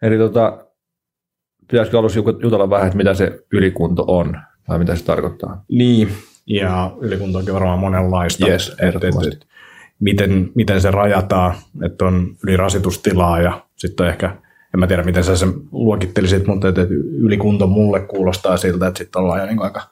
Eli 0.06 0.18
tota, 0.18 0.66
pitäisikö 1.70 1.98
alussa 1.98 2.18
ju- 2.18 2.38
jutella 2.42 2.70
vähän, 2.70 2.86
että 2.86 2.96
mitä 2.96 3.14
se 3.14 3.40
ylikunto 3.52 4.04
on, 4.08 4.36
tai 4.66 4.78
mitä 4.78 4.96
se 4.96 5.04
tarkoittaa? 5.04 5.64
Niin, 5.68 6.08
ja 6.46 6.92
ylikunto 7.00 7.38
onkin 7.38 7.54
varmaan 7.54 7.78
monenlaista. 7.78 8.48
Yes, 8.48 8.68
et- 8.68 8.75
ehdottomasti. 8.80 9.30
et 9.32 9.46
miten, 10.00 10.50
miten 10.54 10.80
se 10.80 10.90
rajataan, 10.90 11.54
että 11.84 12.04
on 12.04 12.36
ylirasitustilaa 12.44 13.40
ja 13.40 13.60
sitten 13.76 14.04
on 14.04 14.10
ehkä, 14.10 14.36
en 14.75 14.80
mä 14.80 14.86
tiedä 14.86 15.02
miten 15.02 15.25
sä 15.25 15.36
sen 15.36 15.52
luokittelisit, 15.72 16.46
mutta 16.46 16.68
että 16.68 16.86
ylikunto 17.18 17.66
mulle 17.66 18.00
kuulostaa 18.00 18.56
siltä, 18.56 18.86
että 18.86 18.98
sitten 18.98 19.22
ollaan 19.22 19.40
jo 19.40 19.46
niin 19.46 19.62
aika, 19.62 19.82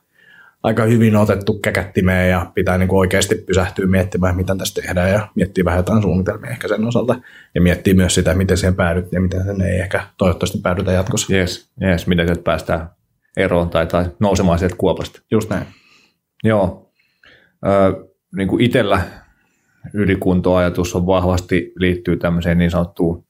aika 0.64 0.84
hyvin 0.84 1.16
otettu 1.16 1.58
käkättimeen 1.58 2.30
ja 2.30 2.50
pitää 2.54 2.78
niin 2.78 2.94
oikeasti 2.94 3.34
pysähtyä 3.34 3.86
miettimään, 3.86 4.36
mitä 4.36 4.56
tässä 4.56 4.82
tehdään 4.82 5.10
ja 5.10 5.28
miettiä 5.34 5.64
vähän 5.64 5.78
jotain 5.78 6.02
suunnitelmia 6.02 6.50
ehkä 6.50 6.68
sen 6.68 6.84
osalta 6.84 7.20
ja 7.54 7.60
miettiä 7.60 7.94
myös 7.94 8.14
sitä, 8.14 8.34
miten 8.34 8.56
siihen 8.56 8.74
päädyt 8.74 9.12
ja 9.12 9.20
miten 9.20 9.44
sen 9.44 9.60
ei 9.60 9.80
ehkä 9.80 10.06
toivottavasti 10.18 10.58
päädytä 10.62 10.92
jatkossa. 10.92 11.34
Yes, 11.34 11.70
yes, 11.82 12.06
miten 12.06 12.26
sieltä 12.26 12.42
päästään 12.42 12.90
eroon 13.36 13.70
tai, 13.70 13.86
tai 13.86 14.04
nousemaan 14.18 14.58
sieltä 14.58 14.76
kuopasta. 14.78 15.20
Just 15.30 15.50
näin. 15.50 15.66
Joo. 16.44 16.92
Ö, 17.66 18.06
niin 18.36 18.48
kuin 18.48 18.64
itsellä 18.64 19.02
ylikuntoajatus 19.94 20.94
on 20.94 21.06
vahvasti 21.06 21.72
liittyy 21.76 22.16
tämmöiseen 22.16 22.58
niin 22.58 22.70
sanottuun 22.70 23.24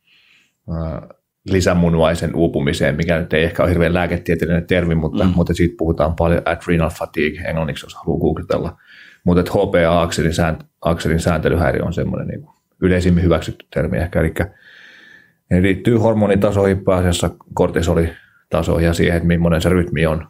ö, 0.68 1.14
lisämunuaisen 1.50 2.34
uupumiseen, 2.34 2.96
mikä 2.96 3.18
nyt 3.18 3.32
ei 3.32 3.44
ehkä 3.44 3.62
ole 3.62 3.70
hirveän 3.70 3.94
lääketieteellinen 3.94 4.66
termi, 4.66 4.94
mutta, 4.94 5.24
mm. 5.24 5.32
mutta 5.36 5.54
siitä 5.54 5.74
puhutaan 5.78 6.16
paljon 6.16 6.42
adrenal 6.45 6.90
fatigue 6.90 7.40
englanniksi, 7.40 7.86
jos 7.86 7.95
haluaa 7.95 8.21
googletella. 8.21 8.76
Mutta 9.25 9.42
HPA-akselin, 9.42 10.34
säänt, 10.34 10.64
akselin 10.80 11.21
sääntelyhäiriö 11.21 11.84
on 11.84 11.92
semmoinen 11.92 12.28
niin 12.28 12.47
yleisimmin 12.80 13.25
hyväksytty 13.25 13.66
termi 13.75 13.97
ehkä, 13.99 14.21
eli 14.21 14.32
ne 15.50 15.62
liittyy 15.62 15.97
hormonitasoihin 15.97 16.84
pääasiassa 16.84 17.30
kortisolitasoihin 17.54 18.86
ja 18.86 18.95
siihen, 18.95 19.16
että 19.16 19.26
millainen 19.26 19.60
se 19.60 19.69
rytmi 19.69 20.06
on. 20.06 20.26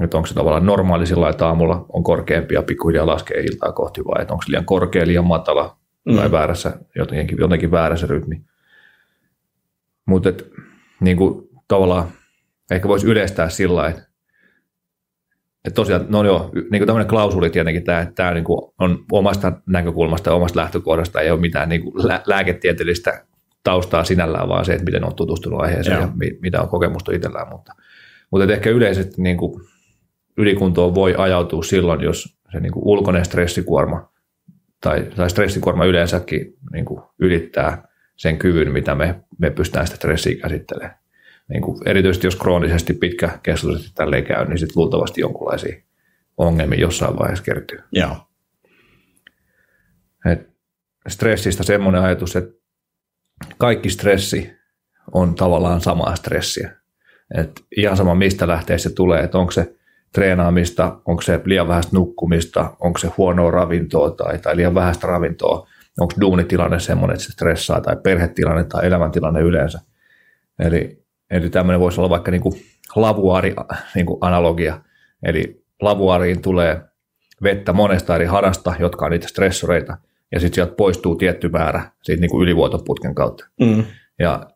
Että 0.00 0.16
onko 0.16 0.26
se 0.26 0.34
tavallaan 0.34 0.66
normaali 0.66 1.06
sillä 1.06 1.28
että 1.28 1.46
aamulla 1.46 1.86
on 1.88 2.02
korkeampi 2.02 2.54
ja 2.54 2.62
pikkuhiljaa 2.62 3.06
laskee 3.06 3.40
iltaa 3.40 3.72
kohti 3.72 4.04
vai 4.04 4.22
että 4.22 4.34
onko 4.34 4.42
se 4.42 4.50
liian 4.50 4.64
korkea, 4.64 5.06
liian 5.06 5.26
matala 5.26 5.76
mm. 6.04 6.16
tai 6.16 6.30
väärässä, 6.30 6.78
jotenkin, 6.96 7.38
jotenkin 7.40 7.70
väärässä 7.70 8.06
rytmi. 8.06 8.42
Mutta 10.06 10.32
niin 11.04 11.16
kuin, 11.16 11.48
tavallaan 11.68 12.08
ehkä 12.70 12.88
voisi 12.88 13.06
yleistää 13.06 13.48
sillä 13.48 13.88
että 13.88 14.14
että 15.64 15.74
tosiaan, 15.74 16.06
no 16.08 16.24
joo, 16.24 16.50
niin 16.54 16.80
kuin 16.80 16.86
tämmöinen 16.86 17.08
klausuli 17.08 17.50
tietenkin, 17.50 17.84
tämä, 17.84 18.00
että 18.00 18.14
tämä 18.14 18.34
niin 18.34 18.44
kuin 18.44 18.72
on 18.78 19.04
omasta 19.12 19.52
näkökulmasta 19.66 20.30
ja 20.30 20.34
omasta 20.34 20.60
lähtökohdasta, 20.60 21.20
ei 21.20 21.30
ole 21.30 21.40
mitään 21.40 21.68
niin 21.68 21.82
kuin 21.82 22.08
lä- 22.08 22.22
lääketieteellistä 22.26 23.24
taustaa 23.62 24.04
sinällään, 24.04 24.48
vaan 24.48 24.64
se, 24.64 24.72
että 24.72 24.84
miten 24.84 25.04
on 25.04 25.14
tutustunut 25.14 25.60
aiheeseen 25.60 25.94
Joo. 25.94 26.02
ja 26.02 26.12
mi- 26.14 26.38
mitä 26.42 26.62
on 26.62 26.68
kokemusta 26.68 27.12
itsellään. 27.12 27.48
Mutta, 27.48 27.74
mutta 28.30 28.52
ehkä 28.52 28.70
yleisesti 28.70 29.22
niin 29.22 29.36
kuin 29.36 29.62
ylikuntoon 30.36 30.94
voi 30.94 31.14
ajautua 31.18 31.62
silloin, 31.62 32.00
jos 32.00 32.36
se 32.52 32.60
niin 32.60 32.72
kuin 32.72 32.84
ulkoinen 32.84 33.24
stressikuorma 33.24 34.08
tai, 34.80 35.06
tai 35.16 35.30
stressikuorma 35.30 35.84
yleensäkin 35.84 36.54
niin 36.72 36.84
kuin 36.84 37.02
ylittää 37.18 37.88
sen 38.16 38.38
kyvyn, 38.38 38.72
mitä 38.72 38.94
me, 38.94 39.20
me 39.38 39.50
pystytään 39.50 39.86
sitä 39.86 39.96
stressiä 39.96 40.36
käsittelemään. 40.42 40.98
Niin 41.48 41.62
kuin 41.62 41.88
erityisesti 41.88 42.26
jos 42.26 42.36
kroonisesti 42.36 42.94
pitkäkestoisesti 42.94 43.90
tälleen 43.94 44.24
käy, 44.24 44.44
niin 44.44 44.58
sitten 44.58 44.80
luultavasti 44.80 45.20
jonkinlaisia 45.20 45.82
ongelmia 46.36 46.80
jossain 46.80 47.18
vaiheessa 47.18 47.44
kertyy. 47.44 47.78
Joo. 47.92 48.16
Et 50.32 50.48
stressistä 51.08 51.62
semmoinen 51.62 52.02
ajatus, 52.02 52.36
että 52.36 52.60
kaikki 53.58 53.90
stressi 53.90 54.52
on 55.12 55.34
tavallaan 55.34 55.80
samaa 55.80 56.16
stressiä. 56.16 56.70
Et 57.38 57.64
ihan 57.76 57.96
sama, 57.96 58.14
mistä 58.14 58.48
lähtee 58.48 58.78
se 58.78 58.90
tulee, 58.90 59.20
että 59.20 59.38
onko 59.38 59.50
se 59.52 59.74
treenaamista, 60.12 61.00
onko 61.04 61.22
se 61.22 61.40
liian 61.44 61.68
vähäistä 61.68 61.96
nukkumista, 61.96 62.76
onko 62.80 62.98
se 62.98 63.08
huonoa 63.18 63.50
ravintoa 63.50 64.10
tai, 64.10 64.38
tai 64.38 64.56
liian 64.56 64.74
vähäistä 64.74 65.06
ravintoa, 65.06 65.68
onko 66.00 66.14
duunitilanne 66.20 66.80
semmoinen, 66.80 67.14
että 67.14 67.26
se 67.26 67.32
stressaa, 67.32 67.80
tai 67.80 67.96
perhetilanne 68.02 68.64
tai 68.64 68.86
elämäntilanne 68.86 69.40
yleensä. 69.40 69.80
Eli, 70.58 71.04
eli 71.30 71.50
tämmöinen 71.50 71.80
voisi 71.80 72.00
olla 72.00 72.10
vaikka 72.10 72.30
niin 72.30 72.40
kuin 72.40 72.54
lavuaari 72.96 73.54
niin 73.94 74.06
kuin 74.06 74.18
analogia. 74.20 74.80
Eli 75.22 75.64
lavuaariin 75.82 76.42
tulee 76.42 76.80
vettä 77.42 77.72
monesta 77.72 78.14
eri 78.14 78.26
hadasta, 78.26 78.74
jotka 78.78 79.04
on 79.04 79.10
niitä 79.10 79.28
stressoreita, 79.28 79.98
ja 80.32 80.40
sitten 80.40 80.54
sieltä 80.54 80.74
poistuu 80.76 81.16
tietty 81.16 81.48
määrä 81.48 81.90
siitä 82.02 82.20
niin 82.20 82.30
kuin 82.30 82.42
ylivuotoputken 82.42 83.14
kautta. 83.14 83.46
Mm. 83.60 83.84
Ja 84.18 84.50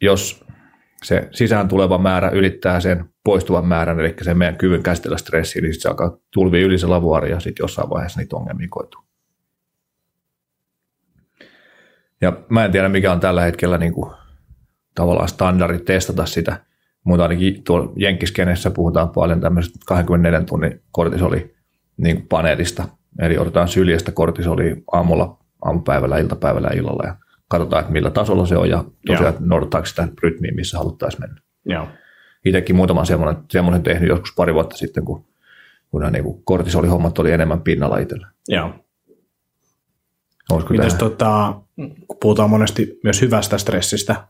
jos 0.00 0.44
se 1.04 1.28
sisään 1.30 1.68
tuleva 1.68 1.98
määrä 1.98 2.30
ylittää 2.30 2.80
sen 2.80 3.04
poistuvan 3.24 3.66
määrän, 3.66 4.00
eli 4.00 4.14
sen 4.22 4.38
meidän 4.38 4.56
kyvyn 4.56 4.82
käsitellä 4.82 5.16
stressiä, 5.16 5.62
niin 5.62 5.74
sitten 5.74 5.82
se 5.82 5.88
alkaa 5.88 6.18
tulvi 6.30 6.60
yli 6.60 6.78
se 6.78 6.86
lavuaari 6.86 7.30
ja 7.30 7.40
sitten 7.40 7.64
jossain 7.64 7.90
vaiheessa 7.90 8.20
niitä 8.20 8.36
ongelmia 8.36 8.66
koituu. 8.70 9.00
Ja 12.22 12.32
mä 12.48 12.64
en 12.64 12.72
tiedä, 12.72 12.88
mikä 12.88 13.12
on 13.12 13.20
tällä 13.20 13.42
hetkellä 13.42 13.78
niin 13.78 13.92
kuin, 13.92 14.10
tavallaan 14.94 15.28
standardi 15.28 15.78
testata 15.78 16.26
sitä, 16.26 16.64
mutta 17.04 17.22
ainakin 17.22 17.64
tuolla 17.64 17.92
Jenkkiskenessä 17.96 18.70
puhutaan 18.70 19.10
paljon 19.10 19.40
tämmöisestä 19.40 19.78
24 19.86 20.40
tunnin 20.40 20.82
kortisoli 20.90 21.54
niin 21.96 22.26
paneelista, 22.28 22.84
eli 23.18 23.38
otetaan 23.38 23.68
syljestä 23.68 24.12
kortisoli 24.12 24.82
aamulla, 24.92 25.38
aamupäivällä, 25.64 26.18
iltapäivällä 26.18 26.68
ja 26.68 26.78
illalla 26.78 27.06
ja 27.06 27.16
katsotaan, 27.48 27.80
että 27.80 27.92
millä 27.92 28.10
tasolla 28.10 28.46
se 28.46 28.56
on 28.56 28.70
ja 28.70 28.84
tosiaan 29.06 29.28
että 29.34 29.42
noudattaako 29.44 29.86
sitä 29.86 30.08
rytmiä, 30.22 30.52
missä 30.54 30.78
haluttaisiin 30.78 31.20
mennä. 31.20 31.40
Joo. 31.64 31.88
Itsekin 32.44 32.76
muutaman 32.76 33.06
semmoinen, 33.06 33.42
semmoinen 33.50 33.82
tehnyt 33.82 34.08
joskus 34.08 34.34
pari 34.36 34.54
vuotta 34.54 34.76
sitten, 34.76 35.04
kun, 35.04 35.24
kun 35.90 36.00
nämä 36.00 36.10
niin 36.10 36.44
kortisolihommat 36.44 37.18
oli 37.18 37.30
enemmän 37.32 37.60
pinnalla 37.60 37.98
itsellä. 37.98 38.28
Joo. 38.48 38.74
Mites 40.70 40.94
tota, 40.94 41.54
kun 42.08 42.16
puhutaan 42.20 42.50
monesti 42.50 43.00
myös 43.04 43.20
hyvästä 43.20 43.58
stressistä, 43.58 44.24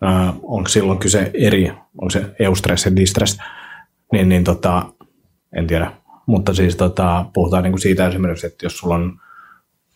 ää, 0.00 0.34
onko 0.42 0.68
silloin 0.68 0.98
kyse 0.98 1.30
eri, 1.34 1.72
onko 1.98 2.10
se 2.10 2.26
eustress 2.38 2.84
ja 2.84 2.96
distress, 2.96 3.38
niin, 4.12 4.28
niin 4.28 4.44
tota, 4.44 4.82
en 5.56 5.66
tiedä. 5.66 5.92
Mutta 6.26 6.54
siis 6.54 6.76
tota, 6.76 7.24
puhutaan 7.34 7.62
niinku 7.62 7.78
siitä 7.78 8.08
esimerkiksi, 8.08 8.46
että 8.46 8.66
jos 8.66 8.78
sulla 8.78 8.94
on 8.94 9.20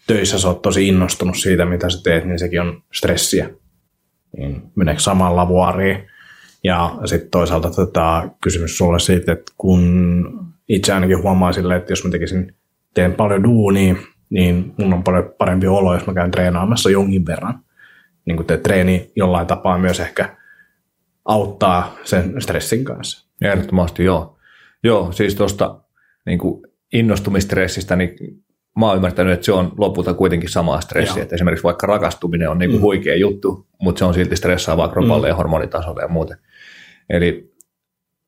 töissä, 0.07 0.39
sä 0.39 0.49
oot 0.49 0.63
tosi 0.63 0.89
innostunut 0.89 1.37
siitä, 1.37 1.65
mitä 1.65 1.91
sä 1.91 2.03
teet, 2.03 2.25
niin 2.25 2.39
sekin 2.39 2.61
on 2.61 2.83
stressiä. 2.93 3.51
Niin 4.37 4.63
meneekö 4.75 5.01
samaan 5.01 5.37
lavuaariin? 5.37 6.07
Ja 6.65 6.99
sitten 7.05 7.31
toisaalta 7.31 7.71
tota, 7.71 8.29
kysymys 8.41 8.79
sulle 8.79 8.99
siitä, 8.99 9.33
että 9.33 9.53
kun 9.57 10.55
itse 10.69 10.93
ainakin 10.93 11.23
huomaa 11.23 11.53
silleen, 11.53 11.81
että 11.81 11.93
jos 11.93 12.05
mä 12.05 12.11
tekisin, 12.11 12.55
teen 12.95 13.15
paljon 13.15 13.43
duunia, 13.43 13.95
niin 14.35 14.75
mun 14.79 14.93
on 14.95 15.05
paljon 15.05 15.35
parempi 15.39 15.67
olo, 15.67 15.95
jos 15.95 16.07
mä 16.07 16.15
käyn 16.15 16.31
treenaamassa 16.31 16.91
jonkin 16.91 17.27
verran. 17.27 17.61
Niin 18.27 18.37
kuin 18.37 18.47
te 18.47 18.57
treeni 18.57 19.13
jollain 19.17 19.47
tapaa 19.47 19.79
myös 19.79 20.01
ehkä 20.01 20.37
auttaa 21.25 21.95
sen 22.05 22.43
stressin 22.43 22.85
kanssa. 22.85 23.29
Ehdottomasti 23.43 24.05
joo. 24.05 24.39
Joo, 24.85 25.13
siis 25.13 25.35
tuosta 25.35 25.81
niin 26.27 26.41
innostumistressistä, 26.93 27.97
niin 27.97 28.17
mä 28.79 28.87
oon 28.87 28.97
ymmärtänyt, 28.97 29.33
että 29.33 29.47
se 29.47 29.53
on 29.53 29.73
lopulta 29.79 30.15
kuitenkin 30.15 30.49
samaa 30.51 30.81
stressiä. 30.81 31.23
Että 31.23 31.35
esimerkiksi 31.35 31.65
vaikka 31.65 31.87
rakastuminen 31.87 32.51
on 32.51 32.59
niin 32.59 32.71
kuin 32.71 32.81
mm. 32.81 32.85
huikea 32.85 33.17
juttu, 33.17 33.67
mutta 33.83 33.99
se 33.99 34.05
on 34.05 34.15
silti 34.15 34.37
stressaavaa 34.37 34.89
kropalle 34.89 35.27
mm. 35.27 35.29
ja 35.29 35.35
hormonitasolle 35.35 36.03
ja 36.03 36.09
muuten. 36.09 36.39
Eli 37.11 37.55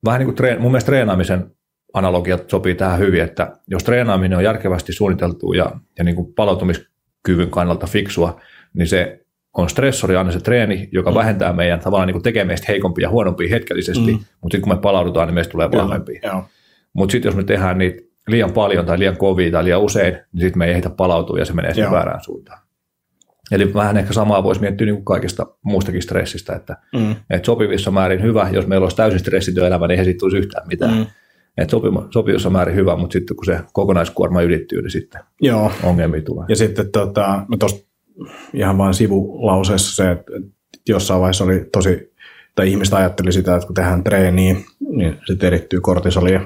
vähän 0.04 0.18
niin 0.18 0.26
kuin 0.26 0.36
treen, 0.36 0.60
mun 0.60 0.70
mielestä 0.70 0.86
treenaamisen 0.86 1.55
analogiat 1.94 2.50
sopii 2.50 2.74
tähän 2.74 2.98
hyvin, 2.98 3.22
että 3.22 3.52
jos 3.68 3.84
treenaaminen 3.84 4.38
on 4.38 4.44
järkevästi 4.44 4.92
suunniteltu 4.92 5.52
ja, 5.52 5.70
ja 5.98 6.04
niin 6.04 6.16
kuin 6.16 6.34
palautumiskyvyn 6.34 7.50
kannalta 7.50 7.86
fiksua, 7.86 8.40
niin 8.74 8.88
se 8.88 9.26
on 9.56 9.70
stressori 9.70 10.16
aina 10.16 10.32
se 10.32 10.40
treeni, 10.40 10.88
joka 10.92 11.10
mm. 11.10 11.14
vähentää 11.14 11.52
meidän 11.52 11.80
tavallaan 11.80 12.08
niin 12.08 12.22
tekee 12.22 12.44
meistä 12.44 12.66
heikompia 12.68 13.06
ja 13.06 13.10
huonompia 13.10 13.50
hetkellisesti, 13.50 14.12
mm. 14.12 14.18
mutta 14.40 14.54
sitten 14.54 14.60
kun 14.60 14.72
me 14.72 14.80
palaudutaan, 14.80 15.28
niin 15.28 15.34
meistä 15.34 15.52
tulee 15.52 15.70
vahvempia. 15.70 16.20
Mutta 16.92 17.12
sitten 17.12 17.28
jos 17.28 17.36
me 17.36 17.44
tehdään 17.44 17.78
niitä 17.78 18.02
liian 18.28 18.52
paljon 18.52 18.86
tai 18.86 18.98
liian 18.98 19.16
kovia 19.16 19.50
tai 19.50 19.64
liian 19.64 19.80
usein, 19.80 20.14
niin 20.14 20.40
sitten 20.40 20.58
me 20.58 20.64
ei 20.64 20.70
ehditä 20.70 20.90
palautua 20.90 21.38
ja 21.38 21.44
se 21.44 21.52
menee 21.52 21.74
siihen 21.74 21.92
väärään 21.92 22.24
suuntaan. 22.24 22.58
Eli 23.52 23.74
vähän 23.74 23.96
ehkä 23.96 24.12
samaa 24.12 24.42
voisi 24.42 24.60
miettiä 24.60 24.84
niin 24.84 24.94
kuin 24.94 25.04
kaikista 25.04 25.46
muustakin 25.62 26.02
stressistä, 26.02 26.56
että, 26.56 26.76
mm. 26.94 27.16
että 27.30 27.46
sopivissa 27.46 27.90
määrin 27.90 28.22
hyvä, 28.22 28.48
jos 28.52 28.66
meillä 28.66 28.84
olisi 28.84 28.96
täysin 28.96 29.20
stressitty 29.20 29.66
elämä, 29.66 29.86
niin 29.86 29.98
ei 29.98 30.04
siitä 30.04 30.18
tulisi 30.18 30.36
yhtään 30.36 30.68
mitään. 30.68 30.94
Mm. 30.94 31.06
Että 31.58 31.70
sopiva, 31.70 32.06
sopivissa 32.10 32.50
määrin 32.50 32.74
hyvä, 32.74 32.96
mutta 32.96 33.12
sitten 33.12 33.36
kun 33.36 33.44
se 33.44 33.60
kokonaiskuorma 33.72 34.42
ylittyy, 34.42 34.82
niin 34.82 34.90
sitten 34.90 35.20
Joo. 35.40 35.72
ongelmia 35.82 36.22
tulee. 36.22 36.46
Ja 36.48 36.56
sitten 36.56 36.92
tota, 36.92 37.44
mä 37.48 37.56
tuossa 37.56 37.86
ihan 38.54 38.78
vain 38.78 38.94
sivulauseessa 38.94 39.96
se, 39.96 40.10
että 40.10 40.32
jossain 40.88 41.20
vaiheessa 41.20 41.44
oli 41.44 41.68
tosi, 41.72 42.12
tai 42.54 42.70
ihmiset 42.70 42.94
ajatteli 42.94 43.32
sitä, 43.32 43.54
että 43.54 43.66
kun 43.66 43.74
tehdään 43.74 44.04
treeniä, 44.04 44.56
niin 44.90 45.18
sitten 45.26 45.46
erittyy 45.46 45.80
kortisolia, 45.80 46.40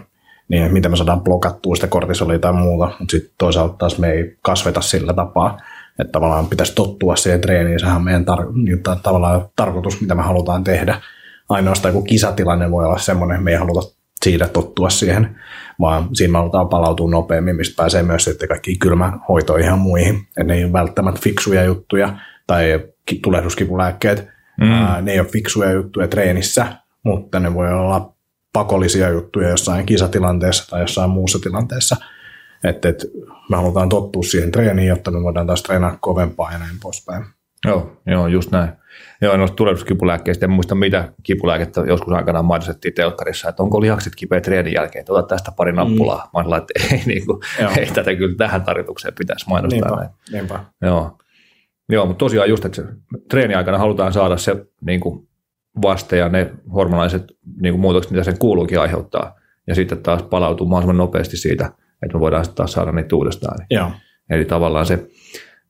niin 0.49 0.73
miten 0.73 0.91
me 0.91 0.97
saadaan 0.97 1.21
blokattua 1.21 1.75
sitä 1.75 1.87
kortisolia 1.87 2.39
tai 2.39 2.53
muuta, 2.53 2.87
mutta 2.99 3.13
sitten 3.13 3.33
toisaalta 3.39 3.77
taas 3.77 3.99
me 3.99 4.11
ei 4.11 4.37
kasveta 4.43 4.81
sillä 4.81 5.13
tapaa, 5.13 5.59
että 5.99 6.13
tavallaan 6.13 6.47
pitäisi 6.47 6.75
tottua 6.75 7.17
siihen 7.17 7.41
treeniin, 7.41 7.81
sehän 7.81 7.97
on 7.97 8.05
meidän 8.05 8.25
tar- 8.25 8.65
niin, 8.65 8.83
tavallaan 9.03 9.49
tarkoitus, 9.57 10.01
mitä 10.01 10.15
me 10.15 10.23
halutaan 10.23 10.65
tehdä. 10.65 11.01
Ainoastaan 11.49 11.95
kun 11.95 12.05
kisatilanne 12.05 12.71
voi 12.71 12.85
olla 12.85 12.99
semmoinen, 12.99 13.35
että 13.35 13.45
me 13.45 13.51
ei 13.51 13.57
haluta 13.57 14.00
siitä 14.25 14.49
tottua 14.49 14.91
siihen, 14.91 15.39
vaan 15.81 16.09
siinä 16.13 16.39
halutaan 16.39 16.69
palautua 16.69 17.11
nopeammin, 17.11 17.57
mistä 17.57 17.77
pääsee 17.77 18.03
myös 18.03 18.25
sitten 18.25 18.49
kaikki 18.49 18.77
kylmähoitoihin 18.77 19.67
ja 19.67 19.77
muihin. 19.77 20.27
Et 20.37 20.47
ne 20.47 20.55
ei 20.55 20.65
ole 20.65 20.73
välttämättä 20.73 21.21
fiksuja 21.25 21.65
juttuja 21.65 22.19
tai 22.47 22.81
tulehduskipulääkkeet, 23.23 24.29
mm. 24.61 24.73
Ää, 24.73 25.03
ne 25.03 25.13
ei 25.13 25.21
ole 25.21 25.29
fiksuja 25.29 25.73
juttuja 25.73 26.09
treenissä, 26.09 26.67
mutta 27.05 27.41
ne 27.41 27.55
voi 27.55 27.73
olla 27.73 28.15
pakollisia 28.53 29.09
juttuja 29.09 29.49
jossain 29.49 29.87
kisatilanteessa 29.87 30.71
tai 30.71 30.81
jossain 30.81 31.11
muussa 31.11 31.39
tilanteessa. 31.43 31.97
Että 32.65 32.89
et, 32.89 33.07
me 33.51 33.57
halutaan 33.57 33.89
tottua 33.89 34.23
siihen 34.23 34.51
treeniin, 34.51 34.89
jotta 34.89 35.11
me 35.11 35.23
voidaan 35.23 35.47
taas 35.47 35.63
treenaa 35.63 35.99
kovempaa 36.01 36.53
ja 36.53 36.59
näin 36.59 36.77
poispäin. 36.83 37.25
Joo, 37.65 37.97
joo 38.07 38.27
just 38.27 38.51
näin. 38.51 38.80
Joo, 39.23 39.37
noista 39.37 39.57
tulehduskipulääkkeistä 39.57 40.47
en 40.47 40.51
muista 40.51 40.75
mitä 40.75 41.13
kipulääkettä 41.23 41.81
joskus 41.81 42.13
aikanaan 42.13 42.45
mainostettiin 42.45 42.95
telkkarissa, 42.95 43.49
että 43.49 43.63
onko 43.63 43.81
lihakset 43.81 44.13
kipeät 44.17 44.43
treenin 44.43 44.73
jälkeen, 44.73 45.01
että 45.01 45.13
ota 45.13 45.29
tästä 45.29 45.53
pari 45.57 45.73
nappulaa. 45.73 46.25
Mm. 46.25 46.31
Mä 46.35 46.49
olen 46.49 46.63
että 46.63 46.95
ei, 46.95 47.03
niin 47.07 47.27
kuin, 47.27 47.41
ei 47.79 47.87
tätä 47.87 48.15
kyllä 48.15 48.37
tähän 48.37 48.63
tarkoitukseen 48.63 49.15
pitäisi 49.19 49.49
mainostaa. 49.49 49.89
Niinpä, 49.89 49.97
näin. 49.97 50.11
niinpä. 50.33 50.65
Joo. 50.83 51.19
Joo, 51.89 52.07
mutta 52.07 52.19
tosiaan 52.19 52.49
just, 52.49 52.65
että 52.65 52.83
treeni 53.31 53.55
aikana 53.55 53.79
halutaan 53.79 54.13
saada 54.13 54.37
se 54.37 54.57
niin 54.81 55.01
kuin 55.01 55.29
vaste 55.83 56.17
ja 56.17 56.29
ne 56.29 56.51
hormonaiset 56.75 57.25
niin 57.63 57.73
kuin 57.73 57.81
muutokset, 57.81 58.13
mitä 58.13 58.25
sen 58.25 58.39
kuuluukin 58.39 58.81
aiheuttaa, 58.81 59.37
ja 59.67 59.75
sitten 59.75 60.03
taas 60.03 60.23
palautuu 60.23 60.67
mahdollisimman 60.67 60.97
nopeasti 60.97 61.37
siitä, 61.37 61.73
että 62.03 62.17
me 62.17 62.21
voidaan 62.21 62.45
sitten 62.45 62.57
taas 62.57 62.73
saada 62.73 62.93
niitä 62.93 63.17
uudestaan. 63.17 63.67
Joo. 63.71 63.91
Eli 64.31 64.45
tavallaan 64.45 64.87
se 64.87 65.07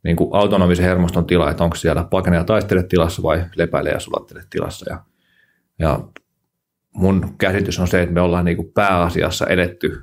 niin 0.05 0.17
kuin 0.17 0.31
autonomisen 0.33 0.85
hermoston 0.85 1.27
tila, 1.27 1.51
että 1.51 1.65
onko 1.65 1.77
siellä 1.77 2.05
pakene 2.05 2.37
ja 2.37 2.45
taistele 2.45 2.83
tilassa 2.83 3.23
vai 3.23 3.45
lepäile 3.57 3.91
ja 3.91 4.01
sulattele 4.01 4.43
tilassa. 4.51 4.91
Ja, 4.91 5.05
ja 5.79 6.01
mun 6.95 7.35
käsitys 7.39 7.79
on 7.79 7.89
se, 7.89 8.03
että 8.03 8.15
me 8.15 8.21
ollaan 8.21 8.45
niin 8.45 8.57
kuin 8.57 8.73
pääasiassa 8.75 9.47
edetty 9.47 10.03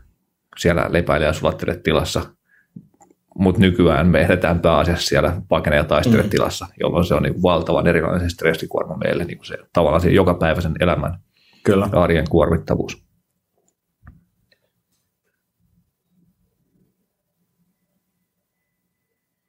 siellä 0.58 0.88
lepäile 0.90 1.26
ja 1.26 1.34
sulattele 1.34 1.80
tilassa, 1.84 2.22
mutta 3.36 3.62
nykyään 3.62 4.08
me 4.08 4.22
edetään 4.22 4.60
pääasiassa 4.60 5.08
siellä 5.08 5.42
pakene 5.48 5.76
ja 5.76 5.84
taistele 5.84 6.24
mm. 6.24 6.30
tilassa, 6.30 6.68
jolloin 6.80 7.06
se 7.06 7.16
on 7.16 7.24
niin 7.24 7.34
kuin 7.34 7.44
valtavan 7.44 7.88
erilainen 7.88 8.30
se 8.30 8.34
stressikuorma 8.34 8.98
meille, 8.98 9.26
niin 9.26 9.38
kuin 9.38 9.48
se, 9.48 9.58
tavallaan 9.74 10.02
se 10.02 10.10
jokapäiväisen 10.10 10.74
elämän 10.80 11.20
Kyllä. 11.64 11.90
arjen 11.92 12.30
kuormittavuus. 12.30 13.07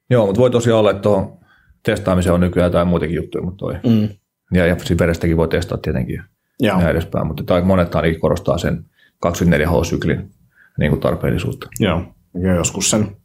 Joo, 0.09 0.25
mutta 0.25 0.41
voi 0.41 0.51
tosiaan 0.51 0.79
olla, 0.79 0.91
että 0.91 1.01
tuohon 1.01 1.39
testaamiseen 1.83 2.33
on 2.33 2.39
nykyään 2.39 2.67
jotain 2.67 2.87
muitakin 2.87 3.15
juttuja, 3.15 3.43
mutta 3.43 3.57
toi. 3.57 3.75
Mm. 3.87 4.09
Ja, 4.53 4.65
ja 4.65 4.79
siinä 4.79 4.99
verestäkin 4.99 5.37
voi 5.37 5.47
testata 5.47 5.81
tietenkin 5.81 6.23
ja 6.61 6.77
näin 6.77 6.89
edespäin, 6.89 7.27
mutta 7.27 7.43
tai 7.43 7.61
monet 7.61 7.95
ainakin 7.95 8.19
korostaa 8.19 8.57
sen 8.57 8.85
24H-syklin 9.25 10.31
niin 10.79 10.91
kuin 10.91 11.01
tarpeellisuutta. 11.01 11.67
Joo, 11.79 12.03
ja 12.43 12.53
joskus 12.55 12.89
sen 12.89 13.17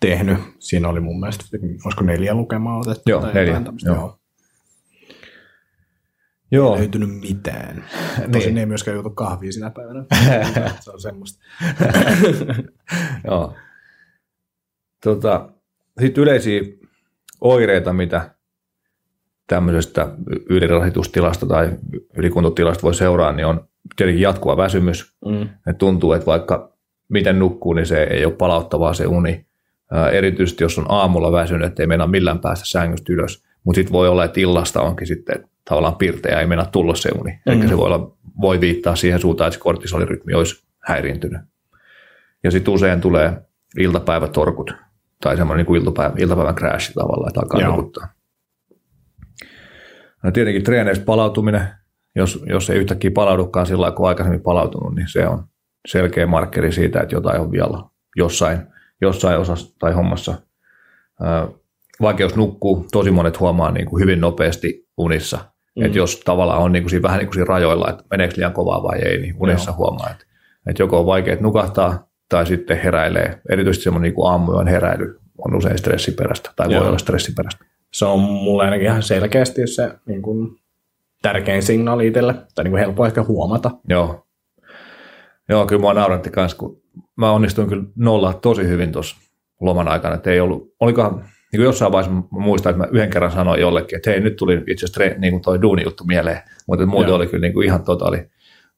tehnyt. 0.00 0.38
Siinä 0.58 0.88
oli 0.88 1.00
mun 1.00 1.20
mielestä, 1.20 1.44
olisiko 1.84 2.04
neljä 2.04 2.34
lukemaa 2.34 2.78
otettu? 2.78 3.10
Joo, 3.10 3.20
tai 3.20 3.34
neljä. 3.34 3.62
Joo. 3.84 3.96
joo. 3.96 4.18
Joo. 6.50 6.74
Ei 6.74 6.80
löytynyt 6.80 7.20
mitään. 7.20 7.84
Tosin 8.32 8.48
niin. 8.48 8.58
ei 8.58 8.66
myöskään 8.66 8.94
joutu 8.94 9.10
kahviin 9.10 9.52
sinä 9.52 9.70
päivänä. 9.70 10.04
Se 10.80 10.90
on 10.90 11.00
semmoista. 11.00 11.44
Joo. 13.26 13.54
Tota, 15.04 15.48
sitten 16.00 16.22
yleisiä 16.22 16.60
oireita, 17.40 17.92
mitä 17.92 18.30
tämmöisestä 19.46 20.08
ylirasitustilasta 20.50 21.46
tai 21.46 21.70
ylikuntotilasta 22.16 22.82
voi 22.82 22.94
seuraa, 22.94 23.32
niin 23.32 23.46
on 23.46 23.68
tietenkin 23.96 24.22
jatkuva 24.22 24.56
väsymys. 24.56 25.16
Mm. 25.26 25.48
Et 25.66 25.78
tuntuu, 25.78 26.12
että 26.12 26.26
vaikka 26.26 26.72
miten 27.08 27.38
nukkuu, 27.38 27.72
niin 27.72 27.86
se 27.86 28.02
ei 28.02 28.24
ole 28.24 28.34
palauttavaa 28.34 28.94
se 28.94 29.06
uni. 29.06 29.46
Ää, 29.92 30.10
erityisesti 30.10 30.64
jos 30.64 30.78
on 30.78 30.86
aamulla 30.88 31.32
väsynyt, 31.32 31.66
että 31.66 31.82
ei 31.82 31.86
mennä 31.86 32.06
millään 32.06 32.38
päästä 32.38 32.66
sängystä 32.66 33.12
ylös. 33.12 33.44
Mutta 33.64 33.76
sitten 33.76 33.92
voi 33.92 34.08
olla, 34.08 34.24
että 34.24 34.40
illasta 34.40 34.80
onkin 34.80 35.06
sitten 35.06 35.48
tavallaan 35.64 35.96
pirteä, 35.96 36.40
ei 36.40 36.46
mennä 36.46 36.66
tulla 36.72 36.94
se 36.94 37.10
uni. 37.20 37.30
Mm. 37.30 37.52
Eli 37.52 37.68
se 37.68 37.76
voi, 37.76 37.86
olla, 37.86 38.16
voi 38.40 38.60
viittaa 38.60 38.96
siihen 38.96 39.20
suuntaan, 39.20 39.48
että 39.48 39.54
se 39.54 39.62
kortisolirytmi 39.62 40.34
olisi 40.34 40.62
häiriintynyt. 40.78 41.40
Ja 42.44 42.50
sitten 42.50 42.74
usein 42.74 43.00
tulee 43.00 43.32
iltapäivätorkut, 43.78 44.70
tai 45.22 45.36
semmoinen 45.36 45.66
niin 45.66 45.76
iltapäivän, 45.76 46.18
iltapäivän 46.18 46.54
crash 46.54 46.92
tavallaan, 46.94 47.30
että 47.30 47.40
alkaa 47.40 47.76
nukuttaa. 47.76 48.08
No 50.22 50.30
tietenkin 50.30 50.64
treeneistä 50.64 51.04
palautuminen, 51.04 51.68
jos, 52.16 52.42
jos 52.46 52.70
ei 52.70 52.78
yhtäkkiä 52.78 53.10
palaudukaan 53.10 53.66
sillä 53.66 53.80
lailla, 53.80 53.96
kun 53.96 54.08
aikaisemmin 54.08 54.42
palautunut, 54.42 54.94
niin 54.94 55.08
se 55.08 55.28
on 55.28 55.44
selkeä 55.88 56.26
markkeri 56.26 56.72
siitä, 56.72 57.00
että 57.00 57.14
jotain 57.14 57.40
on 57.40 57.50
vielä 57.50 57.82
jossain, 58.16 58.58
jossain 59.00 59.38
osassa 59.38 59.76
tai 59.78 59.92
hommassa. 59.92 60.34
Vaikeus 62.00 62.36
nukkuu, 62.36 62.86
tosi 62.92 63.10
monet 63.10 63.40
huomaa 63.40 63.70
niin 63.70 63.86
kuin 63.86 64.02
hyvin 64.02 64.20
nopeasti 64.20 64.88
unissa. 64.96 65.38
Mm. 65.76 65.84
Että 65.84 65.98
jos 65.98 66.20
tavallaan 66.24 66.62
on 66.62 66.72
niin 66.72 66.82
kuin 66.82 66.90
siinä, 66.90 67.02
vähän 67.02 67.18
niin 67.18 67.26
kuin 67.26 67.34
siinä 67.34 67.48
rajoilla, 67.48 67.90
että 67.90 68.04
meneekö 68.10 68.34
liian 68.36 68.52
kovaa 68.52 68.82
vai 68.82 68.98
ei, 68.98 69.18
niin 69.18 69.36
unissa 69.40 69.70
Joo. 69.70 69.76
huomaa, 69.76 70.10
että, 70.10 70.24
että 70.66 70.82
joko 70.82 71.00
on 71.00 71.06
vaikea 71.06 71.36
nukahtaa 71.40 72.07
tai 72.28 72.46
sitten 72.46 72.78
heräilee. 72.78 73.40
Erityisesti 73.50 73.84
semmoinen 73.84 74.12
niin 74.12 74.26
aamuyön 74.26 74.66
heräily 74.66 75.20
on 75.38 75.56
usein 75.56 75.78
stressiperäistä 75.78 76.50
tai 76.56 76.72
Joo. 76.72 76.80
voi 76.80 76.88
olla 76.88 76.98
stressiperäistä. 76.98 77.64
Se 77.92 78.04
on 78.04 78.20
mulle 78.20 78.64
ainakin 78.64 78.86
ihan 78.86 79.02
selkeästi 79.02 79.66
se 79.66 79.90
niin 80.06 80.22
kuin 80.22 80.56
tärkein 81.22 81.62
signaali 81.62 82.06
itselle, 82.06 82.34
tai 82.54 82.64
niin 82.64 82.72
kuin 82.72 82.80
helppo 82.80 83.06
ehkä 83.06 83.22
huomata. 83.22 83.70
Joo. 83.88 84.26
Joo, 85.48 85.66
kyllä 85.66 85.80
mua 85.80 85.94
nauratti 85.94 86.30
kanssa, 86.30 86.58
kun 86.58 86.82
mä 87.16 87.32
onnistuin 87.32 87.68
kyllä 87.68 87.84
nollaa 87.96 88.34
tosi 88.34 88.68
hyvin 88.68 88.92
tuossa 88.92 89.16
loman 89.60 89.88
aikana, 89.88 90.14
että 90.14 90.30
ei 90.30 90.40
ollut, 90.40 90.74
olikohan, 90.80 91.14
niin 91.16 91.58
kuin 91.58 91.64
jossain 91.64 91.92
vaiheessa 91.92 92.14
mä 92.14 92.22
muistan, 92.30 92.70
että 92.70 92.82
mä 92.82 92.88
yhden 92.92 93.10
kerran 93.10 93.32
sanoin 93.32 93.60
jollekin, 93.60 93.96
että 93.96 94.10
hei, 94.10 94.20
nyt 94.20 94.36
tuli 94.36 94.62
itse 94.66 94.86
asiassa 94.86 95.18
niin 95.20 95.32
kuin 95.32 95.42
toi 95.42 95.62
duuni-juttu 95.62 96.04
mieleen, 96.04 96.42
mutta 96.66 96.86
muuten 96.86 97.14
oli 97.14 97.26
kyllä 97.26 97.42
niin 97.42 97.52
kuin 97.52 97.66
ihan 97.66 97.84
totaali, 97.84 98.30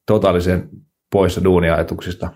totaalisen 0.05 0.69
poissa 1.11 1.43
duuniajatuksista. 1.43 2.29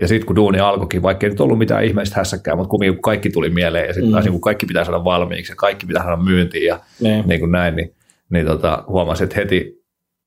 Ja 0.00 0.08
sitten 0.08 0.26
kun 0.26 0.36
duuni 0.36 0.60
alkoikin, 0.60 1.02
vaikka 1.02 1.26
ei 1.26 1.30
nyt 1.30 1.40
ollut 1.40 1.58
mitään 1.58 1.84
ihmeistä 1.84 2.16
hässäkään, 2.16 2.56
mutta 2.58 2.70
kumminkin 2.70 3.02
kaikki 3.02 3.30
tuli 3.30 3.50
mieleen 3.50 3.86
ja 3.86 3.92
sitten 3.92 4.08
mm. 4.08 4.12
taas 4.12 4.24
niin 4.24 4.40
kaikki 4.40 4.66
pitää 4.66 4.84
saada 4.84 5.04
valmiiksi 5.04 5.52
ja 5.52 5.56
kaikki 5.56 5.86
pitää 5.86 6.02
saada 6.02 6.22
myyntiin 6.22 6.66
ja 6.66 6.80
niin. 7.00 7.24
Niin 7.28 7.40
kuin 7.40 7.52
näin, 7.52 7.76
niin, 7.76 7.94
niin 8.30 8.46
tota, 8.46 8.84
huomasin, 8.88 9.24
että 9.24 9.36
heti 9.36 9.80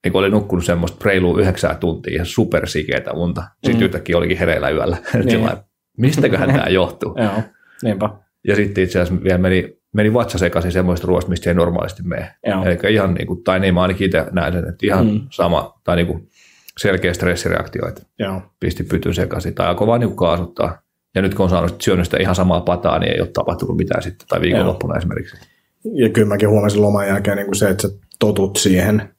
niin 0.03 0.17
oli 0.17 0.29
nukkunut 0.29 0.65
semmoista 0.65 1.05
reilua 1.05 1.39
yhdeksää 1.39 1.75
tuntia 1.75 2.17
ja 2.17 2.25
supersikeitä 2.25 3.11
unta. 3.11 3.43
Sitten 3.53 3.75
mm. 3.75 3.85
yhtäkkiä 3.85 4.17
olikin 4.17 4.37
hereillä 4.37 4.69
yöllä. 4.69 4.97
Niin. 5.23 5.49
Mistäköhän 5.97 6.49
tämä 6.49 6.69
johtuu? 6.79 7.15
Joo, 7.17 7.43
niinpä. 7.83 8.09
Ja 8.47 8.55
sitten 8.55 8.83
itse 8.83 8.99
asiassa 8.99 9.23
vielä 9.23 9.37
meni, 9.37 9.77
meni 9.93 10.13
vatsa 10.13 10.37
sekaisin 10.37 10.71
semmoista 10.71 11.07
ruoasta, 11.07 11.29
mistä 11.29 11.49
ei 11.49 11.53
normaalisti 11.53 12.03
mene. 12.03 12.35
Eli 12.43 12.93
ihan 12.93 13.13
niin 13.13 13.27
kuin, 13.27 13.43
tai 13.43 13.59
niin 13.59 13.73
mä 13.73 13.81
ainakin 13.81 14.05
itse 14.05 14.25
näen 14.31 14.53
sen, 14.53 14.69
että 14.69 14.85
ihan 14.85 15.07
mm. 15.07 15.21
sama, 15.29 15.79
tai 15.83 15.95
niin 15.95 16.07
kuin 16.07 16.27
selkeä 16.79 17.13
stressireaktio, 17.13 17.87
että 17.87 18.01
Joo. 18.19 18.41
pisti 18.59 18.83
pytyn 18.83 19.13
sekaisin, 19.13 19.55
tai 19.55 19.67
alkoi 19.67 19.87
vaan 19.87 19.99
niin 19.99 20.15
kaasuttaa. 20.15 20.81
Ja 21.15 21.21
nyt 21.21 21.33
kun 21.33 21.43
on 21.43 21.49
saanut 21.49 21.81
syönyt 21.81 22.05
sitä 22.05 22.17
ihan 22.17 22.35
samaa 22.35 22.61
pataa, 22.61 22.99
niin 22.99 23.13
ei 23.13 23.21
ole 23.21 23.29
tapahtunut 23.33 23.77
mitään 23.77 24.03
sitten, 24.03 24.27
tai 24.27 24.41
viikonloppuna 24.41 24.97
esimerkiksi. 24.97 25.37
Ja 25.93 26.09
kyllä 26.09 26.27
mäkin 26.27 26.49
huomasin 26.49 26.81
loman 26.81 27.07
jälkeen 27.07 27.37
niin 27.37 27.45
kuin 27.45 27.55
se, 27.55 27.69
että 27.69 27.87
sä 27.87 27.93
totut 28.19 28.55
siihen, 28.55 29.09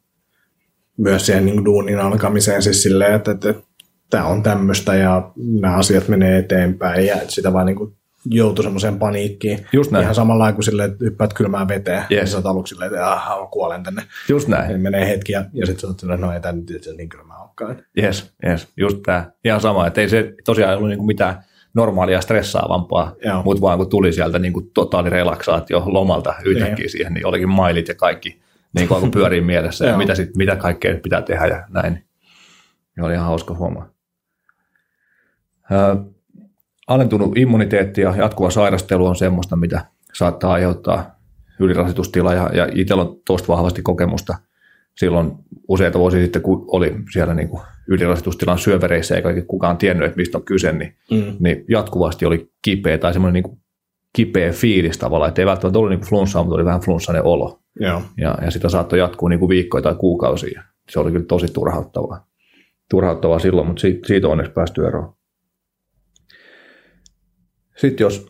myös 0.96 1.26
siihen 1.26 1.46
niin 1.46 1.64
duunin 1.64 2.00
alkamiseen 2.00 2.62
siis 2.62 2.82
silleen, 2.82 3.14
että, 3.14 3.30
että, 3.30 3.50
että 3.50 3.62
tämä 4.10 4.26
on 4.26 4.42
tämmöistä 4.42 4.94
ja 4.94 5.32
nämä 5.36 5.76
asiat 5.76 6.08
menee 6.08 6.38
eteenpäin 6.38 7.06
ja 7.06 7.16
sitä 7.28 7.52
vaan 7.52 7.66
niin 7.66 7.76
kuin 7.76 7.96
joutui 8.26 8.62
semmoiseen 8.62 8.98
paniikkiin. 8.98 9.66
Just 9.72 9.90
näin. 9.90 10.02
Ihan 10.02 10.14
samalla 10.14 10.52
kun 10.52 10.64
silleen, 10.64 10.92
että 10.92 11.04
hyppäät 11.04 11.34
kylmään 11.34 11.68
veteen, 11.68 12.04
yes. 12.10 12.20
ja 12.20 12.26
sä 12.26 12.36
oot 12.36 12.46
aluksi 12.46 12.74
silleen, 12.74 12.92
että 12.92 13.12
aha, 13.12 13.46
kuolen 13.46 13.82
tänne. 13.82 14.02
Just 14.28 14.48
näin. 14.48 14.72
Ja 14.72 14.78
menee 14.78 15.08
hetki, 15.08 15.32
ja, 15.32 15.44
ja 15.52 15.66
sitten 15.66 15.80
sä 15.80 15.86
oot 15.86 16.00
silleen, 16.00 16.20
no 16.20 16.32
ei 16.32 16.40
tämä 16.40 16.52
nyt 16.52 16.88
niin 16.96 17.08
kylmää 17.08 17.36
olekaan. 17.36 17.76
Yes, 18.02 18.32
yes, 18.46 18.68
just 18.76 18.98
tämä. 19.02 19.30
Ihan 19.44 19.60
sama, 19.60 19.86
että 19.86 20.00
ei 20.00 20.08
se 20.08 20.34
tosiaan 20.44 20.76
ollut 20.76 20.88
niinku 20.88 21.06
mitään 21.06 21.44
normaalia 21.74 22.20
stressaavampaa, 22.20 23.14
mutta 23.44 23.60
vaan 23.60 23.78
kun 23.78 23.88
tuli 23.88 24.12
sieltä 24.12 24.38
niin 24.38 24.52
kuin 24.52 24.70
totaali 24.70 25.10
relaksaatio 25.10 25.82
lomalta 25.86 26.34
yhtäkkiä 26.44 26.88
siihen, 26.88 27.14
niin 27.14 27.26
olikin 27.26 27.48
mailit 27.48 27.88
ja 27.88 27.94
kaikki 27.94 28.40
niin 28.74 28.88
kuin 28.88 29.10
pyörii 29.10 29.40
mielessä 29.40 29.86
ja 29.88 29.96
mitä, 29.96 30.14
sit, 30.14 30.36
mitä 30.36 30.56
kaikkea 30.56 30.98
pitää 31.02 31.22
tehdä 31.22 31.46
ja 31.46 31.64
näin. 31.68 32.04
Ja 32.96 33.04
oli 33.04 33.12
ihan 33.12 33.26
hauska 33.26 33.54
huomaa. 33.54 33.88
Alentunut 36.86 37.38
immuniteetti 37.38 38.00
ja 38.00 38.14
jatkuva 38.16 38.50
sairastelu 38.50 39.06
on 39.06 39.16
semmoista, 39.16 39.56
mitä 39.56 39.84
saattaa 40.12 40.52
aiheuttaa 40.52 41.18
ylirasitustila 41.60 42.34
ja, 42.34 42.50
ja 42.52 42.68
itsellä 42.74 43.02
on 43.02 43.16
tuosta 43.26 43.48
vahvasti 43.48 43.82
kokemusta 43.82 44.34
silloin 44.96 45.32
useita 45.68 45.98
vuosia 45.98 46.22
sitten, 46.22 46.42
kun 46.42 46.64
oli 46.68 46.94
siellä 47.12 47.34
niin 47.34 47.48
kuin 47.48 47.62
ylirasitustilan 47.88 48.58
syövereissä 48.58 49.16
eikä 49.16 49.28
kukaan 49.46 49.76
tiennyt, 49.76 50.06
että 50.06 50.16
mistä 50.16 50.38
on 50.38 50.44
kyse, 50.44 50.72
niin, 50.72 50.94
mm. 51.10 51.36
niin 51.38 51.64
jatkuvasti 51.68 52.26
oli 52.26 52.50
kipeä 52.62 52.98
tai 52.98 53.12
semmoinen 53.12 53.34
niin 53.34 53.42
kuin 53.42 53.58
kipeä 54.12 54.52
fiilis 54.52 54.98
tavallaan, 54.98 55.28
että 55.28 55.42
ei 55.42 55.46
välttämättä 55.46 55.78
ollut 55.78 55.90
niin 55.90 56.08
flunssaa, 56.08 56.42
mutta 56.42 56.54
oli 56.54 56.64
vähän 56.64 56.80
flunssainen 56.80 57.24
olo. 57.24 57.58
Joo. 57.80 58.02
Ja, 58.18 58.38
ja 58.44 58.50
sitä 58.50 58.68
saattoi 58.68 58.98
jatkuu 58.98 59.28
niin 59.28 59.40
kuin 59.40 59.48
viikkoja 59.48 59.82
tai 59.82 59.94
kuukausia. 59.94 60.62
Se 60.88 61.00
oli 61.00 61.12
kyllä 61.12 61.24
tosi 61.24 61.46
turhauttavaa, 61.52 62.26
turhauttavaa 62.90 63.38
silloin, 63.38 63.66
mutta 63.66 63.80
siitä, 63.80 64.06
siitä 64.06 64.26
on 64.26 64.30
onneksi 64.30 64.52
päästy 64.52 64.86
eroon. 64.86 65.14
Sitten 67.76 68.04
jos 68.04 68.26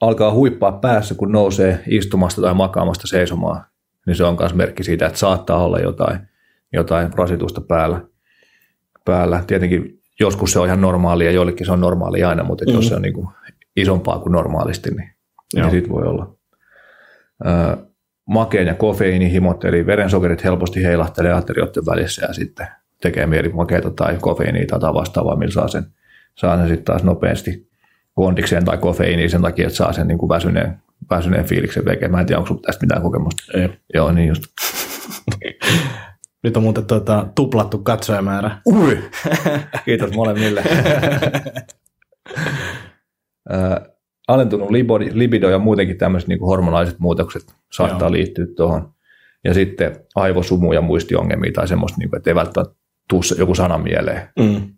alkaa 0.00 0.32
huippaa 0.32 0.72
päässä, 0.72 1.14
kun 1.14 1.32
nousee 1.32 1.80
istumasta 1.86 2.42
tai 2.42 2.54
makaamasta 2.54 3.06
seisomaan, 3.06 3.64
niin 4.06 4.16
se 4.16 4.24
on 4.24 4.36
myös 4.40 4.54
merkki 4.54 4.84
siitä, 4.84 5.06
että 5.06 5.18
saattaa 5.18 5.64
olla 5.64 5.78
jotain, 5.78 6.18
jotain 6.72 7.12
rasitusta 7.14 7.60
päällä. 7.60 8.00
päällä. 9.04 9.44
Tietenkin 9.46 10.00
joskus 10.20 10.52
se 10.52 10.58
on 10.58 10.66
ihan 10.66 10.80
normaalia 10.80 11.28
ja 11.28 11.34
joillekin 11.34 11.66
se 11.66 11.72
on 11.72 11.80
normaalia 11.80 12.28
aina, 12.28 12.44
mutta 12.44 12.64
mm-hmm. 12.64 12.76
jos 12.76 12.88
se 12.88 12.94
on 12.94 13.02
niin 13.02 13.14
kuin 13.14 13.28
isompaa 13.76 14.18
kuin 14.18 14.32
normaalisti, 14.32 14.90
niin, 14.90 15.10
niin 15.54 15.70
sitten 15.70 15.92
voi 15.92 16.02
olla. 16.02 16.34
Öö, 17.46 17.76
makeen 18.28 18.66
ja 18.66 18.74
kofeiinihimot, 18.74 19.64
eli 19.64 19.86
verensokerit 19.86 20.44
helposti 20.44 20.84
heilahtelee 20.84 21.32
aterioiden 21.32 21.86
välissä 21.86 22.26
ja 22.26 22.32
sitten 22.34 22.68
tekee 23.02 23.26
mieli 23.26 23.48
makeita 23.48 23.90
tai 23.90 24.16
kofeiinia 24.20 24.66
tai 24.80 24.94
vastaavaa, 24.94 25.36
millä 25.36 25.52
saa 25.52 25.68
sen, 25.68 25.86
saa 26.34 26.56
sen 26.56 26.68
sitten 26.68 26.84
taas 26.84 27.04
nopeasti 27.04 27.69
kondikseen 28.20 28.64
tai 28.64 28.78
kofeiiniin 28.78 29.30
sen 29.30 29.42
takia, 29.42 29.66
että 29.66 29.76
saa 29.76 29.92
sen 29.92 30.08
niin 30.08 30.18
kuin 30.18 30.28
väsyneen, 30.28 30.78
väsyneen 31.10 31.44
fiiliksen 31.44 31.84
veke. 31.84 32.08
Mä 32.08 32.20
en 32.20 32.26
tiedä, 32.26 32.38
onko 32.38 32.54
tästä 32.54 32.86
mitään 32.86 33.02
kokemusta. 33.02 33.42
Ei. 33.54 33.68
Joo, 33.94 34.12
niin 34.12 34.28
just. 34.28 34.42
Nyt 36.42 36.56
on 36.56 36.62
muuten 36.62 36.84
tuota, 36.84 37.26
tuplattu 37.34 37.78
katsojamäärä. 37.78 38.50
Ui! 38.66 38.98
Kiitos 39.84 40.10
molemmille. 40.14 40.62
alentunut 44.28 44.70
libido 45.12 45.50
ja 45.50 45.58
muutenkin 45.58 45.98
tämmöiset 45.98 46.28
niin 46.28 46.40
hormonaiset 46.40 46.98
muutokset 46.98 47.54
saattaa 47.72 48.08
Joo. 48.08 48.12
liittyä 48.12 48.46
tuohon. 48.56 48.94
Ja 49.44 49.54
sitten 49.54 49.96
aivosumu 50.14 50.72
ja 50.72 50.80
muistiongelmia 50.80 51.52
tai 51.52 51.68
semmoista, 51.68 51.98
niin 51.98 52.10
kuin, 52.10 52.18
että 52.18 52.30
ei 52.30 52.34
välttämättä 52.34 52.74
tule 53.08 53.38
joku 53.38 53.54
sana 53.54 53.78
mieleen. 53.78 54.28
Mm. 54.38 54.74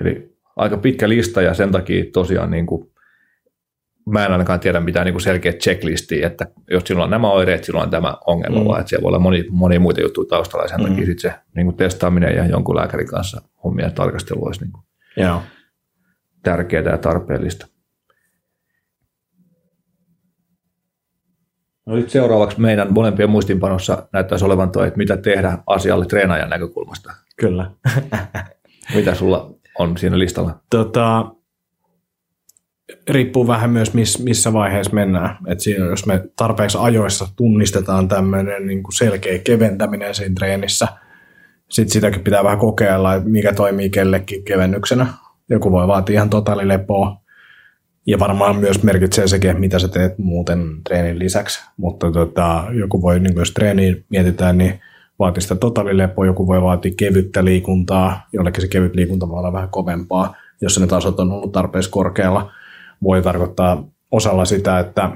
Eli 0.00 0.33
aika 0.56 0.76
pitkä 0.76 1.08
lista 1.08 1.42
ja 1.42 1.54
sen 1.54 1.72
takia 1.72 2.04
tosiaan 2.12 2.50
niin 2.50 2.66
kuin, 2.66 2.90
mä 4.06 4.26
en 4.26 4.32
ainakaan 4.32 4.60
tiedä 4.60 4.80
mitään 4.80 5.06
niin 5.06 5.20
selkeä 5.20 5.52
checklistiä, 5.52 6.26
että 6.26 6.46
jos 6.70 6.82
silloin 6.86 7.04
on 7.04 7.10
nämä 7.10 7.30
oireet, 7.30 7.64
silloin 7.64 7.84
on 7.84 7.90
tämä 7.90 8.16
ongelma, 8.26 8.60
mm. 8.60 8.66
vaan 8.66 8.80
että 8.80 8.88
siellä 8.88 9.02
voi 9.02 9.08
olla 9.08 9.18
moni, 9.18 9.44
moni 9.50 9.78
muita 9.78 10.00
juttuja 10.00 10.28
taustalla 10.28 10.64
ja 10.64 10.68
sen 10.68 10.80
mm. 10.80 10.86
takia 10.86 11.06
sitten 11.06 11.30
se 11.30 11.38
niin 11.56 11.66
kuin 11.66 11.76
testaaminen 11.76 12.36
ja 12.36 12.46
jonkun 12.46 12.76
lääkärin 12.76 13.06
kanssa 13.06 13.42
hommia 13.64 13.90
tarkastelu 13.90 14.46
olisi 14.46 14.60
niin 14.60 14.72
kuin 14.72 14.84
Joo. 15.16 15.42
tärkeää 16.42 16.90
ja 16.90 16.98
tarpeellista. 16.98 17.66
No 21.86 21.96
nyt 21.96 22.10
seuraavaksi 22.10 22.60
meidän 22.60 22.92
molempien 22.92 23.30
muistinpanossa 23.30 24.08
näyttäisi 24.12 24.44
olevan 24.44 24.72
tuo, 24.72 24.84
että 24.84 24.98
mitä 24.98 25.16
tehdä 25.16 25.58
asialle 25.66 26.06
treenaajan 26.06 26.50
näkökulmasta. 26.50 27.12
Kyllä. 27.36 27.70
mitä 28.94 29.14
sulla 29.14 29.54
on 29.78 29.98
siinä 29.98 30.18
listalla? 30.18 30.60
Tota, 30.70 31.34
riippuu 33.08 33.46
vähän 33.46 33.70
myös, 33.70 33.94
miss, 33.94 34.18
missä 34.18 34.52
vaiheessa 34.52 34.94
mennään. 34.94 35.36
Et 35.46 35.60
siinä, 35.60 35.84
jos 35.84 36.06
me 36.06 36.24
tarpeeksi 36.36 36.78
ajoissa 36.80 37.28
tunnistetaan 37.36 38.08
tämmöinen 38.08 38.66
niin 38.66 38.82
kuin 38.82 38.94
selkeä 38.94 39.38
keventäminen 39.38 40.14
siinä 40.14 40.34
treenissä, 40.34 40.88
sitten 41.70 41.92
sitäkin 41.92 42.24
pitää 42.24 42.44
vähän 42.44 42.58
kokeilla, 42.58 43.14
että 43.14 43.28
mikä 43.28 43.52
toimii 43.52 43.90
kellekin 43.90 44.44
kevennyksenä. 44.44 45.06
Joku 45.50 45.72
voi 45.72 45.88
vaatia 45.88 46.14
ihan 46.14 46.30
totaalilepoa, 46.30 47.24
ja 48.06 48.18
varmaan 48.18 48.56
myös 48.56 48.82
merkitsee 48.82 49.28
sekin, 49.28 49.60
mitä 49.60 49.78
sä 49.78 49.88
teet 49.88 50.18
muuten 50.18 50.60
treenin 50.84 51.18
lisäksi. 51.18 51.62
Mutta 51.76 52.12
tota, 52.12 52.64
joku 52.72 53.02
voi, 53.02 53.20
niin 53.20 53.36
jos 53.36 53.50
treeniin 53.50 54.04
mietitään, 54.08 54.58
niin 54.58 54.80
vaatii 55.18 55.42
sitä 55.42 55.54
totaalilepoa, 55.54 56.26
joku 56.26 56.46
voi 56.46 56.62
vaatia 56.62 56.92
kevyttä 56.96 57.44
liikuntaa, 57.44 58.26
jollekin 58.32 58.62
se 58.62 58.68
kevyt 58.68 58.94
liikunta 58.94 59.28
voi 59.28 59.38
olla 59.38 59.52
vähän 59.52 59.68
kovempaa, 59.68 60.34
jos 60.60 60.80
ne 60.80 60.86
tasot 60.86 61.20
on 61.20 61.32
ollut 61.32 61.52
tarpeeksi 61.52 61.90
korkealla. 61.90 62.52
Voi 63.02 63.22
tarkoittaa 63.22 63.84
osalla 64.10 64.44
sitä, 64.44 64.78
että 64.78 65.10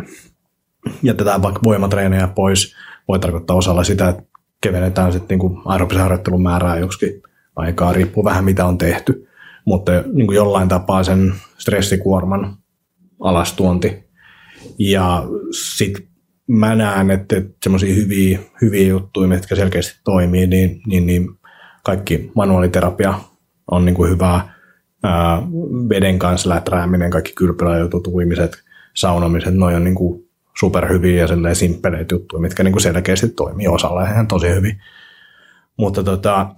jätetään 1.02 1.42
vaikka 1.42 1.60
voimatreenejä 1.64 2.28
pois, 2.28 2.74
voi 3.08 3.18
tarkoittaa 3.18 3.56
osalla 3.56 3.84
sitä, 3.84 4.08
että 4.08 4.22
kevennetään 4.60 5.12
sitten 5.12 5.38
niin 5.38 5.60
aerobisen 5.64 6.02
harjoittelun 6.02 6.42
määrää 6.42 6.78
joksikin 6.78 7.22
aikaa, 7.56 7.92
riippuu 7.92 8.24
vähän 8.24 8.44
mitä 8.44 8.66
on 8.66 8.78
tehty. 8.78 9.28
Mutta 9.64 9.92
niin 10.12 10.26
kuin 10.26 10.36
jollain 10.36 10.68
tapaa 10.68 11.02
sen 11.02 11.34
stressikuorman 11.58 12.56
alastuonti. 13.20 14.08
Ja 14.78 15.22
sitten 15.76 16.08
mä 16.48 16.74
näen, 16.74 17.10
että, 17.10 17.36
että 17.36 17.52
semmoisia 17.62 17.94
hyviä, 17.94 18.38
hyviä 18.62 18.88
juttuja, 18.88 19.28
mitkä 19.28 19.56
selkeästi 19.56 20.00
toimii, 20.04 20.46
niin, 20.46 20.80
niin, 20.86 21.06
niin 21.06 21.28
kaikki 21.84 22.30
manuaaliterapia 22.34 23.14
on 23.70 23.84
niin 23.84 23.94
kuin 23.94 24.10
hyvää. 24.10 24.58
Ää, 25.02 25.42
veden 25.88 26.18
kanssa 26.18 26.48
läträäminen, 26.48 27.10
kaikki 27.10 27.32
kylpyläjutut, 27.36 28.06
uimiset, 28.06 28.62
saunomiset, 28.94 29.54
noin 29.54 29.76
on 29.76 29.84
niin 29.84 29.94
kuin 29.94 30.28
superhyviä 30.60 31.20
ja 31.20 31.54
simppeleitä 31.54 32.14
juttuja, 32.14 32.40
mitkä 32.40 32.62
niin 32.62 32.72
kuin 32.72 32.82
selkeästi 32.82 33.28
toimii 33.28 33.68
osalla 33.68 34.04
ihan 34.04 34.26
tosi 34.26 34.48
hyvin. 34.48 34.80
Mutta 35.76 36.02
tota, 36.04 36.54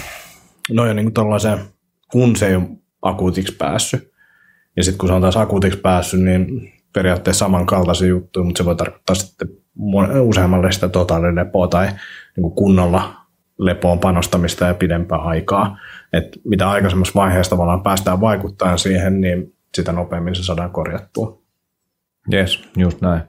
noin 0.70 0.90
on 0.90 0.96
niin 0.96 1.12
kuin 1.12 1.60
kun 2.12 2.36
se 2.36 2.46
ei 2.46 2.56
ole 2.56 2.68
akuutiksi 3.02 3.56
päässyt, 3.56 4.12
ja 4.76 4.84
sitten 4.84 4.98
kun 4.98 5.08
se 5.08 5.12
on 5.12 5.22
taas 5.22 5.36
akuutiksi 5.36 5.78
päässyt, 5.78 6.20
niin 6.20 6.72
periaatteessa 6.92 7.44
samankaltaisia 7.44 8.08
juttuja, 8.08 8.44
mutta 8.44 8.58
se 8.58 8.64
voi 8.64 8.76
tarkoittaa 8.76 9.16
sitten 9.16 9.48
useammalle 10.20 10.72
sitä 10.72 10.88
lepoa 11.34 11.68
tai 11.68 11.86
niin 12.36 12.42
kuin 12.42 12.54
kunnolla 12.54 13.14
lepoon 13.58 13.98
panostamista 13.98 14.64
ja 14.64 14.74
pidempää 14.74 15.18
aikaa. 15.18 15.78
Et 16.12 16.24
mitä 16.44 16.70
aikaisemmassa 16.70 17.20
vaiheessa 17.20 17.50
tavallaan 17.50 17.82
päästään 17.82 18.20
vaikuttamaan 18.20 18.78
siihen, 18.78 19.20
niin 19.20 19.54
sitä 19.74 19.92
nopeammin 19.92 20.34
se 20.34 20.42
saadaan 20.42 20.70
korjattua. 20.70 21.42
Yes, 22.32 22.68
just 22.76 23.00
näin. 23.00 23.22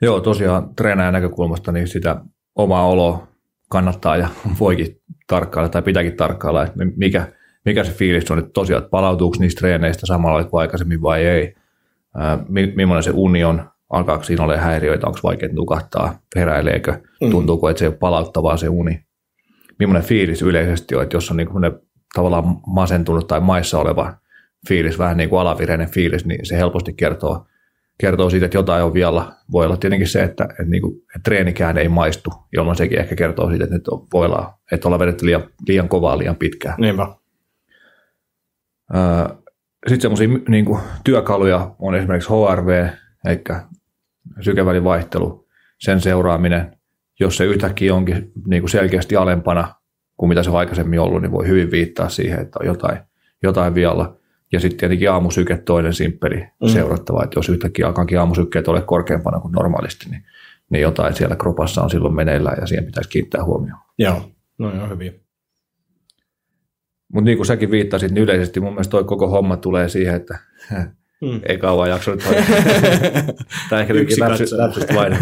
Joo, 0.00 0.20
tosiaan 0.20 0.74
treenaajan 0.74 1.12
näkökulmasta 1.12 1.72
niin 1.72 1.88
sitä 1.88 2.20
omaa 2.54 2.86
oloa 2.86 3.28
kannattaa 3.70 4.16
ja 4.16 4.28
voikin 4.60 5.00
tarkkailla 5.26 5.68
tai 5.68 5.82
pitääkin 5.82 6.16
tarkkailla, 6.16 6.64
että 6.64 6.78
mikä, 6.96 7.32
mikä 7.64 7.84
se 7.84 7.92
fiilis 7.92 8.30
on, 8.30 8.38
että 8.38 8.50
tosiaan 8.52 8.84
palautuuko 8.90 9.36
niistä 9.40 9.58
treeneistä 9.58 10.06
samalla 10.06 10.44
kuin 10.44 10.60
aikaisemmin 10.60 11.02
vai 11.02 11.24
ei, 11.26 11.54
millainen 12.48 13.02
se 13.02 13.10
uni 13.14 13.44
on, 13.44 13.70
alkaako 13.90 14.24
siinä 14.24 14.44
olla 14.44 14.56
häiriöitä, 14.56 15.06
onko 15.06 15.18
vaikea 15.22 15.48
nukahtaa, 15.52 16.18
heräileekö, 16.36 16.92
mm. 16.92 17.30
tuntuuko, 17.30 17.68
että 17.68 17.78
se 17.78 17.84
ei 17.84 17.88
ole 17.88 17.96
palauttavaa 17.96 18.56
se 18.56 18.68
uni. 18.68 19.04
Millainen 19.78 20.08
fiilis 20.08 20.42
yleisesti 20.42 20.94
on, 20.94 21.02
että 21.02 21.16
jos 21.16 21.30
on 21.30 21.36
niin 21.36 21.48
tavallaan 22.14 22.44
masentunut 22.66 23.26
tai 23.26 23.40
maissa 23.40 23.78
oleva 23.78 24.14
fiilis, 24.68 24.98
vähän 24.98 25.16
niin 25.16 25.30
kuin 25.30 25.40
alavireinen 25.40 25.90
fiilis, 25.90 26.26
niin 26.26 26.46
se 26.46 26.56
helposti 26.56 26.92
kertoo, 26.92 27.46
kertoo 27.98 28.30
siitä, 28.30 28.46
että 28.46 28.58
jotain 28.58 28.84
on 28.84 28.94
vielä. 28.94 29.32
Voi 29.52 29.66
olla 29.66 29.76
tietenkin 29.76 30.08
se, 30.08 30.22
että, 30.22 30.44
että, 30.44 30.62
niin 30.64 30.82
kuin, 30.82 30.96
että 30.96 31.20
treenikään 31.24 31.78
ei 31.78 31.88
maistu, 31.88 32.30
jolloin 32.52 32.76
sekin 32.76 32.98
ehkä 32.98 33.16
kertoo 33.16 33.50
siitä, 33.50 33.64
että 33.64 33.76
nyt 33.76 33.88
on, 33.88 34.06
voi 34.12 34.26
olla, 34.26 34.58
että 34.72 34.88
ollaan 34.88 35.00
vedetty 35.00 35.26
liian, 35.26 35.42
liian 35.68 35.88
kovaa 35.88 36.18
liian 36.18 36.36
pitkään. 36.36 36.74
Niinpä. 36.78 37.06
Sitten 39.86 40.00
semmoisia 40.00 40.28
niin 40.48 40.66
työkaluja 41.04 41.74
on 41.78 41.94
esimerkiksi 41.94 42.28
HRV, 42.30 42.86
eli 43.24 43.42
sykevälivaihtelu, 44.40 45.46
sen 45.78 46.00
seuraaminen. 46.00 46.76
Jos 47.20 47.36
se 47.36 47.44
yhtäkkiä 47.44 47.94
onkin 47.94 48.32
niin 48.46 48.62
kuin 48.62 48.70
selkeästi 48.70 49.16
alempana 49.16 49.74
kuin 50.16 50.28
mitä 50.28 50.42
se 50.42 50.50
on 50.50 50.58
aikaisemmin 50.58 51.00
ollut, 51.00 51.22
niin 51.22 51.32
voi 51.32 51.46
hyvin 51.46 51.70
viittaa 51.70 52.08
siihen, 52.08 52.40
että 52.40 52.58
on 52.60 52.66
jotain, 52.66 52.98
jotain 53.42 53.74
vielä. 53.74 54.12
Ja 54.52 54.60
sitten 54.60 54.78
tietenkin 54.78 55.10
aamusyke 55.10 55.56
toinen 55.56 55.94
simppeli 55.94 56.36
mm. 56.36 56.68
seurattava, 56.68 57.24
että 57.24 57.38
jos 57.38 57.48
yhtäkkiä 57.48 57.86
alkaakin 57.86 58.18
aamusykkeet 58.18 58.68
ole 58.68 58.82
korkeampana 58.82 59.40
kuin 59.40 59.52
normaalisti, 59.52 60.10
niin, 60.10 60.24
niin 60.70 60.82
jotain 60.82 61.14
siellä 61.14 61.36
kropassa 61.36 61.82
on 61.82 61.90
silloin 61.90 62.14
meneillään 62.14 62.56
ja 62.60 62.66
siihen 62.66 62.84
pitäisi 62.84 63.10
kiinnittää 63.10 63.44
huomioon. 63.44 63.80
Joo, 63.98 64.30
no 64.58 64.76
joo, 64.76 64.88
hyvin. 64.88 65.23
Mutta 67.12 67.24
niin 67.24 67.38
kuin 67.38 67.46
säkin 67.46 67.70
viittasit, 67.70 68.12
niin 68.12 68.24
yleisesti 68.24 68.60
mun 68.60 68.72
mielestä 68.72 68.90
toi 68.90 69.04
koko 69.04 69.28
homma 69.28 69.56
tulee 69.56 69.88
siihen, 69.88 70.14
että 70.14 70.38
mm. 71.20 71.40
ei 71.48 71.58
kauan 71.58 71.88
jaksanut 71.88 72.22
tai 73.70 73.80
ehkä 73.80 73.94
Yksi 73.94 74.20
läpsystä 74.20 74.94
vain. 74.94 75.16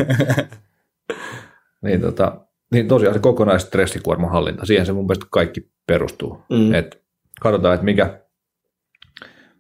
niin, 1.85 2.01
tota, 2.01 2.40
niin 2.73 2.88
tosiaan 2.88 3.14
se 3.14 3.21
kokonaisstressikuorman 3.21 4.31
hallinta, 4.31 4.66
siihen 4.66 4.87
se 4.87 4.92
mun 4.92 5.05
mielestä 5.05 5.27
kaikki 5.31 5.71
perustuu. 5.87 6.45
Mm. 6.51 6.75
Et 6.75 7.03
katsotaan, 7.40 7.75
että 7.75 7.85
mikä, 7.85 8.21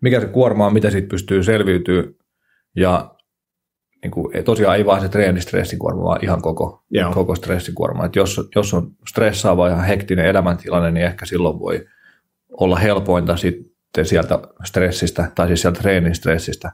mikä 0.00 0.20
se 0.20 0.26
kuorma 0.26 0.66
on, 0.66 0.72
mitä 0.72 0.90
siitä 0.90 1.08
pystyy 1.08 1.42
selviytyä 1.42 2.04
ja 2.76 3.14
niin 4.02 4.10
kuin, 4.10 4.44
tosiaan 4.44 4.76
ei 4.76 4.86
vaan 4.86 5.00
se 5.00 5.08
treenistressikuorma, 5.08 6.02
vaan 6.02 6.24
ihan 6.24 6.42
koko, 6.42 6.84
koko 7.14 7.34
stressikuorma. 7.34 8.04
Et 8.04 8.16
jos, 8.16 8.48
jos 8.54 8.74
on 8.74 8.90
stressaava 9.08 9.68
ja 9.68 9.76
hektinen 9.76 10.26
elämäntilanne, 10.26 10.90
niin 10.90 11.06
ehkä 11.06 11.26
silloin 11.26 11.58
voi 11.58 11.86
olla 12.60 12.76
helpointa 12.76 13.36
sitten 13.36 14.06
sieltä 14.06 14.38
stressistä, 14.64 15.30
tai 15.34 15.46
siis 15.46 15.60
sieltä 15.62 15.80
treenin 15.80 16.14
stressistä 16.14 16.72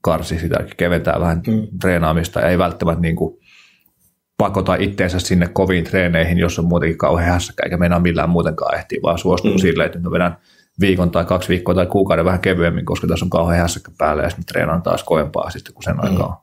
karsi 0.00 0.38
sitä, 0.38 0.64
keventää 0.76 1.20
vähän 1.20 1.42
mm. 1.46 1.66
treenaamista 1.80 2.40
ja 2.40 2.48
ei 2.48 2.58
välttämättä 2.58 3.00
niin 3.00 3.16
kuin 3.16 3.38
pakota 4.38 4.74
itteensä 4.74 5.18
sinne 5.18 5.48
koviin 5.48 5.84
treeneihin, 5.84 6.38
jos 6.38 6.58
on 6.58 6.64
muutenkin 6.64 6.98
kauhean 6.98 7.32
hässäkkä, 7.32 7.62
eikä 7.64 7.76
meinaa 7.76 8.00
millään 8.00 8.30
muutenkaan 8.30 8.78
ehtiä, 8.78 8.98
vaan 9.02 9.18
suostuu 9.18 9.52
mm. 9.52 9.58
silleen, 9.58 9.86
että 9.86 9.98
nyt 9.98 10.10
vedän 10.10 10.36
viikon 10.80 11.10
tai 11.10 11.24
kaksi 11.24 11.48
viikkoa 11.48 11.74
tai 11.74 11.86
kuukauden 11.86 12.24
vähän 12.24 12.40
kevyemmin, 12.40 12.84
koska 12.84 13.06
tässä 13.06 13.24
on 13.24 13.30
kauhean 13.30 13.60
hässäkkä 13.60 13.92
päällä 13.98 14.22
ja 14.22 14.28
sitten 14.28 14.46
treenaan 14.46 14.82
taas 14.82 15.04
kovempaa 15.04 15.50
sitten, 15.50 15.74
kun 15.74 15.82
sen 15.82 15.96
mm. 15.96 16.02
aikaa 16.02 16.26
on. 16.26 16.36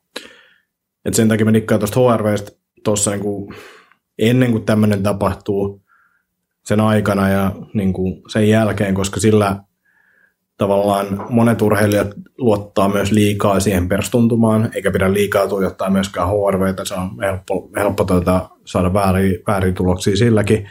Et 1.05 1.13
sen 1.13 1.27
takia 1.27 1.45
me 1.45 1.51
nikkaan 1.51 1.79
tuosta 1.79 2.13
HRVstä 2.13 2.51
tuossa 2.83 3.11
niin 3.11 3.23
ennen 4.19 4.51
kuin 4.51 4.65
tämmöinen 4.65 5.03
tapahtuu 5.03 5.81
sen 6.65 6.79
aikana 6.79 7.29
ja 7.29 7.51
niin 7.73 7.93
kuin 7.93 8.21
sen 8.27 8.49
jälkeen, 8.49 8.93
koska 8.93 9.19
sillä 9.19 9.55
tavallaan 10.57 11.25
monet 11.29 11.61
urheilijat 11.61 12.07
luottaa 12.37 12.89
myös 12.89 13.11
liikaa 13.11 13.59
siihen 13.59 13.89
perstuntumaan, 13.89 14.69
eikä 14.75 14.91
pidä 14.91 15.13
liikaa 15.13 15.47
tuijottaa 15.47 15.89
myöskään 15.89 16.27
HRVtä, 16.27 16.85
se 16.85 16.93
on 16.93 17.09
helppo, 17.21 17.69
helppo 17.77 18.03
tuota, 18.03 18.49
saada 18.65 18.93
väärin, 18.93 19.39
väärin 19.47 19.73
tuloksia 19.73 20.15
silläkin, 20.15 20.67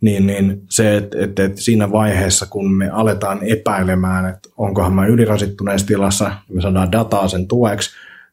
niin, 0.00 0.26
niin 0.26 0.62
se, 0.70 0.96
että 0.96 1.18
et, 1.20 1.38
et 1.38 1.56
siinä 1.56 1.92
vaiheessa, 1.92 2.46
kun 2.46 2.72
me 2.72 2.90
aletaan 2.90 3.38
epäilemään, 3.42 4.26
että 4.26 4.48
onkohan 4.56 4.92
mä 4.92 5.06
ylirasittuneessa 5.06 5.86
tilassa, 5.86 6.30
me 6.48 6.60
saadaan 6.60 6.92
dataa 6.92 7.28
sen 7.28 7.48
tueksi, 7.48 7.90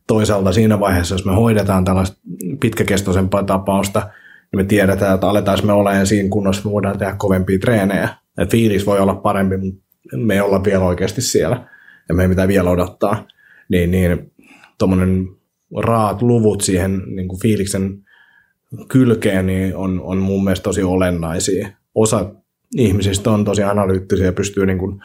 toisaalta 0.07 0.53
siinä 0.53 0.79
vaiheessa, 0.79 1.15
jos 1.15 1.25
me 1.25 1.35
hoidetaan 1.35 1.85
tällaista 1.85 2.17
pitkäkestoisempaa 2.59 3.43
tapausta, 3.43 4.09
niin 4.51 4.59
me 4.59 4.63
tiedetään, 4.63 5.15
että 5.15 5.27
aletaan 5.27 5.65
me 5.65 5.73
olemaan 5.73 6.07
siinä 6.07 6.29
kunnossa, 6.29 6.61
me 6.65 6.71
voidaan 6.71 6.97
tehdä 6.97 7.15
kovempia 7.17 7.59
treenejä. 7.59 8.09
Et 8.37 8.51
fiilis 8.51 8.85
voi 8.85 8.99
olla 8.99 9.15
parempi, 9.15 9.57
mutta 9.57 9.83
me 10.15 10.33
ei 10.33 10.41
olla 10.41 10.63
vielä 10.63 10.85
oikeasti 10.85 11.21
siellä 11.21 11.67
ja 12.09 12.15
me 12.15 12.21
ei 12.21 12.27
mitään 12.27 12.47
vielä 12.47 12.69
odottaa, 12.69 13.27
niin, 13.69 13.91
niin 13.91 14.31
tuommoinen 14.77 15.27
raat 15.77 16.21
luvut 16.21 16.61
siihen 16.61 17.01
niin 17.05 17.27
kuin 17.27 17.41
fiiliksen 17.41 18.03
kylkeen 18.87 19.45
niin 19.45 19.75
on, 19.75 20.01
on 20.01 20.17
mun 20.17 20.43
mielestä 20.43 20.63
tosi 20.63 20.83
olennaisia. 20.83 21.69
Osa 21.95 22.31
ihmisistä 22.75 23.31
on 23.31 23.45
tosi 23.45 23.63
analyyttisiä 23.63 24.25
ja 24.25 24.33
pystyy 24.33 24.65
niin 24.65 24.77
kuin 24.77 25.01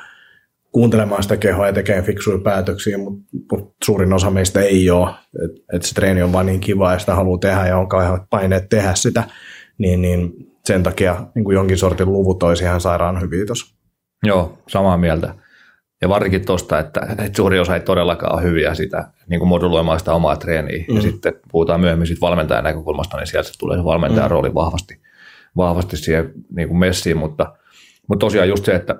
kuuntelemaan 0.72 1.22
sitä 1.22 1.36
kehoa 1.36 1.66
ja 1.66 1.72
tekemään 1.72 2.04
fiksuja 2.04 2.38
päätöksiä, 2.38 2.98
mutta, 2.98 3.24
mutta 3.52 3.74
suurin 3.84 4.12
osa 4.12 4.30
meistä 4.30 4.60
ei 4.60 4.90
ole. 4.90 5.10
Että 5.44 5.60
et 5.72 5.82
se 5.82 5.94
treeni 5.94 6.22
on 6.22 6.32
vaan 6.32 6.46
niin 6.46 6.60
kiva 6.60 6.92
ja 6.92 6.98
sitä 6.98 7.14
haluaa 7.14 7.38
tehdä 7.38 7.66
ja 7.66 7.78
on 7.78 7.88
kauheat 7.88 8.22
paineet 8.30 8.68
tehdä 8.68 8.94
sitä, 8.94 9.24
niin, 9.78 10.02
niin 10.02 10.32
sen 10.64 10.82
takia 10.82 11.26
niin 11.34 11.44
kuin 11.44 11.54
jonkin 11.54 11.78
sortin 11.78 12.12
luvut 12.12 12.42
olisi 12.42 12.64
ihan 12.64 12.80
sairaan 12.80 13.20
hyviä 13.20 13.46
tuossa. 13.46 13.76
Joo, 14.24 14.58
samaa 14.68 14.96
mieltä. 14.96 15.34
Ja 16.02 16.08
varsinkin 16.08 16.46
tuosta, 16.46 16.78
että, 16.78 17.00
että 17.10 17.36
suuri 17.36 17.58
osa 17.58 17.74
ei 17.74 17.80
todellakaan 17.80 18.34
ole 18.34 18.42
hyviä 18.42 18.74
sitä 18.74 19.08
niin 19.28 19.38
kuin 19.38 19.48
moduloimaan 19.48 19.98
sitä 19.98 20.12
omaa 20.12 20.36
treeniä. 20.36 20.84
Mm. 20.88 20.96
Ja 20.96 21.02
sitten 21.02 21.32
puhutaan 21.52 21.80
myöhemmin 21.80 22.06
siitä 22.06 22.20
valmentajan 22.20 22.64
näkökulmasta, 22.64 23.16
niin 23.16 23.26
sieltä 23.26 23.50
tulee 23.58 23.78
se 23.78 23.84
valmentajan 23.84 24.26
mm. 24.26 24.30
rooli 24.30 24.54
vahvasti, 24.54 25.00
vahvasti 25.56 25.96
siihen 25.96 26.32
niin 26.56 26.68
kuin 26.68 26.78
messiin. 26.78 27.16
Mutta, 27.16 27.54
mutta 28.08 28.26
tosiaan 28.26 28.48
just 28.48 28.64
se, 28.64 28.74
että 28.74 28.96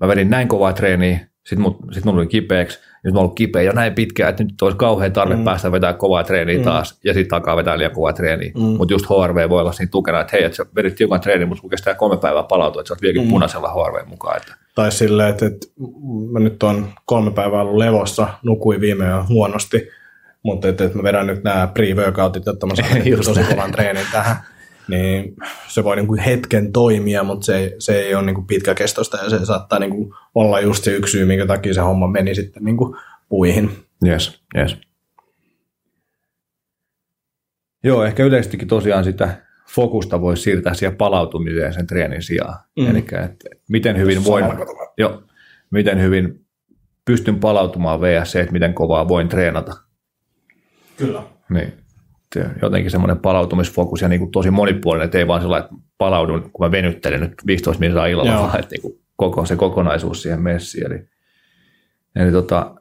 mä 0.00 0.08
vedin 0.08 0.30
näin 0.30 0.48
kovaa 0.48 0.72
treeniä, 0.72 1.20
sitten 1.48 1.60
mut, 1.60 1.76
sit 1.92 2.04
mulla 2.04 2.18
oli 2.18 2.26
kipeäksi, 2.26 2.78
nyt 3.04 3.14
mä 3.14 3.20
ollut 3.20 3.34
kipeä 3.34 3.62
jo 3.62 3.72
näin 3.72 3.94
pitkään, 3.94 4.30
että 4.30 4.44
nyt 4.44 4.62
olisi 4.62 4.78
kauhean 4.78 5.12
tarve 5.12 5.36
mm. 5.36 5.44
päästä 5.44 5.72
vetää 5.72 5.92
kovaa 5.92 6.24
treeniä 6.24 6.58
mm. 6.58 6.64
taas, 6.64 7.00
ja 7.04 7.14
sitten 7.14 7.30
takaa 7.30 7.56
vetää 7.56 7.78
liian 7.78 7.92
kovaa 7.92 8.12
treeniä. 8.12 8.52
Mm. 8.54 8.62
Mutta 8.62 8.94
just 8.94 9.06
HRV 9.06 9.48
voi 9.48 9.60
olla 9.60 9.72
siinä 9.72 9.90
tukena, 9.90 10.20
että 10.20 10.36
hei, 10.36 10.44
että 10.44 10.56
sä 10.56 10.66
vedit 10.76 10.94
tiukan 10.94 11.20
treeni, 11.20 11.44
mutta 11.44 11.60
kun 11.60 11.70
kestää 11.70 11.94
kolme 11.94 12.16
päivää 12.16 12.42
palautua, 12.42 12.80
että 12.80 12.88
sä 12.88 12.94
oot 12.94 13.02
vieläkin 13.02 13.22
mm. 13.22 13.30
punaisella 13.30 13.68
HRV 13.68 14.08
mukaan. 14.08 14.36
Että. 14.36 14.54
Tai 14.74 14.92
silleen, 14.92 15.28
että, 15.28 15.46
että 15.46 15.66
mä 16.32 16.38
nyt 16.38 16.62
on 16.62 16.88
kolme 17.04 17.30
päivää 17.30 17.60
ollut 17.60 17.76
levossa, 17.76 18.28
nukuin 18.42 18.80
viime 18.80 19.04
yön 19.04 19.28
huonosti, 19.28 19.88
mutta 20.42 20.68
että, 20.68 20.84
että 20.84 20.98
mä 20.98 21.02
vedän 21.02 21.26
nyt 21.26 21.44
nämä 21.44 21.68
pre-workoutit, 21.78 22.52
että 22.52 22.66
mä 22.66 22.74
saan 22.74 23.24
tosi 23.24 23.44
kovan 23.50 23.72
treenin 23.72 24.06
tähän 24.12 24.36
niin 24.88 25.36
se 25.68 25.84
voi 25.84 25.96
niin 25.96 26.06
kuin 26.06 26.20
hetken 26.20 26.72
toimia, 26.72 27.22
mutta 27.22 27.44
se, 27.44 27.56
ei, 27.56 27.74
se 27.78 28.00
ei 28.00 28.14
ole 28.14 28.26
niin 28.26 28.34
kuin 28.34 28.46
pitkäkestoista 28.46 29.16
ja 29.16 29.30
se 29.30 29.44
saattaa 29.44 29.78
niin 29.78 29.90
kuin 29.90 30.14
olla 30.34 30.60
just 30.60 30.84
se 30.84 30.90
yksi 30.90 31.12
syy, 31.12 31.24
minkä 31.24 31.46
takia 31.46 31.74
se 31.74 31.80
homma 31.80 32.08
meni 32.08 32.34
sitten 32.34 32.64
niin 32.64 32.76
kuin 32.76 32.96
puihin. 33.28 33.70
Yes, 34.06 34.42
yes. 34.58 34.76
Joo, 37.84 38.04
ehkä 38.04 38.24
yleisestikin 38.24 38.68
tosiaan 38.68 39.04
sitä 39.04 39.42
fokusta 39.68 40.20
voi 40.20 40.36
siirtää 40.36 40.74
siihen 40.74 40.96
palautumiseen 40.96 41.74
sen 41.74 41.86
treenin 41.86 42.22
sijaan. 42.22 42.58
Mm. 42.76 42.90
Eli 42.90 42.98
että 42.98 43.48
miten 43.68 43.98
hyvin 43.98 44.24
voin, 44.24 44.44
jo, 44.98 45.22
miten 45.70 46.02
hyvin 46.02 46.46
pystyn 47.04 47.40
palautumaan 47.40 48.00
vs. 48.00 48.36
että 48.36 48.52
miten 48.52 48.74
kovaa 48.74 49.08
voin 49.08 49.28
treenata. 49.28 49.76
Kyllä. 50.96 51.22
Niin 51.50 51.72
jotenkin 52.62 52.90
semmoinen 52.90 53.18
palautumisfokus 53.18 54.02
ja 54.02 54.08
niin 54.08 54.18
kuin 54.18 54.30
tosi 54.30 54.50
monipuolinen, 54.50 55.04
että 55.04 55.18
ei 55.18 55.26
vaan 55.26 55.40
sellainen, 55.40 55.64
että 55.64 55.86
palaudun, 55.98 56.50
kun 56.52 56.66
mä 56.66 56.70
venyttelen 56.70 57.20
nyt 57.20 57.34
15 57.46 57.80
minuuttia 57.80 58.06
illalla, 58.06 58.32
Joo. 58.32 58.42
vaan 58.42 58.60
että 58.60 58.74
niin 58.74 58.82
kuin 58.82 59.00
koko 59.16 59.46
se 59.46 59.56
kokonaisuus 59.56 60.22
siihen 60.22 60.42
messiin. 60.42 60.86
Eli, 60.86 61.08
eli 62.16 62.32
tota, 62.32 62.74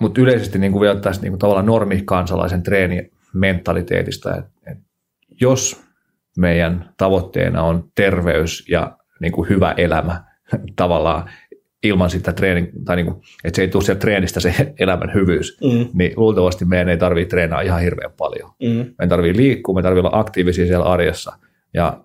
mutta 0.00 0.20
yleisesti 0.20 0.58
niin 0.58 0.72
kuin 0.72 0.80
vielä 0.80 1.00
tästä 1.00 1.22
niin 1.22 1.32
kuin 1.32 1.38
tavallaan 1.38 1.66
normikansalaisen 1.66 2.62
treeni 2.62 3.10
mentaliteetista, 3.34 4.36
että, 4.36 4.50
että 4.66 4.84
jos 5.40 5.82
meidän 6.36 6.94
tavoitteena 6.96 7.62
on 7.62 7.90
terveys 7.94 8.68
ja 8.68 8.98
niin 9.20 9.32
kuin 9.32 9.48
hyvä 9.48 9.74
elämä 9.76 10.24
tavallaan, 10.76 11.30
ilman 11.88 12.10
sitä 12.10 12.32
treenin, 12.32 12.70
tai 12.84 12.96
niin 12.96 13.06
kuin, 13.06 13.16
että 13.44 13.56
se 13.56 13.62
ei 13.62 13.68
tule 13.68 13.84
sieltä 13.84 14.00
treenistä 14.00 14.40
se 14.40 14.54
elämän 14.78 15.14
hyvyys, 15.14 15.58
mm. 15.60 15.88
niin 15.92 16.12
luultavasti 16.16 16.64
meidän 16.64 16.88
ei 16.88 16.96
tarvitse 16.96 17.30
treenaa 17.30 17.60
ihan 17.60 17.80
hirveän 17.80 18.12
paljon. 18.18 18.50
Mm. 18.62 18.68
Meidän 18.68 19.08
tarvitsee 19.08 19.42
liikkua, 19.42 19.74
me 19.74 19.82
tarvitsee 19.82 20.08
olla 20.08 20.20
aktiivisia 20.20 20.66
siellä 20.66 20.84
arjessa, 20.84 21.32
ja 21.74 22.00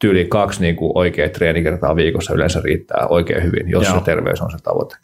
tyyli 0.00 0.24
kaksi 0.24 0.60
niin 0.60 0.76
kuin 0.76 0.92
oikea 0.94 1.28
treenikertaa 1.28 1.96
viikossa 1.96 2.34
yleensä 2.34 2.60
riittää 2.64 3.06
oikein 3.06 3.42
hyvin, 3.42 3.70
jos 3.70 3.84
Joo. 3.88 3.98
se 3.98 4.04
terveys 4.04 4.40
on 4.40 4.50
se 4.50 4.58
tavoite. 4.62 4.96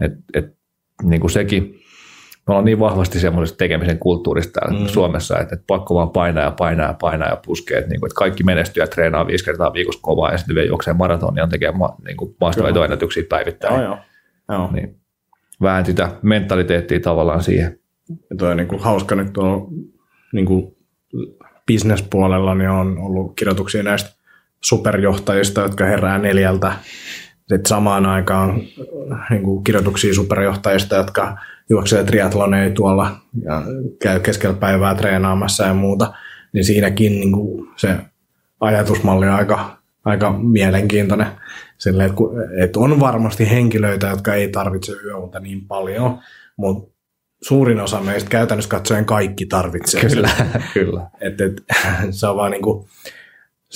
Et, 0.00 0.12
et, 0.34 0.54
niin 1.02 1.20
kuin 1.20 1.30
sekin, 1.30 1.74
me 2.46 2.52
ollaan 2.52 2.64
niin 2.64 2.78
vahvasti 2.78 3.20
semmoisesta 3.20 3.56
tekemisen 3.56 3.98
kulttuurista 3.98 4.60
mm. 4.70 4.86
Suomessa, 4.86 5.38
että, 5.38 5.54
että 5.54 5.64
pakko 5.66 5.94
vaan 5.94 6.10
painaa 6.10 6.44
ja 6.44 6.50
painaa 6.50 6.86
ja 6.86 6.94
painaa 7.00 7.28
ja 7.28 7.40
puskee, 7.46 7.78
että, 7.78 7.90
niin 7.90 8.00
kuin, 8.00 8.08
että 8.08 8.18
kaikki 8.18 8.44
menestyjät 8.44 8.90
treenaa 8.90 9.26
viisi 9.26 9.44
kertaa 9.44 9.72
viikossa 9.72 10.00
kovaa 10.02 10.32
ja 10.32 10.38
sitten 10.38 10.54
vielä 10.54 10.68
juoksee 10.68 10.94
maratonia 10.94 11.44
ja 11.44 11.48
tekee 11.48 11.72
ma, 11.72 11.96
niin 12.06 12.16
kuin 12.16 12.36
päivittäin. 13.28 13.74
Joo, 13.74 13.82
joo. 13.82 13.98
joo. 14.48 14.70
Niin, 14.72 14.96
vähän 15.62 15.86
sitä 15.86 16.08
mentaliteettia 16.22 17.00
tavallaan 17.00 17.42
siihen, 17.42 17.78
ja 18.30 18.36
toi 18.38 18.50
on 18.50 18.56
niin 18.56 18.68
kuin 18.68 18.82
hauska 18.82 19.14
nyt 19.14 19.32
tuolla 19.32 19.66
niin 20.32 20.46
kuin 20.46 20.76
bisnespuolella 21.66 22.54
niin 22.54 22.70
on 22.70 22.98
ollut 22.98 23.36
kirjoituksia 23.36 23.82
näistä 23.82 24.10
superjohtajista, 24.64 25.60
jotka 25.60 25.84
herää 25.84 26.18
neljältä. 26.18 26.72
Sitten 27.36 27.66
samaan 27.66 28.06
aikaan 28.06 28.62
niin 29.30 29.42
kuin 29.42 29.64
kirjoituksia 29.64 30.14
superjohtajista, 30.14 30.96
jotka 30.96 31.36
juoksee 31.70 32.04
triatloneja 32.04 32.70
tuolla 32.70 33.16
ja 33.44 33.62
käy 34.02 34.20
keskellä 34.20 34.56
päivää 34.56 34.94
treenaamassa 34.94 35.64
ja 35.64 35.74
muuta. 35.74 36.12
Niin 36.52 36.64
siinäkin 36.64 37.12
niin 37.12 37.32
kuin 37.32 37.68
se 37.76 37.96
ajatusmalli 38.60 39.26
on 39.26 39.34
aika, 39.34 39.78
aika 40.04 40.32
mielenkiintoinen. 40.32 41.26
Sille, 41.78 42.04
että, 42.04 42.22
että 42.64 42.80
on 42.80 43.00
varmasti 43.00 43.50
henkilöitä, 43.50 44.06
jotka 44.06 44.34
ei 44.34 44.48
tarvitse 44.48 44.92
yöunta 44.92 45.40
niin 45.40 45.66
paljon, 45.66 46.18
mutta 46.56 46.94
suurin 47.42 47.80
osa 47.80 48.00
meistä 48.00 48.30
käytännössä 48.30 48.70
katsoen 48.70 49.04
kaikki 49.04 49.46
tarvitsee 49.46 50.00
Kyllä, 50.00 50.30
kyllä. 50.74 51.06
Et, 51.20 51.40
et, 51.40 51.62
se 52.10 52.26
on 52.26 52.36
vaan 52.36 52.50
niinku, 52.50 52.88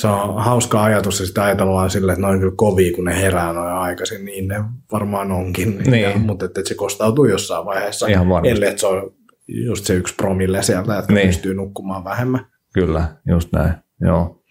se 0.01 0.09
on 0.09 0.45
hauska 0.45 0.85
ajatus 0.85 1.21
ja 1.21 1.27
sitä 1.27 1.45
ajatellaan 1.45 1.91
silleen, 1.91 2.15
että 2.15 2.27
ne 2.27 2.33
on 2.33 2.39
kyllä 2.39 2.53
kovia, 2.57 2.95
kun 2.95 3.05
ne 3.05 3.21
herää 3.23 3.53
noin 3.53 3.73
aikaisin, 3.73 4.25
niin 4.25 4.49
ne 4.49 4.65
varmaan 4.93 5.33
onkin. 5.33 5.79
Niin. 5.79 6.03
Ja, 6.03 6.19
mutta 6.19 6.45
että, 6.45 6.61
että 6.61 6.69
se 6.69 6.75
kostautuu 6.75 7.25
jossain 7.25 7.65
vaiheessa, 7.67 8.07
Ihan 8.07 8.29
varmasti. 8.29 8.51
ellei 8.51 8.69
että 8.69 8.81
se 8.81 8.87
on 8.87 9.11
just 9.49 9.85
se 9.85 9.95
yksi 9.95 10.15
promille 10.15 10.63
sieltä, 10.63 10.99
että 10.99 11.13
Niin. 11.13 11.27
pystyy 11.27 11.55
nukkumaan 11.55 12.05
vähemmän. 12.05 12.47
Kyllä, 12.75 13.09
just 13.29 13.53
näin. 13.53 13.73
Joo. 14.01 14.43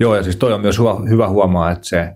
Joo, 0.00 0.16
ja 0.16 0.22
siis 0.22 0.36
toi 0.36 0.52
on 0.52 0.60
myös 0.60 0.78
huo- 0.78 1.04
hyvä 1.08 1.28
huomaa, 1.28 1.70
että 1.70 1.88
se 1.88 2.12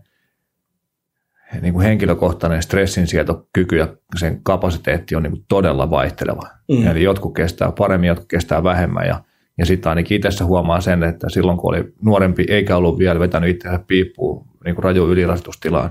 niin 1.62 1.74
kuin 1.74 1.86
henkilökohtainen 1.86 2.62
stressinsietokyky 2.62 3.76
ja 3.76 3.88
sen 4.18 4.42
kapasiteetti 4.42 5.16
on 5.16 5.22
niin 5.22 5.32
kuin 5.32 5.44
todella 5.49 5.90
vaihteleva. 5.90 6.42
Mm. 6.72 6.86
Eli 6.86 7.03
jotkut 7.03 7.34
kestää 7.34 7.72
paremmin, 7.78 8.09
jotkut 8.09 8.28
kestää 8.28 8.62
vähemmän. 8.62 9.07
Ja, 9.07 9.20
ja 9.59 9.66
sitten 9.66 9.90
ainakin 9.90 10.16
itse 10.16 10.44
huomaa 10.44 10.80
sen, 10.80 11.02
että 11.02 11.28
silloin 11.30 11.59
kun 11.59 11.74
oli 11.74 11.84
nuorempi 12.02 12.44
eikä 12.48 12.76
ollut 12.76 12.98
vielä 12.98 13.20
vetänyt 13.20 13.50
itseään 13.50 13.84
piippuun 13.86 14.46
niin 14.64 14.74
kuin 14.74 14.84
raju 14.84 15.07
ylirasitustilaan, 15.09 15.90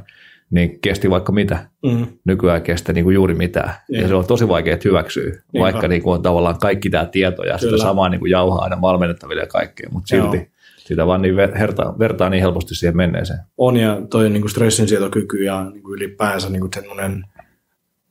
niin 0.50 0.80
kesti 0.82 1.10
vaikka 1.10 1.32
mitä. 1.32 1.70
Mm. 1.86 2.08
Nykyään 2.26 2.62
kestä 2.62 2.94
niin 2.94 3.04
kuin 3.04 3.14
juuri 3.14 3.34
mitään. 3.36 3.70
Ja 3.90 4.00
Niin. 4.00 4.08
se 4.08 4.16
on 4.16 4.26
tosi 4.26 4.48
vaikea 4.48 4.78
hyväksyä, 4.86 5.24
Niinpä. 5.24 5.60
vaikka 5.60 5.88
niin 5.88 6.02
kuin 6.04 6.14
on 6.14 6.22
tavallaan 6.22 6.60
kaikki 6.60 6.90
tämä 6.90 7.06
tieto 7.06 7.44
ja 7.44 7.58
sitä 7.58 7.70
Kyllä. 7.72 7.84
samaa 7.84 8.10
niin 8.10 8.20
kuin 8.20 8.32
jauhaa 8.32 8.64
aina 8.64 8.82
valmennettaville 8.82 9.42
ja 9.42 9.48
kaikkea, 9.48 9.90
mutta 9.92 10.16
Joo. 10.16 10.32
silti 10.32 10.52
sitä 10.78 11.08
vaan 11.08 11.22
niin 11.22 11.36
ver- 11.36 11.60
vertaa, 11.60 12.00
vertaa 12.00 12.30
niin 12.30 12.42
helposti 12.42 12.76
siihen 12.76 12.98
menneeseen. 12.98 13.40
On 13.58 13.78
ja 13.78 14.02
toi 14.10 14.30
niin 14.30 14.50
stressinsietokyky 14.50 15.44
ja 15.44 15.70
niin 15.74 15.84
kuin 15.84 15.96
ylipäänsä 15.98 16.50
niin 16.50 16.60
kuin 16.62 16.72
semmoinen 16.76 17.24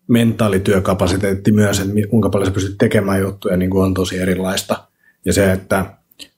mentaalityökapasiteetti 0.08 1.52
myös, 1.52 1.80
että 1.80 1.92
kuinka 2.10 2.28
paljon 2.30 2.46
sä 2.46 2.52
pystyt 2.54 2.78
tekemään 2.78 3.20
juttuja, 3.20 3.56
niin 3.56 3.70
kuin 3.70 3.84
on 3.84 3.94
tosi 3.94 4.18
erilaista. 4.18 4.76
Ja 5.24 5.32
se, 5.32 5.52
että 5.52 5.86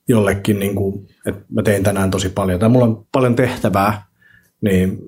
jollekin, 0.07 0.59
niin 0.59 0.75
kuin, 0.75 1.07
että 1.25 1.45
mä 1.49 1.63
tein 1.63 1.83
tänään 1.83 2.11
tosi 2.11 2.29
paljon, 2.29 2.59
tai 2.59 2.69
mulla 2.69 2.85
on 2.85 3.05
paljon 3.11 3.35
tehtävää, 3.35 4.05
niin 4.61 4.99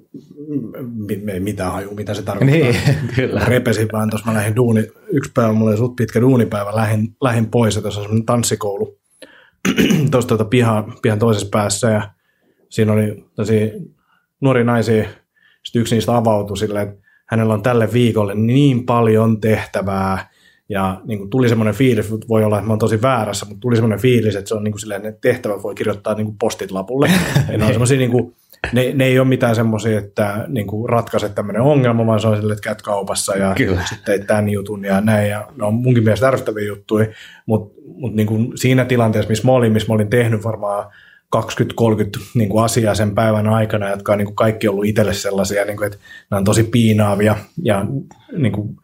ei 1.34 1.40
mitään 1.40 1.72
haju, 1.72 1.96
mitä 1.96 2.14
se 2.14 2.22
tarkoittaa. 2.22 2.60
Niin, 2.60 2.76
kyllä. 3.16 3.46
Repesin 3.46 3.88
vaan 3.94 4.10
tuossa, 4.10 4.28
mä 4.28 4.38
lähdin 4.38 4.56
duuni, 4.56 4.88
yksi 5.08 5.32
päivä, 5.34 5.54
mulla 5.54 5.72
oli 5.72 5.78
suht 5.78 5.96
pitkä 5.96 6.22
duunipäivä, 6.22 6.76
lähdin, 6.76 7.16
lähdin 7.22 7.46
pois, 7.46 7.76
ja 7.76 7.82
tuossa 7.82 8.00
on 8.00 8.04
semmoinen 8.04 8.26
tanssikoulu 8.26 9.00
tuossa 10.12 10.28
tuota 10.28 10.46
pihan, 10.46 10.94
pihan 11.02 11.20
toisessa 11.20 11.48
päässä, 11.52 11.90
ja 11.90 12.10
siinä 12.70 12.94
oli 12.94 13.26
tosi 13.36 13.72
nuori 14.42 14.64
naisia, 14.64 15.10
sitten 15.64 15.82
yksi 15.82 15.96
niistä 15.96 16.18
avautui 16.18 16.58
silleen, 16.58 16.88
että 16.88 17.08
hänellä 17.26 17.54
on 17.54 17.64
tälle 17.64 17.94
viikolle 17.94 18.36
niin 18.36 18.86
paljon 18.86 19.42
tehtävää, 19.42 20.30
ja 20.70 21.02
niin 21.06 21.20
kuin 21.20 21.30
tuli 21.30 21.50
semmoinen 21.50 21.74
fiilis, 21.74 22.12
voi 22.12 22.44
olla, 22.44 22.58
että 22.58 22.68
mä 22.68 22.72
oon 22.72 22.80
tosi 22.80 23.02
väärässä, 23.02 23.46
mutta 23.46 23.60
tuli 23.60 23.76
semmoinen 23.76 24.00
fiilis, 24.00 24.36
että 24.36 24.50
se 24.50 24.56
on 24.56 24.64
niin 24.64 24.72
kuin 24.72 24.80
silleen, 24.80 25.06
että 25.06 25.22
tehtävät 25.22 25.64
voi 25.64 25.76
kirjoittaa 25.76 26.14
niin 26.14 26.26
kuin 26.26 26.38
postit 26.40 26.72
lapulle. 26.72 27.12
Ja 27.52 27.58
ne 27.58 27.66
on 27.66 27.72
semmoisia 27.72 27.98
niin 27.98 28.12
kuin, 28.12 28.36
ne, 28.74 28.92
ne 28.94 29.06
ei 29.06 29.20
ole 29.20 29.28
mitään 29.28 29.56
semmoisia, 29.56 30.00
että 30.00 30.46
niin 30.48 30.68
kuin 30.68 30.90
ratkaise 30.90 31.30
tämmöinen 31.30 31.62
ongelma, 31.62 32.06
vaan 32.06 32.20
se 32.20 32.28
on 32.28 32.36
silleen, 32.36 32.54
että 32.54 32.64
käyt 32.64 32.82
kaupassa 32.82 33.36
ja 33.36 33.54
Kyllä. 33.58 33.82
sitten 33.86 34.06
teit 34.06 34.28
tämän 34.28 34.50
jutun 34.50 34.86
ja 34.86 35.02
näin. 35.02 35.30
Ja 35.30 35.48
ne 35.58 35.66
on 35.66 35.74
munkin 35.74 36.04
mielestä 36.04 36.28
ärsyttäviä 36.28 36.68
juttuja, 36.68 37.08
mutta 37.46 37.82
mut 37.86 38.16
niin 38.16 38.28
kuin 38.28 38.52
siinä 38.56 38.86
tilanteessa, 38.86 39.30
missä 39.30 39.48
mä 39.48 39.52
olin, 39.52 39.72
missä 39.72 39.88
mä 39.88 39.94
olin 39.94 40.10
tehnyt 40.10 40.44
varmaan 40.44 40.86
20-30 41.36 41.40
niin 42.34 42.50
kuin 42.50 42.64
asiaa 42.64 42.96
sen 42.96 43.16
päivän 43.16 43.48
aikana, 43.48 43.90
jotka 43.90 44.12
on 44.12 44.18
niin 44.18 44.26
kuin 44.26 44.36
kaikki 44.36 44.68
ollut 44.68 44.86
itselle 44.86 45.14
sellaisia, 45.14 45.66
niin 45.66 45.78
kuin, 45.78 45.88
että 45.88 46.00
nämä 46.32 46.38
on 46.38 46.46
tosi 46.46 46.64
piinaavia 46.64 47.36
ja 47.64 47.86
niin 48.38 48.52
kuin, 48.52 48.78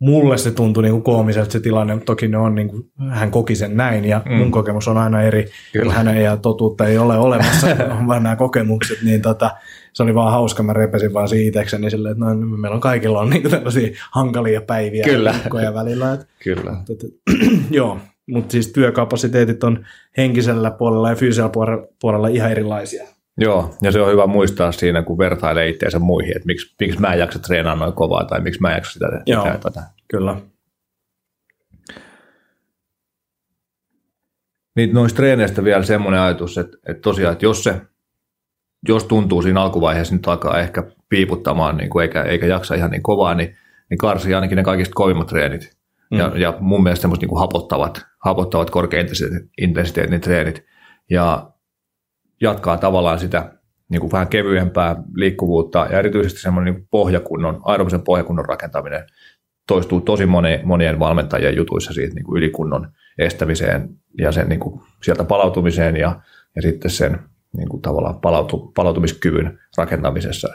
mulle 0.00 0.38
se 0.38 0.50
tuntui 0.50 0.82
niin 0.82 0.92
kuin 0.92 1.02
koomiselta 1.02 1.50
se 1.50 1.60
tilanne, 1.60 1.94
mutta 1.94 2.06
toki 2.06 2.28
ne 2.28 2.36
on, 2.38 2.54
niin 2.54 2.68
kuin, 2.68 2.90
hän 3.08 3.30
koki 3.30 3.54
sen 3.54 3.76
näin 3.76 4.04
ja 4.04 4.22
mm. 4.24 4.34
mun 4.34 4.50
kokemus 4.50 4.88
on 4.88 4.96
aina 4.98 5.22
eri, 5.22 5.48
Kyllä. 5.72 5.92
hänen 5.92 6.22
ja 6.22 6.36
totuutta 6.36 6.86
ei 6.86 6.98
ole 6.98 7.18
olemassa, 7.18 7.66
on 8.00 8.06
vaan 8.06 8.22
nämä 8.22 8.36
kokemukset, 8.36 8.98
niin 9.02 9.22
tota, 9.22 9.50
se 9.92 10.02
oli 10.02 10.14
vaan 10.14 10.32
hauska, 10.32 10.62
mä 10.62 10.72
repesin 10.72 11.14
vaan 11.14 11.28
siitä 11.28 11.48
itsekseni 11.48 11.90
silleen, 11.90 12.12
että 12.12 12.24
no, 12.24 12.34
meillä 12.34 12.74
on 12.74 12.80
kaikilla 12.80 13.20
on 13.20 13.30
niin 13.30 13.42
kuin 13.42 13.52
tällaisia 13.52 13.96
hankalia 14.10 14.60
päiviä 14.60 15.04
Kyllä. 15.04 15.34
ja 15.62 15.74
välillä, 15.74 16.12
että 16.12 16.26
Kyllä. 16.44 16.76
Tätä- 16.86 17.36
Joo, 17.70 17.98
mutta 18.26 18.52
siis 18.52 18.72
työkapasiteetit 18.72 19.64
on 19.64 19.86
henkisellä 20.16 20.70
puolella 20.70 21.10
ja 21.10 21.16
fyysisellä 21.16 21.50
puolella 22.00 22.28
ihan 22.28 22.50
erilaisia. 22.50 23.15
Joo, 23.38 23.74
ja 23.82 23.92
se 23.92 24.00
on 24.00 24.12
hyvä 24.12 24.26
muistaa 24.26 24.72
siinä, 24.72 25.02
kun 25.02 25.18
vertailee 25.18 25.68
itseensä 25.68 25.98
muihin, 25.98 26.36
että 26.36 26.46
miksi, 26.46 26.74
miksi 26.80 27.00
mä 27.00 27.12
en 27.12 27.18
jaksa 27.18 27.38
treenaa 27.38 27.74
noin 27.74 27.92
kovaa 27.92 28.24
tai 28.24 28.40
miksi 28.40 28.60
mä 28.60 28.70
en 28.70 28.74
jaksa 28.74 28.92
sitä, 28.92 29.06
Joo. 29.26 29.44
sitä 29.44 29.58
tätä. 29.58 29.82
Kyllä. 30.08 30.36
Niin 34.76 34.94
noista 34.94 35.16
treeneistä 35.16 35.64
vielä 35.64 35.82
semmoinen 35.82 36.20
ajatus, 36.20 36.58
että, 36.58 36.76
että 36.88 37.00
tosiaan, 37.00 37.32
että 37.32 37.44
jos 37.44 37.64
se, 37.64 37.80
jos 38.88 39.04
tuntuu 39.04 39.42
siinä 39.42 39.62
alkuvaiheessa 39.62 40.14
nyt 40.14 40.28
alkaa 40.28 40.60
ehkä 40.60 40.82
piiputtamaan, 41.08 41.76
niin 41.76 41.90
kuin 41.90 42.02
eikä, 42.02 42.22
eikä 42.22 42.46
jaksa 42.46 42.74
ihan 42.74 42.90
niin 42.90 43.02
kovaa, 43.02 43.34
niin, 43.34 43.56
niin 43.90 43.98
karsii 43.98 44.34
ainakin 44.34 44.56
ne 44.56 44.62
kaikista 44.62 44.94
kovimmat 44.94 45.26
treenit. 45.26 45.76
Mm. 46.10 46.18
Ja, 46.18 46.32
ja 46.36 46.54
mun 46.60 46.82
mielestä 46.82 47.00
semmoiset 47.00 47.20
niin 47.20 47.28
kuin 47.28 47.40
hapottavat, 47.40 48.06
hapottavat 48.24 48.70
korkeaintensiteetin 48.70 50.20
treenit. 50.20 50.64
Ja 51.10 51.50
jatkaa 52.40 52.78
tavallaan 52.78 53.18
sitä 53.18 53.52
niin 53.88 54.00
kuin 54.00 54.12
vähän 54.12 54.28
kevyempää 54.28 54.96
liikkuvuutta 55.14 55.86
ja 55.90 55.98
erityisesti 55.98 56.40
semmoinen 56.40 56.74
niin 56.74 56.88
pohjakunnon, 56.90 57.60
aerobisen 57.64 58.02
pohjakunnon 58.02 58.44
rakentaminen 58.44 59.04
toistuu 59.68 60.00
tosi 60.00 60.26
moni, 60.26 60.60
monien 60.64 60.98
valmentajien 60.98 61.56
jutuissa 61.56 61.92
siitä 61.92 62.14
niin 62.14 62.24
kuin 62.24 62.38
ylikunnon 62.38 62.88
estämiseen 63.18 63.88
ja 64.18 64.32
sen 64.32 64.48
niin 64.48 64.60
kuin 64.60 64.80
sieltä 65.02 65.24
palautumiseen 65.24 65.96
ja, 65.96 66.20
ja 66.56 66.62
sitten 66.62 66.90
sen 66.90 67.18
niin 67.56 67.68
kuin 67.68 67.82
tavallaan 67.82 68.20
palautu, 68.20 68.72
palautumiskyvyn 68.74 69.58
rakentamisessa. 69.76 70.48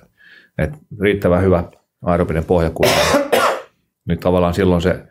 Et 0.58 0.72
riittävän 1.02 1.44
hyvä 1.44 1.64
aerobinen 2.02 2.46
pohjakunto. 2.46 2.94
Nyt 4.06 4.20
tavallaan 4.20 4.54
silloin 4.54 4.82
se 4.82 5.04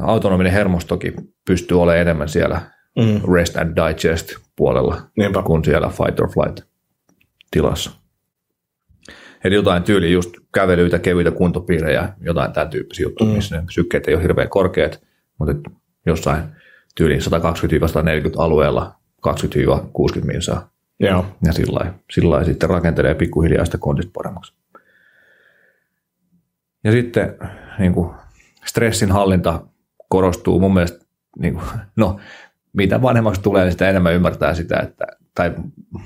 autonominen 0.00 0.52
hermostokin 0.52 1.14
pystyy 1.46 1.82
olemaan 1.82 2.00
enemmän 2.00 2.28
siellä 2.28 2.60
Mm. 2.98 3.32
rest 3.34 3.56
and 3.56 3.76
digest 3.76 4.34
puolella 4.56 5.02
Niinpä. 5.16 5.42
kuin 5.42 5.64
siellä 5.64 5.88
fight 5.88 6.20
or 6.20 6.28
flight 6.28 6.60
tilassa. 7.50 7.90
Eli 9.44 9.54
jotain 9.54 9.82
tyyli 9.82 10.12
just 10.12 10.30
kävelyitä, 10.54 10.98
kevyitä 10.98 11.30
kuntopiirejä, 11.30 12.08
jotain 12.20 12.52
tämän 12.52 12.70
tyyppisiä 12.70 13.04
juttuja, 13.04 13.30
mm. 13.30 13.36
missä 13.36 13.56
ne 13.56 13.62
sykkeet 13.70 14.08
ei 14.08 14.14
ole 14.14 14.22
hirveän 14.22 14.48
korkeat, 14.48 15.02
mutta 15.38 15.70
jossain 16.06 16.42
tyyliin 16.94 17.20
120-140 17.20 17.24
alueella 18.38 18.94
20-60 20.20 20.24
minsaa. 20.24 20.70
Joo. 21.00 21.26
Ja 21.44 21.52
sillä 21.52 22.30
lailla 22.30 22.44
sitten 22.44 22.70
rakentelee 22.70 23.14
pikkuhiljaa 23.14 23.64
sitä 23.64 23.78
kondista 23.78 24.10
paremmaksi. 24.14 24.54
Ja 26.84 26.92
sitten 26.92 27.36
niin 27.78 27.94
kuin 27.94 28.10
stressin 28.64 29.12
hallinta 29.12 29.66
korostuu 30.08 30.60
mun 30.60 30.74
mielestä, 30.74 31.04
niin 31.38 31.54
kuin, 31.54 31.64
no 31.96 32.20
mitä 32.72 33.02
vanhemmaksi 33.02 33.42
tulee, 33.42 33.64
niin 33.64 33.72
sitä 33.72 33.90
enemmän 33.90 34.14
ymmärtää 34.14 34.54
sitä, 34.54 34.80
että, 34.80 35.06
tai 35.34 35.52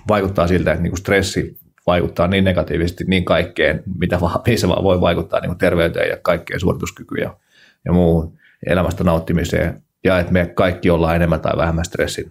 vaikuttaa 0.08 0.46
siltä, 0.46 0.72
että 0.72 0.82
niin 0.82 0.90
kuin 0.90 0.98
stressi 0.98 1.58
vaikuttaa 1.86 2.28
niin 2.28 2.44
negatiivisesti 2.44 3.04
niin 3.06 3.24
kaikkeen, 3.24 3.82
mitä 3.98 4.20
vaan, 4.20 4.40
missä 4.46 4.68
vaan 4.68 4.84
voi 4.84 5.00
vaikuttaa 5.00 5.40
niin 5.40 5.58
terveyteen 5.58 6.08
ja 6.08 6.16
kaikkeen 6.22 6.60
suorituskykyyn 6.60 7.22
ja, 7.22 7.36
ja 7.84 7.92
muuhun 7.92 8.38
elämästä 8.66 9.04
nauttimiseen. 9.04 9.82
Ja 10.04 10.18
että 10.18 10.32
me 10.32 10.46
kaikki 10.54 10.90
ollaan 10.90 11.16
enemmän 11.16 11.40
tai 11.40 11.56
vähemmän 11.56 11.84
stressin 11.84 12.30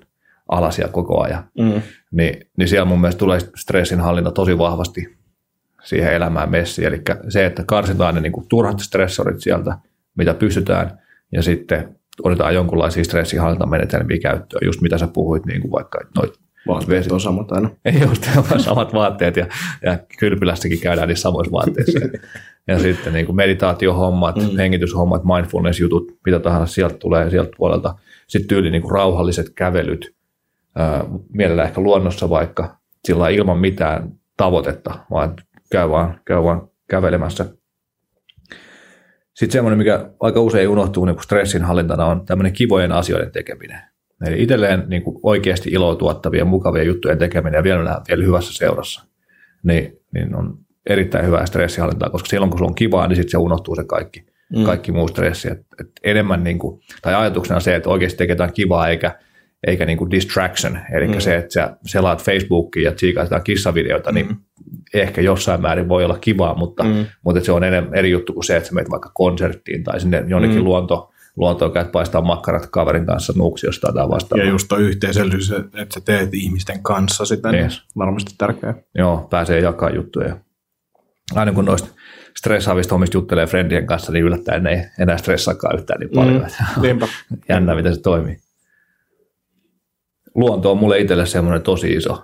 alasia 0.49 0.88
koko 0.88 1.21
ajan 1.21 1.43
Mm. 1.57 1.81
niin, 2.11 2.47
niin 2.57 2.67
siellä 2.67 2.86
mun 2.86 3.01
mielestä 3.01 3.19
tulee 3.19 3.39
stressin 3.55 3.99
hallinta 3.99 4.31
tosi 4.31 4.57
vahvasti 4.57 5.17
siihen 5.83 6.13
elämään 6.13 6.51
messiin. 6.51 6.88
Eli 6.88 7.01
se, 7.29 7.45
että 7.45 7.63
karsitaan 7.67 8.15
ne 8.15 8.21
niin 8.21 8.31
kuin 8.31 8.47
turhat 8.47 8.79
stressorit 8.79 9.41
sieltä, 9.41 9.77
mitä 10.17 10.33
pystytään, 10.33 10.99
ja 11.31 11.43
sitten 11.43 11.99
otetaan 12.24 12.55
jonkunlaisia 12.55 13.03
stressinhallintamenetelmiä 13.03 14.18
käyttöön, 14.22 14.66
just 14.66 14.82
mitä 14.82 14.97
sä 14.97 15.07
puhuit, 15.07 15.45
niin 15.45 15.61
kuin 15.61 15.72
vaikka 15.72 15.99
noit 16.18 16.34
Vaatteet 16.68 17.11
on 17.11 17.22
samat 17.22 17.51
aina. 17.51 17.70
Ei 17.86 18.01
just 18.01 18.28
samat 18.57 18.93
vaatteet 18.93 19.38
ja, 19.38 19.45
ja 19.82 19.97
kylpylässäkin 20.20 20.80
käydään 20.80 21.07
niissä 21.07 21.22
samoissa 21.22 21.51
vaatteissa. 21.51 21.99
ja 22.68 22.80
sitten 22.80 23.13
niin 23.13 23.26
kuin 23.26 23.36
meditaatiohommat, 23.36 24.36
mm. 24.36 24.57
hengityshommat, 24.57 25.22
mindfulness-jutut, 25.24 26.07
mitä 26.26 26.39
tahansa 26.39 26.74
sieltä 26.74 26.97
tulee 26.97 27.30
sieltä 27.30 27.51
puolelta. 27.57 27.95
Sitten 28.28 28.47
tyyli 28.47 28.72
niin 28.72 28.82
kuin 28.82 28.91
rauhalliset 28.91 29.49
kävelyt, 29.49 30.16
ää, 30.76 31.05
mielellään 31.34 31.68
ehkä 31.68 31.82
luonnossa 31.82 32.30
vaikka, 32.30 32.78
sillä 33.05 33.30
ilman 33.30 33.59
mitään 33.59 34.11
tavoitetta, 34.38 34.99
vaan 35.11 35.34
käy 35.72 35.89
vaan, 35.89 36.20
käy 36.26 36.43
vaan 36.43 36.68
kävelemässä. 36.89 37.45
Sitten 39.36 39.51
semmoinen, 39.51 39.77
mikä 39.77 40.09
aika 40.19 40.41
usein 40.41 40.69
unohtuu 40.69 41.05
niin 41.05 41.23
stressin 41.23 41.63
hallintana, 41.63 42.05
on 42.05 42.25
tämmöinen 42.25 42.53
kivojen 42.53 42.91
asioiden 42.91 43.31
tekeminen. 43.31 43.79
Eli 44.27 44.43
itselleen 44.43 44.83
niin 44.88 45.01
kuin 45.03 45.19
oikeasti 45.23 45.69
iloa 45.69 45.95
tuottavia, 45.95 46.45
mukavia 46.45 46.83
juttujen 46.83 47.17
tekeminen 47.17 47.57
ja 47.57 47.63
vielä, 47.63 48.01
vielä 48.07 48.25
hyvässä 48.25 48.53
seurassa, 48.53 49.05
niin, 49.63 49.99
niin 50.13 50.36
on 50.36 50.57
erittäin 50.89 51.25
hyvää 51.25 51.45
stressihallintaa, 51.45 52.09
koska 52.09 52.29
silloin 52.29 52.49
kun 52.49 52.59
sulla 52.59 52.69
on 52.69 52.75
kivaa, 52.75 53.07
niin 53.07 53.15
sitten 53.15 53.31
se 53.31 53.38
unohtuu 53.38 53.75
se 53.75 53.83
kaikki, 53.83 54.25
mm. 54.55 54.63
kaikki 54.63 54.91
muu 54.91 55.07
stressi. 55.07 55.51
Et, 55.51 55.59
et 55.79 55.88
enemmän 56.03 56.43
niin 56.43 56.59
kuin, 56.59 56.81
tai 57.01 57.15
ajatuksena 57.15 57.59
se, 57.59 57.75
että 57.75 57.89
oikeasti 57.89 58.17
tekee 58.17 58.36
kivaa 58.53 58.89
eikä, 58.89 59.19
eikä 59.68 59.86
niin 59.86 59.97
kuin 59.97 60.11
distraction, 60.11 60.80
eli 60.93 61.07
mm. 61.07 61.20
se, 61.20 61.36
että 61.36 61.53
sä 61.53 61.78
selaat 61.86 62.24
Facebookia 62.24 62.84
ja 62.84 62.91
tsiikaat 62.91 63.26
jotain 63.26 63.43
kissavideoita, 63.43 64.11
niin 64.11 64.26
mm. 64.26 64.36
niin 64.93 65.01
ehkä 65.01 65.22
jossain 65.22 65.61
määrin 65.61 65.89
voi 65.89 66.05
olla 66.05 66.18
kivaa, 66.18 66.57
mutta, 66.57 66.84
mm. 66.84 67.05
mutta 67.24 67.41
se 67.41 67.51
on 67.51 67.63
eri 67.93 68.11
juttu 68.11 68.34
kuin 68.34 68.43
se, 68.43 68.55
että 68.55 68.70
sä 68.70 68.76
menet 68.76 68.91
vaikka 68.91 69.11
konserttiin 69.13 69.84
tai 69.84 69.99
sinne 69.99 70.24
jonnekin 70.28 70.57
mm. 70.57 70.63
luonto, 70.63 71.11
luontoon 71.36 71.72
käyt 71.72 71.91
paistaa 71.91 72.22
makkarat 72.22 72.68
kaverin 72.72 73.05
kanssa 73.05 73.34
nuuksiosta 73.38 73.91
tai 73.93 74.09
vastaavaa. 74.09 74.45
Ja 74.45 74.51
just 74.51 74.68
tuo 74.68 74.78
yhteisöllisyys, 74.78 75.51
että 75.51 75.93
sä 75.93 76.01
teet 76.05 76.34
ihmisten 76.34 76.84
kanssa 76.84 77.26
sitä, 77.26 77.51
niin 77.51 77.63
yes. 77.63 77.84
varmasti 77.97 78.36
tärkeää. 78.38 78.74
Joo, 78.97 79.28
pääsee 79.30 79.59
jakaa 79.59 79.89
juttuja. 79.89 80.38
Aina 81.36 81.51
kun 81.51 81.66
noista 81.66 81.88
stressaavista 82.38 82.93
hommista 82.93 83.18
juttelee 83.18 83.45
friendien 83.45 83.88
kanssa, 83.88 84.11
niin 84.11 84.26
yllättäen 84.26 84.68
ei 84.68 84.86
enää 84.99 85.18
stressaakaan 85.18 85.76
yhtään 85.76 85.99
niin 85.99 86.09
paljon. 86.16 86.47
Mm, 86.82 87.07
Jännä, 87.49 87.76
miten 87.76 87.95
se 87.95 88.01
toimii. 88.01 88.44
Luonto 90.36 90.71
on 90.71 90.77
mulle 90.77 90.99
itselle 90.99 91.25
semmoinen 91.25 91.61
tosi 91.61 91.93
iso 91.93 92.23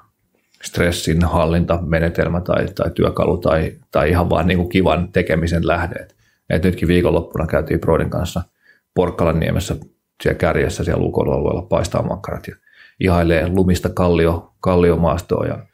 stressin 0.63 1.23
hallintamenetelmä 1.23 2.41
tai, 2.41 2.67
tai 2.75 2.91
työkalu 2.91 3.37
tai, 3.37 3.71
tai 3.91 4.09
ihan 4.09 4.29
vaan 4.29 4.47
niin 4.47 4.57
kuin 4.57 4.69
kivan 4.69 5.11
tekemisen 5.11 5.67
lähde. 5.67 6.07
Et 6.49 6.63
nytkin 6.63 6.87
viikonloppuna 6.87 7.47
käytiin 7.47 7.79
Broidin 7.79 8.09
kanssa– 8.09 8.41
Porkkalan 8.93 9.39
niemessä 9.39 9.75
siellä 10.23 10.37
kärjessä 10.37 10.83
siellä 10.83 11.03
lukoilualueella 11.03 11.61
paistaa 11.61 12.03
makkarat 12.03 12.47
ja 12.47 12.55
ihailee 12.99 13.47
lumista 13.47 13.89
kallio, 13.89 14.53
kalliomaastoa 14.59 15.45
ja, 15.45 15.65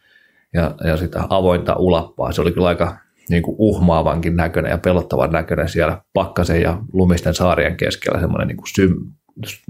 ja, 0.53 0.75
ja 0.83 0.97
sitä 0.97 1.23
avointa 1.29 1.75
ulappaa. 1.75 2.31
Se 2.31 2.41
oli 2.41 2.51
kyllä 2.51 2.67
aika 2.67 2.97
niin 3.29 3.43
kuin 3.43 3.55
uhmaavankin 3.59 4.35
näköinen 4.35 4.69
ja 4.69 4.77
pelottavan 4.77 5.31
näköinen 5.31 5.69
siellä 5.69 6.01
pakkasen 6.13 6.61
ja 6.61 6.81
lumisten 6.93 7.33
saarien 7.33 7.77
keskellä 7.77 8.19
semmoinen 8.19 8.47
niin 8.47 8.57
kuin 8.57 8.67
sym, 8.75 8.93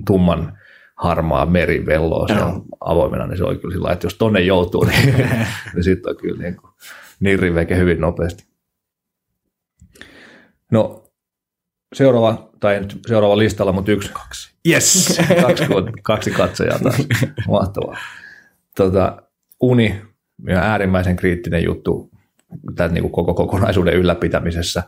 tumman 0.08 0.58
harmaa 0.98 1.46
meri 1.46 1.86
velloo 1.86 2.28
siellä 2.28 2.54
avoimena, 2.80 3.28
niin 3.28 3.38
se 3.38 3.44
oli 3.44 3.58
kyllä 3.58 3.74
sillä 3.74 3.92
että 3.92 4.06
jos 4.06 4.16
tonne 4.16 4.42
joutuu, 4.42 4.84
niin, 4.84 5.16
niin 5.74 5.84
sitten 5.84 6.10
on 6.10 6.18
kyllä 6.18 6.44
niin, 6.44 6.58
kuin, 6.58 6.72
niin 7.20 7.40
riveke 7.40 7.78
hyvin 7.78 8.02
nopeasti. 8.02 8.48
No 10.72 11.04
seuraava, 11.96 12.50
tai 12.60 12.80
nyt 12.80 13.00
seuraava 13.08 13.38
listalla, 13.38 13.72
mutta 13.72 13.92
yksi. 13.92 14.12
Kaksi. 14.14 14.54
Yes. 14.70 15.18
kaksi, 15.48 15.66
kaksi 16.04 16.32
katsojaa 16.32 16.80
taas. 16.80 17.08
Mahtavaa. 17.48 17.98
Tota, 18.76 19.22
uni, 19.62 20.02
ja 20.48 20.60
äärimmäisen 20.60 21.16
kriittinen 21.16 21.64
juttu 21.64 22.12
tämän 22.76 22.94
niin 22.94 23.02
kuin 23.02 23.12
koko 23.12 23.34
kokonaisuuden 23.34 23.94
ylläpitämisessä. 23.94 24.84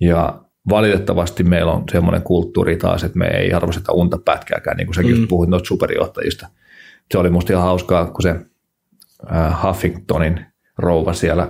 Ja 0.00 0.44
valitettavasti 0.68 1.44
meillä 1.44 1.72
on 1.72 1.84
semmoinen 1.92 2.22
kulttuuri 2.22 2.76
taas, 2.76 3.04
että 3.04 3.18
me 3.18 3.26
ei 3.26 3.52
arvosteta 3.52 3.92
unta 3.92 4.18
pätkääkään, 4.24 4.76
niin 4.76 4.86
kuin 4.86 4.94
säkin 4.94 5.18
mm. 5.18 5.28
puhuit 5.28 5.50
noista 5.50 5.68
superjohtajista. 5.68 6.48
Se 7.12 7.18
oli 7.18 7.30
musta 7.30 7.52
ihan 7.52 7.64
hauskaa, 7.64 8.06
kun 8.06 8.22
se 8.22 8.34
äh, 9.32 9.62
Huffingtonin 9.62 10.46
rouva 10.78 11.12
siellä 11.12 11.48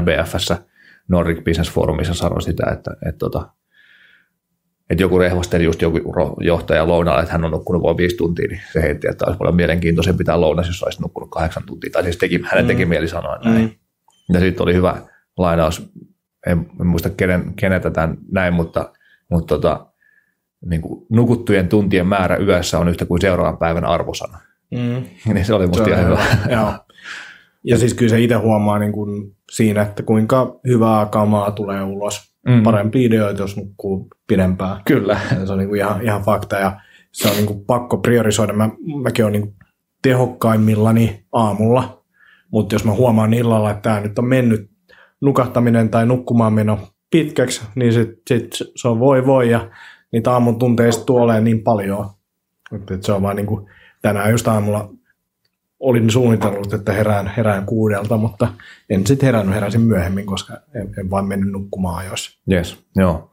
NBFssä 0.00 0.58
Nordic 1.08 1.44
Business 1.44 1.72
Forumissa 1.72 2.14
sanoi 2.14 2.42
sitä, 2.42 2.62
että, 2.72 2.90
että, 2.90 3.08
että 3.08 3.18
tota, 3.18 3.48
että 4.90 5.02
joku 5.02 5.18
rehvasteli 5.18 5.64
just 5.64 5.82
joku 5.82 5.98
johtaja 6.40 6.88
lounalla, 6.88 7.20
että 7.20 7.32
hän 7.32 7.44
on 7.44 7.50
nukkunut 7.50 7.82
vain 7.82 7.96
viisi 7.96 8.16
tuntia, 8.16 8.48
niin 8.48 8.60
se 8.72 8.82
heitti, 8.82 9.08
että 9.10 9.24
olisi 9.26 9.38
paljon 9.38 9.56
mielenkiintoisempi 9.56 10.18
pitää 10.18 10.40
lounas, 10.40 10.66
jos 10.66 10.82
olisi 10.82 11.02
nukkunut 11.02 11.30
kahdeksan 11.30 11.62
tuntia. 11.66 11.90
Tai 11.90 12.02
siis 12.02 12.16
teki, 12.16 12.40
hänen 12.44 12.66
teki 12.66 12.84
mm. 12.84 12.88
mieli 12.88 13.08
sanoa 13.08 13.38
näin. 13.44 13.62
Mm. 13.62 14.34
Ja 14.34 14.40
sitten 14.40 14.62
oli 14.62 14.74
hyvä 14.74 15.02
lainaus, 15.38 15.90
en, 16.46 16.66
en 16.80 16.86
muista 16.86 17.10
kenen, 17.10 17.54
kenetä 17.56 17.90
tämän 17.90 18.18
näin, 18.32 18.54
mutta, 18.54 18.92
mutta 19.30 19.54
tota, 19.54 19.86
niin 20.66 20.82
kuin 20.82 21.06
nukuttujen 21.10 21.68
tuntien 21.68 22.06
määrä 22.06 22.36
yössä 22.36 22.78
on 22.78 22.88
yhtä 22.88 23.06
kuin 23.06 23.20
seuraavan 23.20 23.58
päivän 23.58 23.84
arvosana. 23.84 24.38
Mm. 24.70 25.04
niin 25.34 25.44
se 25.44 25.54
oli 25.54 25.66
musta 25.66 25.90
ihan 25.90 26.04
hyvä. 26.04 26.26
Joo. 26.50 26.72
Ja 27.64 27.78
siis 27.78 27.94
kyllä 27.94 28.10
se 28.10 28.20
itse 28.20 28.34
huomaa 28.34 28.78
niin 28.78 28.92
kuin 28.92 29.36
siinä, 29.50 29.82
että 29.82 30.02
kuinka 30.02 30.60
hyvää 30.66 31.06
kamaa 31.06 31.50
tulee 31.50 31.82
ulos 31.82 32.34
mm. 32.48 32.62
parempia 32.62 33.06
ideoita, 33.06 33.42
jos 33.42 33.56
nukkuu 33.56 34.08
pidempään. 34.26 34.80
Kyllä. 34.84 35.20
Se 35.44 35.52
on 35.52 35.58
niin 35.58 35.68
kuin 35.68 35.80
ihan, 35.80 36.02
ihan 36.02 36.22
fakta 36.22 36.56
ja 36.56 36.80
se 37.12 37.28
on 37.28 37.36
niin 37.36 37.46
kuin 37.46 37.64
pakko 37.64 37.98
priorisoida. 37.98 38.52
Mä, 38.52 38.70
mäkin 39.02 39.24
olen 39.24 39.40
niin 39.40 39.54
tehokkaimmillani 40.02 41.24
aamulla, 41.32 42.04
mutta 42.50 42.74
jos 42.74 42.84
mä 42.84 42.92
huomaan 42.92 43.34
illalla, 43.34 43.70
että 43.70 43.82
tämä 43.82 44.00
nyt 44.00 44.18
on 44.18 44.24
mennyt 44.24 44.70
nukahtaminen 45.20 45.88
tai 45.88 46.06
nukkumaan 46.06 46.52
meno 46.52 46.78
pitkäksi, 47.10 47.62
niin 47.74 47.92
sit, 47.92 48.10
sit 48.26 48.48
se 48.76 48.88
on 48.88 49.00
voi 49.00 49.26
voi 49.26 49.50
ja 49.50 49.70
niitä 50.12 50.32
aamun 50.32 50.58
tunteista 50.58 51.04
tuolee 51.04 51.40
niin 51.40 51.62
paljon. 51.62 52.10
Että 52.72 52.98
se 53.00 53.12
on 53.12 53.22
vaan 53.22 53.36
niin 53.36 53.46
kuin, 53.46 53.66
tänään 54.02 54.30
just 54.30 54.48
aamulla 54.48 54.90
olin 55.80 56.10
suunnitellut, 56.10 56.72
että 56.72 56.92
herään, 56.92 57.32
herään 57.36 57.66
kuudelta, 57.66 58.16
mutta 58.16 58.48
en 58.90 59.06
sitten 59.06 59.26
herännyt, 59.26 59.54
heräsin 59.54 59.80
myöhemmin, 59.80 60.26
koska 60.26 60.54
en, 60.74 60.94
en 60.98 61.10
vaan 61.10 61.28
mennyt 61.28 61.52
nukkumaan 61.52 61.98
ajoissa. 61.98 62.38
Yes, 62.52 62.78
joo. 62.96 63.30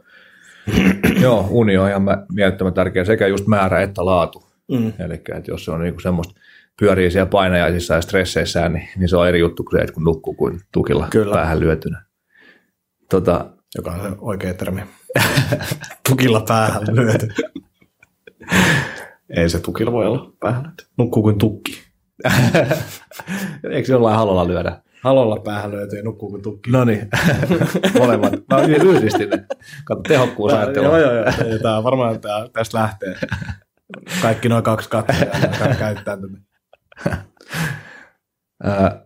joo, 1.21 1.47
uni 1.49 1.77
on 1.77 1.89
ihan 1.89 2.03
mielettömän 2.31 2.73
tärkeä, 2.73 3.05
sekä 3.05 3.27
just 3.27 3.47
määrä 3.47 3.81
että 3.81 4.05
laatu. 4.05 4.43
Mm. 4.71 4.93
Eli 4.99 5.13
että 5.13 5.51
jos 5.51 5.65
se 5.65 5.71
on 5.71 5.81
niinku 5.81 5.99
semmoista 5.99 6.41
pyörii 6.79 7.11
siellä 7.11 7.29
painajaisissa 7.29 7.93
ja 7.93 8.01
stresseissään, 8.01 8.73
niin, 8.73 8.89
niin 8.97 9.09
se 9.09 9.17
on 9.17 9.27
eri 9.27 9.39
juttu 9.39 9.63
kuin 9.63 9.79
se, 9.79 9.81
että 9.83 9.93
kun 9.93 10.03
nukkuu 10.03 10.33
kuin 10.33 10.59
tukilla 10.73 11.07
Kyllä. 11.09 11.33
päähän 11.33 11.59
lyötynä. 11.59 12.05
Tota, 13.09 13.51
Joka 13.75 13.91
on 13.91 14.01
se 14.01 14.17
oikea 14.21 14.53
termi. 14.53 14.81
tukilla 16.09 16.43
päähän 16.47 16.81
lyöty. 16.95 17.27
Ei 19.29 19.49
se 19.49 19.59
tukilla 19.59 19.91
voi 19.91 20.05
olla 20.05 20.31
päähän. 20.39 20.73
Nukkuu 20.97 21.23
kuin 21.23 21.37
tukki. 21.37 21.81
Eikö 23.71 23.91
jollain 23.91 24.17
halolla 24.17 24.47
lyödä? 24.47 24.81
Halolla 25.03 25.39
päähän 25.39 25.71
löytyy 25.71 26.03
nukkuu 26.03 26.29
kuin 26.29 26.41
tukki. 26.41 26.71
No 26.71 26.83
niin, 26.85 27.09
molemmat. 27.99 28.33
Mä 28.33 28.61
yhdistin 28.61 29.29
ne. 29.29 29.45
Kato, 29.85 30.01
tehokkuus 30.01 30.53
ajattelua. 30.53 30.99
Joo, 30.99 31.11
joo, 31.11 31.23
joo. 31.23 31.59
Tämä 31.61 31.83
varmaan 31.83 32.21
tää, 32.21 32.47
tästä 32.53 32.77
lähtee. 32.77 33.15
Kaikki 34.21 34.49
noin 34.49 34.63
kaksi 34.63 34.89
katsoja 34.89 35.25
käyttää 35.79 36.17
tätä. 36.17 36.54
Uh, 38.65 38.99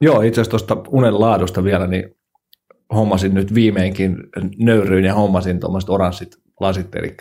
joo, 0.00 0.22
itse 0.22 0.40
asiassa 0.40 0.50
tuosta 0.50 0.90
unen 0.90 1.20
laadusta 1.20 1.64
vielä, 1.64 1.86
niin 1.86 2.16
hommasin 2.94 3.34
nyt 3.34 3.54
viimeinkin 3.54 4.16
nöyryin 4.58 5.04
ja 5.04 5.14
hommasin 5.14 5.60
tuommoiset 5.60 5.90
oranssit 5.90 6.36
lasit, 6.60 6.94
eli. 6.96 7.16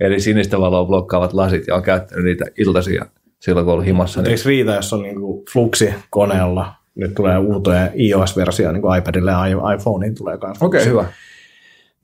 Eli 0.00 0.20
sinistä 0.20 0.60
valoa 0.60 0.84
blokkaavat 0.84 1.32
lasit 1.32 1.66
ja 1.66 1.74
on 1.74 1.82
käyttänyt 1.82 2.24
niitä 2.24 2.44
iltaisia 2.58 3.06
silloin, 3.40 3.64
kun 3.64 3.72
ollut 3.72 3.86
himassa. 3.86 4.22
Niin... 4.22 4.30
Eikö 4.30 4.42
riitä, 4.46 4.74
jos 4.74 4.92
on 4.92 5.02
niin 5.02 5.16
Fluxi 5.52 5.94
koneella, 6.10 6.74
nyt 6.94 7.14
tulee 7.14 7.38
uutoja 7.38 7.90
iOS-versio 7.94 8.72
niin 8.72 8.82
kuin 8.82 8.98
iPadille 8.98 9.30
ja 9.30 9.72
iPhoneiin 9.74 10.14
tulee 10.14 10.38
kanssa. 10.38 10.64
Okei, 10.64 10.80
okay, 10.80 10.90
hyvä. 10.90 11.04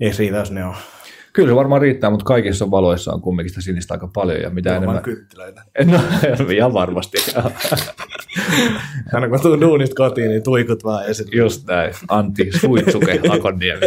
Ei 0.00 0.12
riitä, 0.18 0.36
jos 0.36 0.50
ne 0.50 0.64
on. 0.64 0.74
Kyllä 1.32 1.48
se 1.48 1.54
varmaan 1.56 1.82
riittää, 1.82 2.10
mutta 2.10 2.24
kaikissa 2.24 2.70
valoissa 2.70 3.12
on 3.12 3.20
kumminkin 3.20 3.50
sitä 3.50 3.60
sinistä 3.60 3.94
aika 3.94 4.08
paljon. 4.14 4.40
Ja 4.40 4.50
mitä 4.50 4.76
enemmän... 4.76 5.02
kynttilöitä. 5.02 5.62
No, 6.38 6.50
ihan 6.50 6.72
varmasti. 6.72 7.18
Aina 9.12 9.28
kun 9.28 9.40
tuun 9.42 9.60
duunista 9.60 9.94
kotiin, 9.94 10.30
niin 10.30 10.42
tuikut 10.42 10.84
vaan 10.84 11.06
esille. 11.06 11.36
Just 11.36 11.66
näin. 11.66 11.94
Antti 12.08 12.50
Suitsuke 12.60 13.20
Akonniemi. 13.38 13.80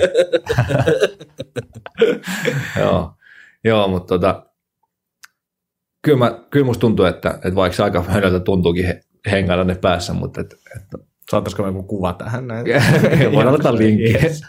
Joo. 2.79 3.13
Joo, 3.63 3.87
mutta 3.87 4.07
tota, 4.07 4.45
kyllä, 6.01 6.17
mä, 6.17 6.39
kyllä 6.49 6.65
musta 6.65 6.81
tuntuu, 6.81 7.05
että, 7.05 7.29
että 7.29 7.55
vaikka 7.55 7.75
se 7.75 7.83
aika 7.83 8.03
hönöltä 8.03 8.39
tuntuukin 8.39 8.85
he, 8.85 9.01
hengällä 9.31 9.63
ne 9.63 9.75
päässä, 9.75 10.13
mutta 10.13 10.41
että, 10.41 10.55
että 10.75 10.97
Saataisiko 11.31 11.65
joku 11.65 11.83
kuva 11.83 12.13
tähän 12.13 12.47
näin? 12.47 12.65
Voidaan 13.35 13.55
ottaa 13.55 13.77
linkkiä. 13.77 14.19
Yes. 14.23 14.41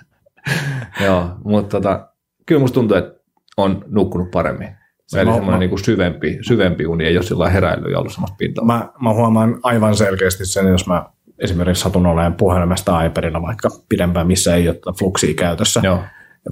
Joo, 1.04 1.30
mutta 1.44 1.80
tota, 1.80 2.11
kyllä 2.52 2.60
musta 2.60 2.74
tuntuu, 2.74 2.96
että 2.96 3.20
on 3.56 3.84
nukkunut 3.86 4.30
paremmin. 4.30 4.66
Eli 4.66 5.24
mä- 5.24 5.32
semmoinen 5.32 5.50
mä- 5.50 5.58
niin 5.58 5.70
kuin 5.70 5.84
syvempi, 5.84 6.38
syvempi 6.40 6.86
uni, 6.86 7.04
ei 7.04 7.16
ole 7.16 7.22
sillä 7.22 7.48
heräillyt 7.48 7.92
ja 7.92 7.98
ollut 7.98 8.12
samasta 8.12 8.36
pintaa. 8.38 8.64
Mä, 8.64 8.88
mä 9.02 9.12
huomaan 9.12 9.58
aivan 9.62 9.96
selkeästi 9.96 10.46
sen, 10.46 10.66
jos 10.66 10.86
mä 10.86 11.04
esimerkiksi 11.38 11.82
satun 11.82 12.06
olemaan 12.06 12.34
puhelimesta 12.34 13.04
iPadilla 13.04 13.42
vaikka 13.42 13.68
pidempään, 13.88 14.26
missä 14.26 14.54
ei 14.54 14.68
ole 14.68 14.76
fluxia 14.98 15.34
käytössä. 15.34 15.80
Joo. 15.84 15.98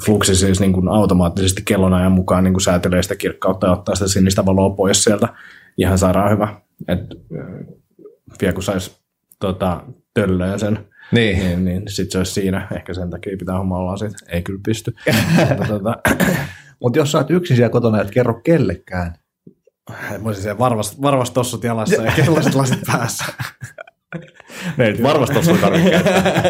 Fluxi 0.04 0.34
siis 0.34 0.60
niin 0.60 0.72
kuin 0.72 0.88
automaattisesti 0.88 1.62
kellonajan 1.64 2.12
mukaan 2.12 2.44
niin 2.44 2.54
kuin 2.54 2.62
säätelee 2.62 3.02
sitä 3.02 3.16
kirkkautta 3.16 3.66
ja 3.66 3.72
ottaa 3.72 3.94
sitä 3.94 4.08
sinistä 4.08 4.46
valoa 4.46 4.70
pois 4.70 5.04
sieltä. 5.04 5.28
Ihan 5.76 5.98
sairaan 5.98 6.30
hyvä. 6.30 6.48
Et, 6.88 7.00
vielä 8.40 8.52
kun 8.52 8.62
saisi 8.62 9.00
tota, 9.40 9.82
töllöä 10.14 10.58
sen, 10.58 10.78
Niin. 11.12 11.38
niin, 11.38 11.64
niin 11.64 11.82
sitten 11.86 12.12
se 12.12 12.18
olisi 12.18 12.32
siinä. 12.32 12.68
Ehkä 12.76 12.94
sen 12.94 13.10
takia 13.10 13.36
pitää 13.36 13.58
hommalla 13.58 13.90
lasit. 13.92 14.12
Ei 14.28 14.42
kyllä 14.42 14.60
pysty. 14.64 14.94
Mutta 15.58 15.66
tota, 15.68 15.96
Mutta 16.82 16.98
jos 16.98 17.12
sä 17.12 17.18
oot 17.18 17.30
yksin 17.30 17.56
siellä 17.56 17.72
kotona, 17.72 18.00
et 18.00 18.10
kerro 18.10 18.34
kellekään. 18.34 19.14
mä 19.90 20.18
olisin 20.24 20.42
siellä 20.42 20.58
varvas, 20.58 21.02
varvas 21.02 21.30
tossut 21.30 21.64
jalassa 21.64 22.02
ja 22.02 22.12
kelloiset 22.12 22.54
lasit 22.54 22.80
päässä. 22.86 23.24
Ne 24.76 24.84
ei 24.86 25.02
varmasti 25.02 25.38
ole 25.50 25.58
tarvitse 25.58 25.90
käyttää. 25.90 26.42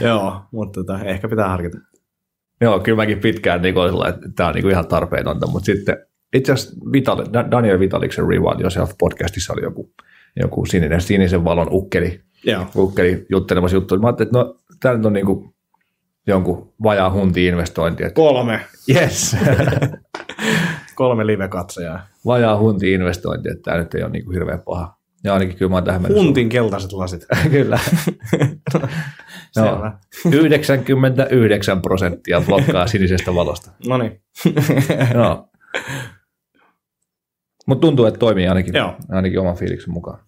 Joo, 0.08 0.42
mutta 0.50 0.80
tota, 0.80 1.04
ehkä 1.04 1.28
pitää 1.28 1.48
harkita. 1.48 1.78
Joo, 2.60 2.80
kyllä 2.80 2.96
mäkin 2.96 3.18
pitkään 3.18 3.62
niin 3.62 3.74
sellainen, 3.74 4.14
että 4.14 4.28
tämä 4.36 4.48
on 4.48 4.54
niin 4.54 4.62
kuin 4.62 4.72
ihan 4.72 4.88
tarpeetonta, 4.88 5.46
mutta 5.46 5.66
sitten 5.66 6.06
itse 6.34 6.52
asiassa 6.52 6.76
Vitali, 6.92 7.24
Da- 7.32 7.50
Daniel 7.50 7.80
Vitaliksen 7.80 8.28
Rewind 8.28 8.60
Yourself 8.60 8.92
podcastissa 8.98 9.52
oli 9.52 9.62
joku, 9.62 9.92
joku 10.36 10.66
sininen, 10.66 11.00
sinisen 11.00 11.44
valon 11.44 11.68
ukkeli, 11.70 12.20
Joo. 12.44 12.66
ukkeli 12.76 13.26
juttelemassa 13.30 13.76
juttu. 13.76 13.98
Mä 13.98 14.06
ajattelin, 14.06 14.28
että 14.28 14.38
no, 14.38 14.56
tämä 14.80 14.94
nyt 14.96 15.06
on 15.06 15.12
niin 15.12 15.26
kuin 15.26 15.54
jonkun 16.26 16.72
vajaa 16.82 17.12
hunti-investointi. 17.12 18.02
Että 18.04 18.14
Kolme. 18.14 18.60
yes, 18.94 19.36
Kolme 20.94 21.26
live-katsojaa. 21.26 22.06
vajaa 22.26 22.58
hunti-investointi, 22.58 23.48
että 23.50 23.62
tämä 23.62 23.78
nyt 23.78 23.94
ei 23.94 24.02
ole 24.02 24.10
niin 24.10 24.24
kuin 24.24 24.34
hirveän 24.34 24.60
paha. 24.62 25.00
Ja 25.24 25.32
ainakin 25.34 25.56
kyllä 25.56 25.70
mä 25.70 25.76
oon 25.76 25.84
tähän 25.84 26.02
mennessä. 26.02 26.24
Huntin 26.24 26.48
keltaiset 26.48 26.92
lasit. 26.92 27.26
kyllä. 27.50 27.78
Selvä. 29.52 29.98
99 30.32 31.82
prosenttia 31.82 32.40
blokkaa 32.40 32.86
sinisestä 32.86 33.34
valosta. 33.34 33.70
No 33.88 33.98
niin. 33.98 34.22
Joo. 35.14 35.48
Mutta 37.66 37.80
tuntuu, 37.80 38.06
että 38.06 38.18
toimii 38.18 38.48
ainakin, 38.48 38.74
Joo. 38.74 38.94
ainakin 39.08 39.40
oman 39.40 39.56
fiiliksen 39.56 39.92
mukaan. 39.92 40.18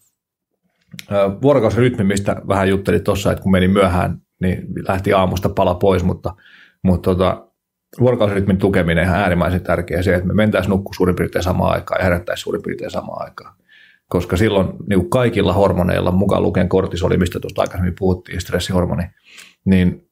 Ö, 1.13 1.15
Vuorokausrytmi, 1.43 2.05
mistä 2.05 2.37
vähän 2.49 2.69
juttelit 2.69 3.05
tuossa, 3.05 3.33
että 3.33 3.43
kun 3.43 3.53
meni 3.53 3.69
myöhään, 3.69 4.19
niin 4.41 4.67
lähti 4.89 5.13
aamusta 5.13 5.49
pala 5.49 5.75
pois, 5.75 6.05
mutta, 6.05 6.35
mutta 6.83 7.11
tota, 7.11 7.47
vuorokausrytmin 8.01 8.59
tukeminen 8.59 9.09
on 9.09 9.15
äärimmäisen 9.15 9.63
tärkeä 9.63 10.03
se, 10.03 10.15
että 10.15 10.27
me 10.27 10.35
mentäisiin 10.35 10.71
nukkua 10.71 10.93
suurin 10.97 11.17
piirtein 11.17 11.43
samaan 11.43 11.75
aikaan 11.75 12.01
ja 12.01 12.05
herättäisiin 12.05 12.43
suurin 12.43 12.63
piirtein 12.63 12.91
samaan 12.91 13.23
aikaan. 13.25 13.55
Koska 14.09 14.37
silloin 14.37 14.69
niin 14.89 15.11
kaikilla 15.11 15.53
hormoneilla, 15.53 16.11
mukaan 16.11 16.43
lukien 16.43 16.69
kortisoli, 16.69 17.17
mistä 17.17 17.41
tuosta 17.41 17.61
aikaisemmin 17.61 17.95
puhuttiin, 17.99 18.41
stressihormoni, 18.41 19.03
niin, 19.65 20.09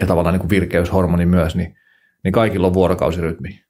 ja 0.00 0.06
tavallaan 0.06 0.32
niin 0.32 0.40
kuin 0.40 0.50
virkeyshormoni 0.50 1.26
myös, 1.26 1.56
niin, 1.56 1.76
niin 2.24 2.32
kaikilla 2.32 2.66
on 2.66 2.74
vuorokausirytmi. 2.74 3.60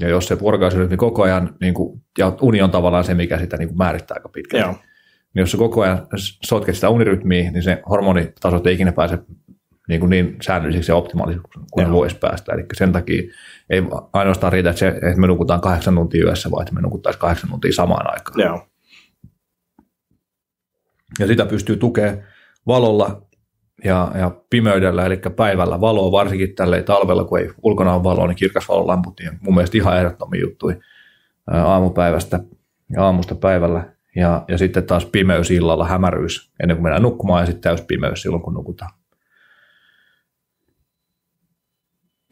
Ja 0.00 0.08
jos 0.08 0.28
se 0.28 0.40
vuorokausirytmi 0.40 0.96
koko 0.96 1.22
ajan, 1.22 1.56
niin 1.60 1.74
kuin, 1.74 2.02
ja 2.18 2.32
uni 2.40 2.62
on 2.62 2.70
tavallaan 2.70 3.04
se, 3.04 3.14
mikä 3.14 3.38
sitä 3.38 3.56
niin 3.56 3.68
kuin 3.68 3.78
määrittää 3.78 4.14
aika 4.14 4.28
pitkään. 4.28 4.62
Joo. 4.64 4.74
Niin 5.34 5.40
jos 5.40 5.50
sä 5.50 5.58
koko 5.58 5.82
ajan 5.82 6.06
sotket 6.46 6.74
sitä 6.74 6.88
unirytmiä, 6.88 7.50
niin 7.50 7.62
se 7.62 7.82
hormonitasot 7.90 8.66
ei 8.66 8.74
ikinä 8.74 8.92
pääse 8.92 9.18
niin, 9.88 10.00
kuin 10.00 10.10
niin 10.10 10.36
säännöllisiksi 10.42 10.92
ja 10.92 10.96
optimaalisiksi 10.96 11.48
kuin 11.70 11.84
Joo. 11.84 11.92
voisi 11.92 12.16
päästä. 12.16 12.52
Eli 12.52 12.64
sen 12.74 12.92
takia 12.92 13.22
ei 13.70 13.82
ainoastaan 14.12 14.52
riitä, 14.52 14.70
että, 14.70 14.80
se, 14.80 14.88
että 14.88 15.20
me 15.20 15.26
nukutaan 15.26 15.60
kahdeksan 15.60 15.94
tuntia 15.94 16.24
yössä, 16.24 16.50
vaan 16.50 16.62
että 16.62 16.74
me 16.74 16.80
nukuttaisiin 16.80 17.20
kahdeksan 17.20 17.50
tuntia 17.50 17.72
samaan 17.72 18.12
aikaan. 18.12 18.40
Joo. 18.40 18.66
Ja 21.18 21.26
sitä 21.26 21.46
pystyy 21.46 21.76
tukemaan 21.76 22.18
valolla 22.66 23.22
ja, 23.84 24.12
ja 24.14 24.30
pimeydellä, 24.50 25.06
eli 25.06 25.20
päivällä 25.36 25.80
valoa, 25.80 26.12
varsinkin 26.12 26.54
tälle 26.54 26.82
talvella, 26.82 27.24
kun 27.24 27.38
ei 27.38 27.50
ulkona 27.62 27.94
ole 27.94 28.04
valoa, 28.04 28.26
niin 28.26 28.36
kirkasvalolamput, 28.36 29.20
niin 29.20 29.38
mun 29.40 29.54
mielestä 29.54 29.78
ihan 29.78 29.98
ehdottomia 29.98 30.40
juttuja 30.40 30.76
aamupäivästä 31.46 32.40
ja 32.90 33.04
aamusta 33.04 33.34
päivällä. 33.34 33.99
Ja, 34.20 34.44
ja 34.48 34.58
sitten 34.58 34.84
taas 34.86 35.06
pimeys 35.06 35.50
illalla, 35.50 35.86
hämäryys 35.86 36.50
ennen 36.62 36.76
kuin 36.76 36.82
mennään 36.82 37.02
nukkumaan 37.02 37.42
ja 37.42 37.46
sitten 37.46 37.62
täys 37.62 37.80
pimeys 37.82 38.22
silloin, 38.22 38.42
kun 38.42 38.54
nukutaan. 38.54 38.90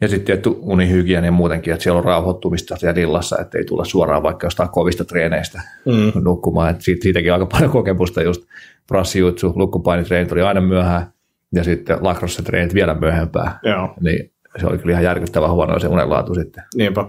Ja 0.01 0.07
sitten 0.07 0.25
tietty 0.25 0.49
unihygienia 0.49 1.31
muutenkin, 1.31 1.73
että 1.73 1.83
siellä 1.83 1.97
on 1.97 2.05
rauhoittumista 2.05 2.75
siellä 2.75 3.01
illassa, 3.01 3.37
että 3.41 3.57
ei 3.57 3.65
tulla 3.65 3.85
suoraan 3.85 4.23
vaikka 4.23 4.45
jostain 4.45 4.69
kovista 4.69 5.05
treeneistä 5.05 5.61
Mm. 5.85 6.23
nukkumaan. 6.23 6.71
Et 6.71 6.81
siitä, 6.81 7.03
siitäkin 7.03 7.33
aika 7.33 7.45
paljon 7.45 7.71
kokemusta 7.71 8.21
just 8.21 8.43
prassijutsu, 8.87 9.53
lukkupainitreenit 9.55 10.31
oli 10.31 10.41
aina 10.41 10.61
myöhään 10.61 11.13
ja 11.53 11.63
sitten 11.63 11.97
lacrosse-treenit 12.01 12.73
vielä 12.73 12.93
myöhempään. 12.93 13.51
Joo. 13.63 13.93
Niin 14.01 14.31
se 14.59 14.67
oli 14.67 14.77
kyllä 14.77 14.91
ihan 14.91 15.03
järkyttävän 15.03 15.51
huono 15.51 15.79
se 15.79 15.87
unenlaatu 15.87 16.35
sitten. 16.35 16.63
Niinpä. 16.75 17.01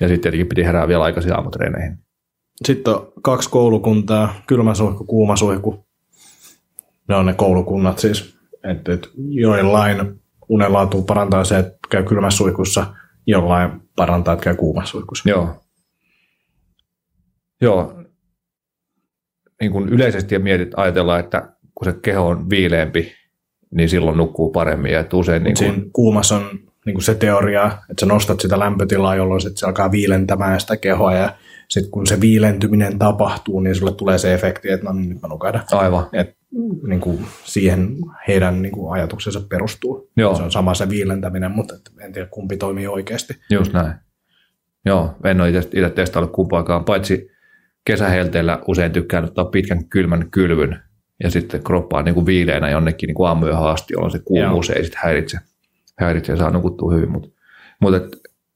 Ja 0.00 0.08
sitten 0.08 0.20
tietenkin 0.20 0.46
piti 0.46 0.64
herää 0.64 0.88
vielä 0.88 1.04
aikaisin 1.04 1.32
aamutreeneihin. 1.32 1.98
Sitten 2.64 2.94
on 2.94 3.12
kaksi 3.22 3.50
koulukuntaa, 3.50 4.34
kylmä 4.46 4.74
suihku, 4.74 5.04
kuuma 5.04 5.36
suihku. 5.36 5.86
Ne 7.08 7.16
on 7.16 7.26
ne 7.26 7.34
koulukunnat 7.34 7.98
siis. 7.98 8.34
Että 8.64 8.92
et 8.92 9.10
joillain 9.28 10.20
unenlaatu 10.48 11.02
parantaa 11.02 11.44
se, 11.44 11.58
että 11.58 11.78
käy 11.90 12.02
kylmässä 12.02 12.36
suihkussa, 12.36 12.86
jollain 13.26 13.70
parantaa, 13.96 14.34
että 14.34 14.44
käy 14.44 14.54
kuumassa 14.54 14.90
suihkussa. 14.90 15.28
Joo. 15.28 15.48
Joo. 17.60 18.02
Niin 19.60 19.72
kuin 19.72 19.88
yleisesti 19.88 20.38
mietit, 20.38 20.72
ajatellaan, 20.76 21.20
että 21.20 21.52
kun 21.74 21.84
se 21.84 21.92
keho 22.02 22.26
on 22.26 22.50
viileämpi, 22.50 23.12
niin 23.70 23.88
silloin 23.88 24.16
nukkuu 24.16 24.50
paremmin. 24.50 24.92
Ja 24.92 25.00
että 25.00 25.16
usein 25.16 25.44
niin 25.44 25.56
kuin, 25.58 25.90
kuumassa 25.92 26.36
on 26.36 26.50
niin 26.86 26.94
kuin 26.94 27.02
se 27.02 27.14
teoria, 27.14 27.66
että 27.66 28.00
sä 28.00 28.06
nostat 28.06 28.40
sitä 28.40 28.58
lämpötilaa, 28.58 29.16
jolloin 29.16 29.40
sit 29.40 29.56
se 29.56 29.66
alkaa 29.66 29.90
viilentämään 29.90 30.60
sitä 30.60 30.76
kehoa 30.76 31.14
ja 31.14 31.36
sitten 31.68 31.90
kun 31.90 32.06
se 32.06 32.20
viilentyminen 32.20 32.98
tapahtuu, 32.98 33.60
niin 33.60 33.74
sulle 33.74 33.92
tulee 33.92 34.18
se 34.18 34.34
efekti, 34.34 34.70
että 34.70 34.86
no 34.86 34.92
niin, 34.92 35.08
nyt 35.08 35.22
mä 35.22 35.28
nukahdan. 35.28 35.62
aivan. 35.72 36.06
Et, 36.12 36.36
niin 36.86 37.00
kuin 37.00 37.26
siihen 37.44 37.96
heidän 38.28 38.62
niin 38.62 38.72
kuin 38.72 38.92
ajatuksensa 38.92 39.40
perustuu. 39.48 40.10
Joo. 40.16 40.34
Se 40.34 40.42
on 40.42 40.52
sama 40.52 40.74
se 40.74 40.88
viilentäminen, 40.88 41.50
mutta 41.50 41.74
en 42.00 42.12
tiedä 42.12 42.28
kumpi 42.30 42.56
toimii 42.56 42.86
oikeasti. 42.86 43.34
Just 43.50 43.72
näin. 43.72 43.94
Joo, 44.86 45.16
en 45.24 45.40
ole 45.40 45.48
itse, 45.48 45.90
testaillut 45.90 46.32
kumpaakaan, 46.32 46.84
paitsi 46.84 47.30
kesähelteellä 47.84 48.58
usein 48.68 48.92
tykkään 48.92 49.24
ottaa 49.24 49.44
pitkän 49.44 49.88
kylmän 49.88 50.30
kylvyn 50.30 50.82
ja 51.22 51.30
sitten 51.30 51.62
kroppaa 51.62 52.02
niin 52.02 52.14
kuin 52.14 52.26
viileänä 52.26 52.70
jonnekin 52.70 53.06
niin 53.06 53.14
kuin 53.14 53.28
aamuyöhön 53.28 53.66
asti, 53.66 53.94
jolloin 53.94 54.12
se 54.12 54.18
kuumuus 54.24 54.70
ei 54.70 54.84
sitten 54.84 55.00
häiritse, 55.04 55.38
häiritse 55.98 56.32
ja 56.32 56.36
saa 56.36 56.50
nukuttua 56.50 56.94
hyvin. 56.94 57.10
Mutta 57.10 57.28
mut 57.80 57.94
et, 57.94 58.04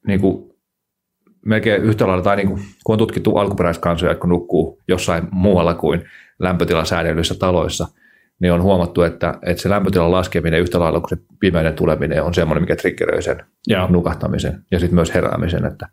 niin 0.07 0.21
kuin, 0.21 0.48
melkein 1.47 1.83
yhtä 1.83 2.07
lailla, 2.07 2.23
tai 2.23 2.37
niin 2.37 2.49
kuin, 2.49 2.61
kun 2.85 2.93
on 2.93 2.99
tutkittu 2.99 3.37
alkuperäiskansoja, 3.37 4.15
kun 4.15 4.31
nukkuu 4.31 4.83
jossain 4.89 5.29
muualla 5.31 5.75
kuin 5.75 6.05
lämpötilasäädellyissä 6.39 7.35
taloissa, 7.39 7.89
niin 8.41 8.53
on 8.53 8.63
huomattu, 8.63 9.03
että, 9.03 9.35
että 9.47 9.63
se 9.63 9.71
lämpötilan 9.71 10.13
laskeminen 10.13 10.61
yhtä 10.61 10.81
lailla 10.81 11.01
kuin 11.01 11.09
se 11.11 11.17
pimeyden 11.41 11.75
tuleminen 11.75 12.23
on 12.23 12.35
semmoinen, 12.35 12.63
mikä 12.63 12.77
triggeröi 12.77 13.23
sen 13.23 13.45
Joo. 13.67 13.87
nukahtamisen 13.91 14.65
ja 14.71 14.79
sitten 14.79 14.95
myös 14.95 15.15
heräämisen. 15.15 15.65
Että, 15.65 15.89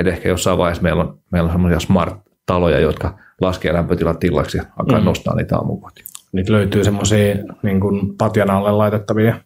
että 0.00 0.12
ehkä 0.12 0.28
jossain 0.28 0.58
vaiheessa 0.58 0.82
meillä 0.82 1.02
on, 1.02 1.18
meillä 1.32 1.46
on 1.46 1.52
semmoisia 1.52 1.80
smart-taloja, 1.80 2.80
jotka 2.80 3.18
laskee 3.40 3.72
lämpötilan 3.72 4.18
tilaksi 4.18 4.58
ja 4.58 4.64
alkaa 4.78 4.98
mm. 4.98 5.04
Nostaa 5.04 5.36
niitä 5.36 5.56
aamukohtia. 5.56 6.04
Niitä 6.32 6.52
löytyy 6.52 6.84
semmoisia 6.84 7.34
niin 7.62 7.80
kuin 7.80 8.16
patjan 8.18 8.50
alle 8.50 8.72
laitettavia 8.72 9.40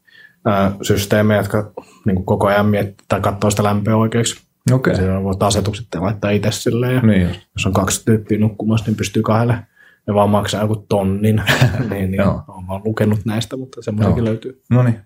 ää, 0.44 0.72
systeemejä, 0.82 1.40
jotka 1.40 1.72
niin 2.04 2.16
kuin 2.16 2.26
koko 2.26 2.46
ajan 2.46 2.66
miettii 2.66 3.06
tai 3.08 3.20
katsoo 3.20 3.50
sitä 3.50 3.62
lämpöä 3.62 3.96
oikeaksi. 3.96 4.45
Okei. 4.72 4.94
Okay. 4.94 5.22
Voit 5.22 5.42
asetukset 5.42 5.86
laittaa 5.94 6.30
itse 6.30 6.50
silleen. 6.50 6.94
Ja 6.94 7.00
Niin 7.02 7.28
jos 7.54 7.66
on 7.66 7.72
kaksi 7.72 8.04
tyyppiä 8.04 8.38
nukkumassa, 8.38 8.86
niin 8.86 8.96
pystyy 8.96 9.22
kahdelle. 9.22 9.58
Ne 10.06 10.14
vaan 10.14 10.30
maksaa 10.30 10.62
joku 10.62 10.76
tonnin. 10.76 11.42
niin, 11.90 12.10
niin 12.10 12.14
Joo. 12.14 12.42
olen 12.48 12.66
vaan 12.66 12.82
lukenut 12.84 13.20
näistä, 13.24 13.56
mutta 13.56 13.82
semmoisiakin 13.82 14.24
Joo. 14.24 14.24
löytyy. 14.24 14.62
No 14.70 14.82
niin. 14.82 15.00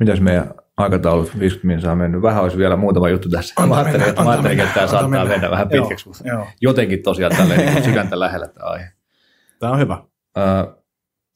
Mitäs 0.00 0.20
meidän 0.20 0.54
aikataulut 0.76 1.38
50 1.38 1.66
min 1.66 1.80
saa 1.80 1.96
mennyt? 1.96 2.22
Vähän 2.22 2.42
olisi 2.42 2.58
vielä 2.58 2.76
muutama 2.76 3.08
juttu 3.08 3.28
tässä. 3.28 3.54
Antaa 3.56 3.76
mä 3.76 3.82
ajattelin, 3.82 4.08
että, 4.08 4.22
mä 4.22 4.30
ajattelin, 4.30 4.60
että 4.60 4.74
tämä 4.74 4.86
saattaa 4.86 5.08
mennä 5.08 5.24
mennä. 5.26 5.50
vähän 5.50 5.68
Joo, 5.70 5.82
pitkäksi, 5.82 6.08
mutta 6.08 6.28
Joo. 6.28 6.46
jotenkin 6.60 7.02
tosiaan 7.02 7.36
tälleen 7.36 7.74
niin 7.74 7.84
sydäntä 7.90 8.20
lähellä 8.20 8.48
tämä 8.48 8.70
aihe. 8.70 8.88
Tämä 9.58 9.72
on 9.72 9.78
hyvä. 9.78 10.02
Ö, 10.36 10.40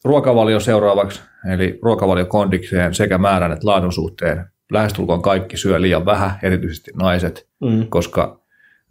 ruokavalio 0.05 0.61
seuraavaksi, 0.61 1.21
eli 1.53 1.79
ruokavalio 1.83 2.27
kondikseen 2.27 2.95
sekä 2.95 3.18
määrän 3.18 3.53
että 3.53 3.66
laadun 3.66 3.93
suhteen. 3.93 4.47
Lähestulkoon 4.71 5.23
kaikki 5.23 5.57
syö 5.57 5.81
liian 5.81 6.05
vähän, 6.07 6.31
erityisesti 6.43 6.91
naiset, 6.95 7.49
Mm. 7.61 7.87
koska 7.89 8.41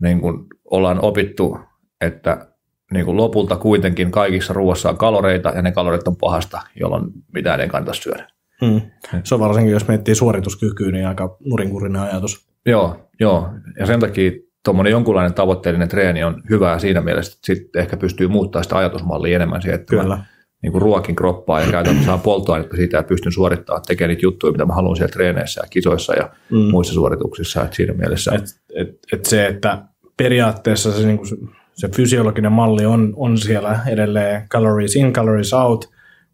niin 0.02 0.22
kuin 0.22 0.46
ollaan 0.66 1.00
opittu, 1.02 1.60
että 2.02 2.48
niin 2.94 3.06
kuin 3.06 3.18
lopulta 3.18 3.56
kuitenkin 3.56 4.12
kaikissa 4.12 4.54
ruoassa 4.54 4.90
on 4.90 4.98
kaloreita 4.98 5.50
ja 5.50 5.62
ne 5.62 5.72
kalorit 5.72 6.08
on 6.08 6.16
pahasta, 6.16 6.62
jolloin 6.80 7.06
mitään 7.34 7.60
ei 7.60 7.68
kannata 7.68 7.94
syödä. 7.94 8.28
Mm. 8.62 8.82
Se 9.24 9.36
on 9.36 9.42
varsinkin, 9.42 9.74
jos 9.74 9.88
miettii 9.88 10.16
suorituskykyä, 10.16 10.92
niin 10.92 11.08
aika 11.08 11.38
nurinkurinen 11.46 12.02
ajatus. 12.02 12.50
Joo, 12.66 13.10
joo. 13.20 13.50
Ja 13.80 13.86
sen 13.86 14.00
takia 14.00 14.32
tuommoinen 14.66 14.92
jonkunlainen 14.92 15.34
tavoitteellinen 15.34 15.90
treeni 15.90 16.24
on 16.24 16.44
hyvä 16.50 16.80
siinä 16.80 17.02
mielessä, 17.02 17.34
että 17.34 17.46
sitten 17.46 17.82
ehkä 17.82 17.98
pystyy 17.98 18.28
muuttaa 18.28 18.64
sitä 18.64 18.78
ajatusmallia 18.78 19.36
enemmän 19.36 19.62
siihen, 19.62 19.80
että 19.80 19.90
Kyllä. 19.90 20.18
Mä, 20.18 20.26
niin 20.62 20.72
kuin 20.72 20.82
ruokin 20.82 21.16
kroppaa 21.16 21.62
ja 21.62 21.72
käytännössä 21.72 22.06
saan 22.06 22.20
polttoainetta 22.20 22.76
siitä 22.76 22.98
ja 22.98 23.04
pystyn 23.04 23.32
suorittamaan, 23.32 23.84
tekemään 23.88 24.10
niitä 24.10 24.26
juttuja, 24.26 24.52
mitä 24.52 24.66
mä 24.66 24.74
haluan 24.74 24.96
siellä 24.96 25.12
treeneissä 25.12 25.62
ja 25.64 25.70
kisoissa 25.70 26.14
ja 26.14 26.30
mm. 26.52 26.58
muissa 26.58 26.94
suorituksissa. 26.94 27.64
Että 27.64 27.76
siinä 27.76 27.94
mielessä. 27.94 28.32
Et, 28.32 28.44
et, 28.76 29.00
et 29.14 29.26
se, 29.26 29.48
että 29.48 29.84
periaatteessa 30.18 30.92
se, 30.92 31.06
niin 31.06 31.18
kuin 31.18 31.50
se 31.74 31.90
fysiologinen 31.96 32.52
malli 32.52 32.86
on, 32.86 33.14
on 33.16 33.38
siellä 33.38 33.80
edelleen 33.88 34.50
calories 34.50 34.96
in, 34.96 35.14
calories 35.14 35.54
out, 35.54 35.90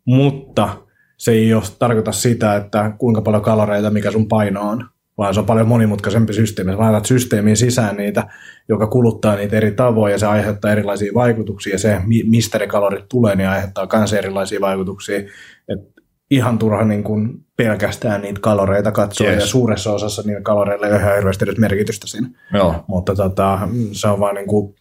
mutta 0.05 0.77
se 1.17 1.31
ei 1.31 1.53
ole 1.53 1.63
tarkoita 1.79 2.11
sitä, 2.11 2.55
että 2.55 2.91
kuinka 2.97 3.21
paljon 3.21 3.43
kaloreita, 3.43 3.89
mikä 3.89 4.11
sun 4.11 4.27
paino 4.27 4.69
on, 4.69 4.85
vaan 5.17 5.33
se 5.33 5.39
on 5.39 5.45
paljon 5.45 5.67
monimutkaisempi 5.67 6.33
systeemi. 6.33 6.71
Sä 6.71 6.77
laitat 6.77 7.05
systeemiin 7.05 7.57
sisään 7.57 7.97
niitä, 7.97 8.27
joka 8.69 8.87
kuluttaa 8.87 9.35
niitä 9.35 9.57
eri 9.57 9.71
tavoin 9.71 10.11
ja 10.11 10.19
se 10.19 10.25
aiheuttaa 10.25 10.71
erilaisia 10.71 11.11
vaikutuksia 11.13 11.73
ja 11.73 11.79
se, 11.79 12.01
mistä 12.25 12.59
ne 12.59 12.67
kalorit 12.67 13.05
tulee, 13.09 13.35
niin 13.35 13.49
aiheuttaa 13.49 13.87
myös 13.93 14.13
erilaisia 14.13 14.61
vaikutuksia. 14.61 15.19
Et 15.69 15.95
ihan 16.31 16.57
turha 16.57 16.83
niin 16.83 17.03
kuin 17.03 17.45
pelkästään 17.57 18.21
niitä 18.21 18.39
kaloreita 18.41 18.91
katsoa 18.91 19.27
yes. 19.27 19.39
ja 19.39 19.45
suuressa 19.45 19.93
osassa 19.93 20.21
niillä 20.25 20.41
kaloreilla 20.41 20.87
ei 20.87 20.93
ole 20.93 21.01
ihan 21.01 21.15
hirveästi 21.15 21.45
edes 21.45 21.57
merkitystä 21.57 22.07
siinä. 22.07 22.29
Joo. 22.53 22.85
Mutta 22.87 23.15
tota, 23.15 23.59
se 23.91 24.07
on 24.07 24.19
vaan 24.19 24.35
niin 24.35 24.47
kuin, 24.47 24.75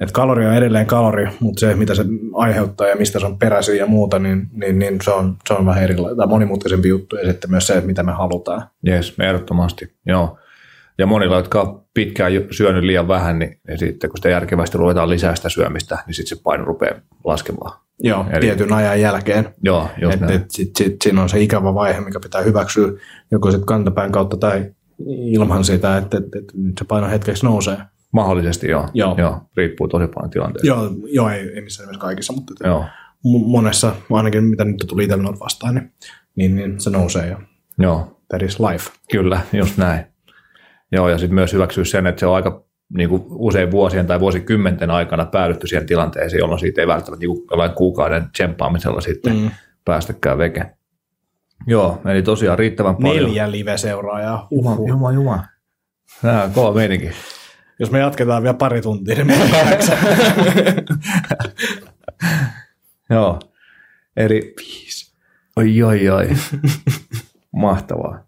että 0.00 0.12
kalori 0.12 0.46
on 0.46 0.54
edelleen 0.54 0.86
kalori, 0.86 1.28
mutta 1.40 1.60
se, 1.60 1.74
mitä 1.74 1.94
se 1.94 2.04
aiheuttaa 2.34 2.86
ja 2.86 2.96
mistä 2.96 3.18
se 3.20 3.26
on 3.26 3.38
peräisin 3.38 3.76
ja 3.76 3.86
muuta, 3.86 4.18
niin, 4.18 4.48
niin, 4.52 4.78
niin 4.78 4.98
se, 5.02 5.10
on, 5.10 5.36
se 5.48 5.54
on 5.54 5.66
vähän 5.66 5.84
erilainen 5.84 6.16
tai 6.16 6.26
monimutkaisempi 6.26 6.88
juttu 6.88 7.16
ja 7.16 7.30
sitten 7.30 7.50
myös 7.50 7.66
se, 7.66 7.80
mitä 7.80 8.02
me 8.02 8.12
halutaan. 8.12 8.62
Jes, 8.82 9.14
ehdottomasti, 9.20 9.94
joo. 10.06 10.38
Ja 10.98 11.06
monilla, 11.06 11.36
jotka 11.36 11.60
on 11.60 11.84
pitkään 11.94 12.32
syönyt 12.50 12.84
liian 12.84 13.08
vähän, 13.08 13.38
niin, 13.38 13.60
niin 13.68 13.78
sitten 13.78 14.10
kun 14.10 14.18
sitä 14.18 14.28
järkevästi 14.28 14.78
ruvetaan 14.78 15.10
lisää 15.10 15.36
sitä 15.36 15.48
syömistä, 15.48 15.98
niin 16.06 16.14
sitten 16.14 16.36
se 16.36 16.42
paino 16.42 16.64
rupeaa 16.64 17.00
laskemaan. 17.24 17.78
Joo, 18.00 18.26
Eli, 18.32 18.40
tietyn 18.40 18.72
ajan 18.72 19.00
jälkeen. 19.00 19.48
Joo, 19.62 19.88
just 20.02 20.22
et, 20.22 20.30
et, 20.30 20.50
sit, 20.50 20.76
sit, 20.76 21.02
siinä 21.02 21.22
on 21.22 21.28
se 21.28 21.40
ikävä 21.40 21.74
vaihe, 21.74 22.00
mikä 22.00 22.20
pitää 22.20 22.40
hyväksyä 22.40 22.88
joko 23.30 23.50
sitten 23.50 23.66
kantapään 23.66 24.12
kautta 24.12 24.36
tai 24.36 24.64
ilman 25.06 25.64
sitä, 25.64 25.96
että, 25.96 26.16
että, 26.16 26.38
että 26.38 26.52
nyt 26.56 26.78
se 26.78 26.84
paino 26.84 27.08
hetkeksi 27.08 27.46
nousee. 27.46 27.76
Mahdollisesti 28.14 28.68
joo. 28.68 28.88
joo. 28.94 29.14
joo. 29.18 29.40
Riippuu 29.56 29.88
tosi 29.88 30.06
paljon 30.14 30.30
tilanteesta. 30.30 30.66
Joo, 30.66 30.90
joo 31.06 31.28
ei, 31.28 31.48
ei 31.54 31.60
missään 31.60 31.86
nimessä 31.86 32.00
kaikissa, 32.00 32.32
mutta 32.32 32.68
joo. 32.68 32.84
monessa, 33.46 33.94
ainakin 34.10 34.44
mitä 34.44 34.64
nyt 34.64 34.84
tuli 34.88 35.04
itsellä 35.04 35.38
vastaan, 35.40 35.74
niin, 35.74 35.92
niin, 36.36 36.56
niin, 36.56 36.80
se 36.80 36.90
nousee 36.90 37.28
jo. 37.28 37.38
Joo. 37.78 38.20
That 38.28 38.42
is 38.42 38.60
life. 38.60 38.90
Kyllä, 39.10 39.40
just 39.52 39.76
näin. 39.76 40.04
Joo, 40.92 41.08
ja 41.08 41.18
sitten 41.18 41.34
myös 41.34 41.52
hyväksyä 41.52 41.84
sen, 41.84 42.06
että 42.06 42.20
se 42.20 42.26
on 42.26 42.34
aika 42.34 42.64
niin 42.96 43.08
kuin 43.08 43.22
usein 43.28 43.70
vuosien 43.70 44.06
tai 44.06 44.20
vuosikymmenten 44.20 44.90
aikana 44.90 45.26
päädytty 45.26 45.66
siihen 45.66 45.86
tilanteeseen, 45.86 46.38
jolloin 46.38 46.60
siitä 46.60 46.80
ei 46.80 46.86
välttämättä 46.86 47.26
niin 47.26 47.46
jollain 47.50 47.72
kuukauden 47.72 48.30
tsemppaamisella 48.32 49.00
sitten 49.00 49.36
mm. 49.36 49.50
päästäkään 49.84 50.38
veke. 50.38 50.70
Joo, 51.66 52.00
eli 52.04 52.22
tosiaan 52.22 52.58
riittävän 52.58 52.96
paljon. 52.96 53.24
Neljä 53.24 53.50
live-seuraajaa. 53.50 54.48
Juma, 54.50 54.76
juma, 54.88 55.12
juma. 55.12 55.44
Tämä 56.22 56.42
on 56.42 56.50
kova 56.50 56.74
meininki. 56.74 57.10
Jos 57.78 57.90
me 57.90 57.98
jatketaan 57.98 58.42
vielä 58.42 58.54
pari 58.54 58.80
tuntia, 58.80 59.14
niin 59.14 59.26
me 59.26 59.34
Joo. 63.10 63.38
Eri 64.16 64.54
viisi. 64.58 65.14
Oi, 65.56 65.82
oi, 65.82 66.08
oi. 66.08 66.28
Mahtavaa. 67.52 68.24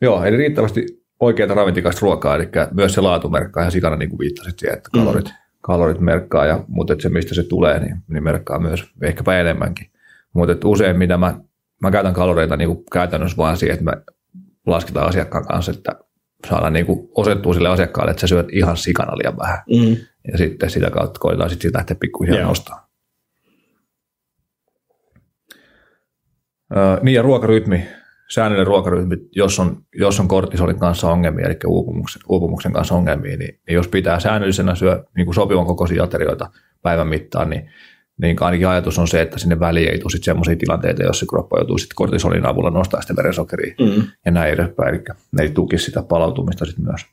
Joo, 0.00 0.24
eli 0.24 0.36
riittävästi 0.36 0.86
oikeaa 1.20 1.54
ravintikasta 1.54 2.00
ruokaa, 2.02 2.36
eli 2.36 2.48
myös 2.72 2.94
se 2.94 3.00
laatu 3.00 3.28
merkkaa 3.28 3.62
ihan 3.62 3.72
sikana, 3.72 3.96
niin 3.96 4.10
kuin 4.10 4.18
viittasit 4.18 4.58
siihen, 4.58 4.76
että 4.76 4.90
kalorit, 4.92 5.24
mm. 5.24 5.32
kalorit 5.60 6.00
merkkaa, 6.00 6.46
ja, 6.46 6.64
mutta 6.68 6.92
että 6.92 7.02
se, 7.02 7.08
mistä 7.08 7.34
se 7.34 7.42
tulee, 7.42 7.80
niin, 7.80 7.96
niin 8.08 8.24
merkkaa 8.24 8.58
myös 8.58 8.84
ehkäpä 9.02 9.40
enemmänkin. 9.40 9.90
Mutta 10.32 10.68
usein, 10.68 10.98
mitä 10.98 11.16
mä, 11.16 11.40
mä 11.82 11.90
käytän 11.90 12.14
kaloreita 12.14 12.56
niin 12.56 12.68
kuin 12.68 12.84
käytännössä 12.92 13.36
vaan 13.36 13.56
siihen, 13.56 13.74
että 13.74 13.84
me 13.84 14.02
lasketaan 14.66 15.08
asiakkaan 15.08 15.46
kanssa, 15.46 15.72
että 15.72 15.92
saada 16.48 16.70
niin 16.70 16.86
kuin 16.86 17.08
osettua 17.14 17.54
sille 17.54 17.68
asiakkaalle, 17.68 18.10
että 18.10 18.20
sä 18.20 18.26
syöt 18.26 18.46
ihan 18.52 18.76
sikana 18.76 19.16
liian 19.16 19.36
vähän. 19.36 19.58
Mm. 19.68 19.96
Ja 20.32 20.38
sitten 20.38 20.70
sitä 20.70 20.90
kautta 20.90 21.20
koetaan 21.20 21.50
sitten 21.50 21.70
lähteä 21.74 21.96
pikkuhiljaa 22.00 22.48
nostaa. 22.48 22.90
Öö, 26.76 26.98
niin 27.02 27.14
ja 27.14 27.22
ruokarytmi, 27.22 27.86
säännöllinen 28.30 28.66
ruokarytmi, 28.66 29.16
jos 29.36 29.60
on, 29.60 29.82
jos 29.94 30.20
on 30.20 30.28
kortisolin 30.28 30.78
kanssa 30.78 31.10
ongelmia, 31.10 31.46
eli 31.46 31.58
uupumuksen, 31.66 32.22
uupumuksen 32.28 32.72
kanssa 32.72 32.94
ongelmia, 32.94 33.36
niin, 33.36 33.60
niin 33.66 33.74
jos 33.74 33.88
pitää 33.88 34.20
säännöllisenä 34.20 34.74
syö 34.74 35.04
niin 35.16 35.24
kuin 35.24 35.34
sopivan 35.34 35.66
kokoisia 35.66 36.04
aterioita 36.04 36.50
päivän 36.82 37.08
mittaan, 37.08 37.50
niin 37.50 37.70
niin 38.20 38.36
ainakin 38.40 38.68
ajatus 38.68 38.98
on 38.98 39.08
se, 39.08 39.22
että 39.22 39.38
sinne 39.38 39.60
väliin 39.60 39.90
ei 39.90 39.98
tule 39.98 40.22
sellaisia 40.22 40.56
tilanteita, 40.56 41.02
joissa 41.02 41.26
kroppa 41.26 41.58
joutuu 41.58 41.78
sitten 41.78 41.94
kortisolin 41.94 42.46
avulla 42.46 42.70
nostaa 42.70 43.00
sitä 43.00 43.16
verensokeria 43.16 43.74
mm. 43.80 44.02
ja 44.24 44.32
näin 44.32 44.52
edespäin. 44.52 44.94
Eli 44.94 45.04
ne 45.32 45.42
ei 45.42 45.50
tukisi 45.50 45.84
sitä 45.84 46.02
palautumista 46.02 46.64
sitten 46.64 46.84
myös. 46.84 47.06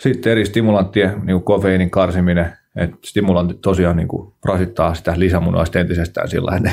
Sitten 0.00 0.32
eri 0.32 0.46
stimulanttien, 0.46 1.10
niin 1.10 1.34
kuin 1.34 1.42
kofeiinin 1.42 1.90
karsiminen, 1.90 2.52
että 2.76 2.96
stimulantit 3.04 3.60
tosiaan 3.60 3.96
niin 3.96 4.08
kuin 4.08 4.32
rasittaa 4.44 4.94
sitä 4.94 5.14
lisämunuaista 5.16 5.78
entisestään 5.78 6.28
sillä 6.28 6.50
tavalla. 6.50 6.70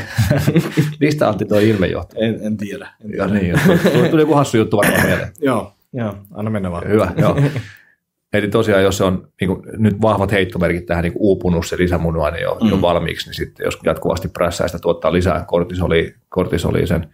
Mistä 0.99 1.29
Antti 1.29 1.45
tuo 1.45 1.59
ilmejohto? 1.59 2.15
En, 2.19 2.39
en 2.41 2.57
tiedä. 2.57 2.89
En 3.03 3.11
tiedä. 3.11 3.23
Ja 3.23 3.27
niin, 3.27 3.55
tuli, 3.93 4.09
tuli 4.09 4.21
joku 4.21 4.33
hassu 4.33 4.57
juttu 4.57 4.77
varmaan 4.77 5.05
mieleen. 5.05 5.31
joo, 5.41 5.73
joo, 5.93 6.15
anna 6.33 6.51
mennä 6.51 6.71
vaan. 6.71 6.87
Hyvä, 6.87 7.11
joo. 7.17 7.37
Eli 8.33 8.47
tosiaan, 8.47 8.83
jos 8.83 8.97
se 8.97 9.03
on 9.03 9.27
niin 9.41 9.47
kuin, 9.47 9.61
nyt 9.77 10.01
vahvat 10.01 10.31
heittomerkit 10.31 10.85
tähän 10.85 11.03
niin 11.03 11.13
uupunut 11.15 11.67
se 11.67 11.77
lisämunuainen 11.77 12.37
niin 12.37 12.43
jo, 12.43 12.57
mm. 12.63 12.69
jo 12.69 12.81
valmiiksi, 12.81 13.27
niin 13.27 13.35
sitten 13.35 13.63
jos 13.63 13.79
jatkuvasti 13.83 14.27
prässää 14.27 14.67
sitä 14.67 14.79
tuottaa 14.79 15.13
lisää 15.13 15.45
kortisoli, 15.47 16.15
kortisoli 16.29 16.87
sen 16.87 17.07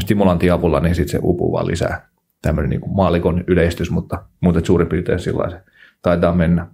stimulantin 0.00 0.52
avulla, 0.52 0.80
niin 0.80 0.94
sitten 0.94 1.12
se 1.12 1.18
uupuu 1.22 1.52
vaan 1.52 1.66
lisää. 1.66 2.08
Tämmöinen 2.42 2.70
niin 2.70 2.80
kuin 2.80 2.96
maalikon 2.96 3.44
yleistys, 3.46 3.90
mutta 3.90 4.22
muuten 4.40 4.66
suurin 4.66 4.88
piirtein 4.88 5.18
sillä 5.18 5.50
se 5.50 5.60
taitaa 6.02 6.34
mennä. 6.34 6.66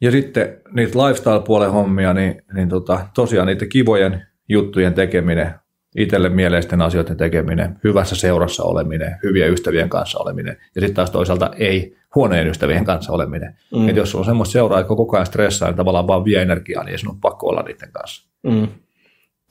Ja 0.00 0.10
sitten 0.10 0.60
niitä 0.70 0.98
lifestyle-puolen 0.98 1.70
hommia, 1.70 2.12
niin, 2.12 2.42
niin 2.54 2.68
tota, 2.68 3.06
tosiaan 3.14 3.46
niiden 3.46 3.68
kivojen 3.68 4.26
juttujen 4.48 4.94
tekeminen, 4.94 5.54
itselle 5.96 6.28
mieleisten 6.28 6.82
asioiden 6.82 7.16
tekeminen, 7.16 7.78
hyvässä 7.84 8.16
seurassa 8.16 8.62
oleminen, 8.64 9.16
hyvien 9.22 9.52
ystävien 9.52 9.88
kanssa 9.88 10.18
oleminen 10.18 10.56
ja 10.74 10.80
sitten 10.80 10.94
taas 10.94 11.10
toisaalta 11.10 11.50
ei 11.58 11.96
huoneen 12.14 12.46
ystävien 12.46 12.84
kanssa 12.84 13.12
oleminen. 13.12 13.56
Mm. 13.74 13.88
Et 13.88 13.96
jos 13.96 14.14
on 14.14 14.24
semmoista 14.24 14.52
seuraa, 14.52 14.80
että 14.80 14.88
koko 14.88 15.16
ajan 15.16 15.26
stressaa, 15.26 15.68
niin 15.68 15.76
tavallaan 15.76 16.06
vaan 16.06 16.24
vie 16.24 16.42
energiaa, 16.42 16.84
niin 16.84 16.92
ei 16.92 16.98
sinun 16.98 17.20
pakko 17.20 17.48
olla 17.48 17.62
niiden 17.62 17.92
kanssa. 17.92 18.28
Mm. 18.42 18.68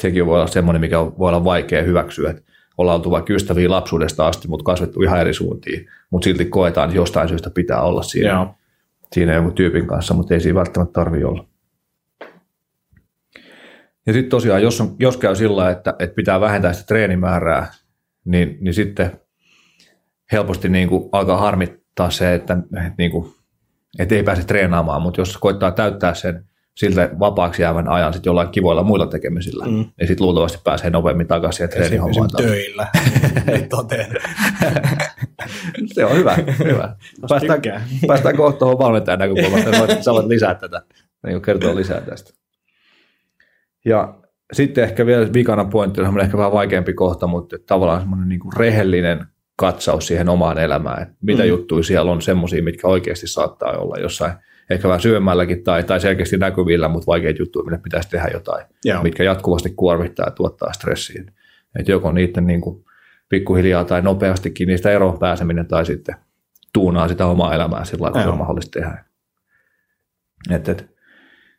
Sekin 0.01 0.25
voi 0.25 0.35
olla 0.35 0.47
semmoinen, 0.47 0.81
mikä 0.81 0.97
voi 0.97 1.29
olla 1.29 1.43
vaikea 1.43 1.83
hyväksyä, 1.83 2.29
että 2.29 2.41
ollaan 2.77 2.95
oltu 2.95 3.11
vaikka 3.11 3.33
ystäviä 3.33 3.69
lapsuudesta 3.69 4.27
asti, 4.27 4.47
mutta 4.47 4.63
kasvettu 4.63 5.01
ihan 5.01 5.21
eri 5.21 5.33
suuntiin, 5.33 5.87
mutta 6.09 6.25
silti 6.25 6.45
koetaan, 6.45 6.89
että 6.89 6.97
jostain 6.97 7.29
syystä 7.29 7.49
pitää 7.49 7.81
olla 7.81 8.01
siinä, 8.01 8.47
siinä 9.13 9.33
jonkun 9.33 9.53
tyypin 9.53 9.87
kanssa, 9.87 10.13
mutta 10.13 10.33
ei 10.33 10.39
siinä 10.39 10.59
välttämättä 10.59 10.93
tarvitse 10.93 11.25
olla. 11.25 11.45
Ja 14.07 14.13
sitten 14.13 14.29
tosiaan, 14.29 14.61
jos, 14.61 14.81
on, 14.81 14.95
jos 14.99 15.17
käy 15.17 15.35
sillä 15.35 15.69
että, 15.69 15.95
että 15.99 16.15
pitää 16.15 16.41
vähentää 16.41 16.73
sitä 16.73 16.85
treenimäärää, 16.85 17.73
niin, 18.25 18.57
niin 18.61 18.73
sitten 18.73 19.19
helposti 20.31 20.69
niin 20.69 20.89
kuin 20.89 21.09
alkaa 21.11 21.37
harmittaa 21.37 22.09
se, 22.09 22.33
että, 22.33 22.57
että, 22.63 22.93
niin 22.97 23.11
kuin, 23.11 23.33
että 23.99 24.15
ei 24.15 24.23
pääse 24.23 24.43
treenaamaan, 24.43 25.01
mutta 25.01 25.21
jos 25.21 25.37
koittaa 25.37 25.71
täyttää 25.71 26.13
sen 26.13 26.45
siltä 26.75 27.09
vapaaksi 27.19 27.61
jäävän 27.61 27.87
ajan 27.87 28.13
sitten 28.13 28.29
jollain 28.29 28.49
kivoilla 28.49 28.83
muilla 28.83 29.07
tekemisillä, 29.07 29.65
mm. 29.65 29.71
niin 29.71 30.07
sitten 30.07 30.25
luultavasti 30.25 30.57
pääsee 30.63 30.89
nopeammin 30.89 31.27
takaisin 31.27 31.57
siihen 31.57 31.69
treenihommaan. 31.69 32.29
töillä, 32.37 32.87
toteen. 33.69 34.11
se 35.93 36.05
on 36.05 36.17
hyvä. 36.17 36.37
hyvä. 36.63 36.95
Päästään, 37.29 37.61
päästään 38.07 38.37
kohta 38.37 38.59
tuohon 38.59 38.77
valmentajan 38.77 39.19
näkökulmasta, 39.19 40.03
sä 40.03 40.13
voit 40.13 40.25
lisää 40.25 40.55
tätä, 40.55 40.81
niin 41.25 41.41
kertoa 41.41 41.75
lisää 41.75 42.01
tästä. 42.01 42.44
Ja 43.85 44.15
sitten 44.53 44.83
ehkä 44.83 45.05
vielä 45.05 45.33
vikana 45.33 45.65
pointti 45.65 46.01
on 46.01 46.19
ehkä 46.19 46.37
vähän 46.37 46.51
vaikeampi 46.51 46.93
kohta, 46.93 47.27
mutta 47.27 47.57
tavallaan 47.67 48.01
semmoinen 48.01 48.29
niin 48.29 48.39
rehellinen 48.57 49.25
katsaus 49.55 50.07
siihen 50.07 50.29
omaan 50.29 50.57
elämään, 50.57 51.01
että 51.01 51.15
mitä 51.21 51.43
mm. 51.43 51.49
juttuja 51.49 51.83
siellä 51.83 52.11
on 52.11 52.21
semmoisia, 52.21 52.63
mitkä 52.63 52.87
oikeasti 52.87 53.27
saattaa 53.27 53.77
olla 53.77 53.97
jossain 53.97 54.33
ehkä 54.69 54.87
vähän 54.87 55.01
syvemmälläkin 55.01 55.63
tai, 55.63 55.83
tai 55.83 55.99
selkeästi 55.99 56.37
näkyvillä, 56.37 56.87
mutta 56.87 57.07
vaikeita 57.07 57.41
juttuja, 57.41 57.65
millä 57.65 57.77
pitäisi 57.77 58.09
tehdä 58.09 58.27
jotain, 58.33 58.65
Joo. 58.85 59.03
mitkä 59.03 59.23
jatkuvasti 59.23 59.69
kuormittaa 59.69 60.25
ja 60.25 60.31
tuottaa 60.31 60.73
stressiä. 60.73 61.23
Että 61.79 61.91
joko 61.91 62.11
niiden 62.11 62.47
niin 62.47 62.61
kuin 62.61 62.85
pikkuhiljaa 63.29 63.85
tai 63.85 64.01
nopeastikin 64.01 64.67
niistä 64.67 64.91
eroon 64.91 65.19
pääseminen 65.19 65.67
tai 65.67 65.85
sitten 65.85 66.15
tuunaa 66.73 67.07
sitä 67.07 67.25
omaa 67.25 67.55
elämää 67.55 67.85
sillä 67.85 67.97
tavalla, 67.97 68.13
kun 68.13 68.23
se 68.23 68.29
on 68.29 68.37
mahdollista 68.37 68.79
tehdä. 68.79 69.05
Et, 70.51 70.69
et, 70.69 70.95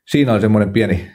siinä 0.05 0.33
on 0.33 0.41
semmoinen 0.41 0.73
pieni 0.73 1.11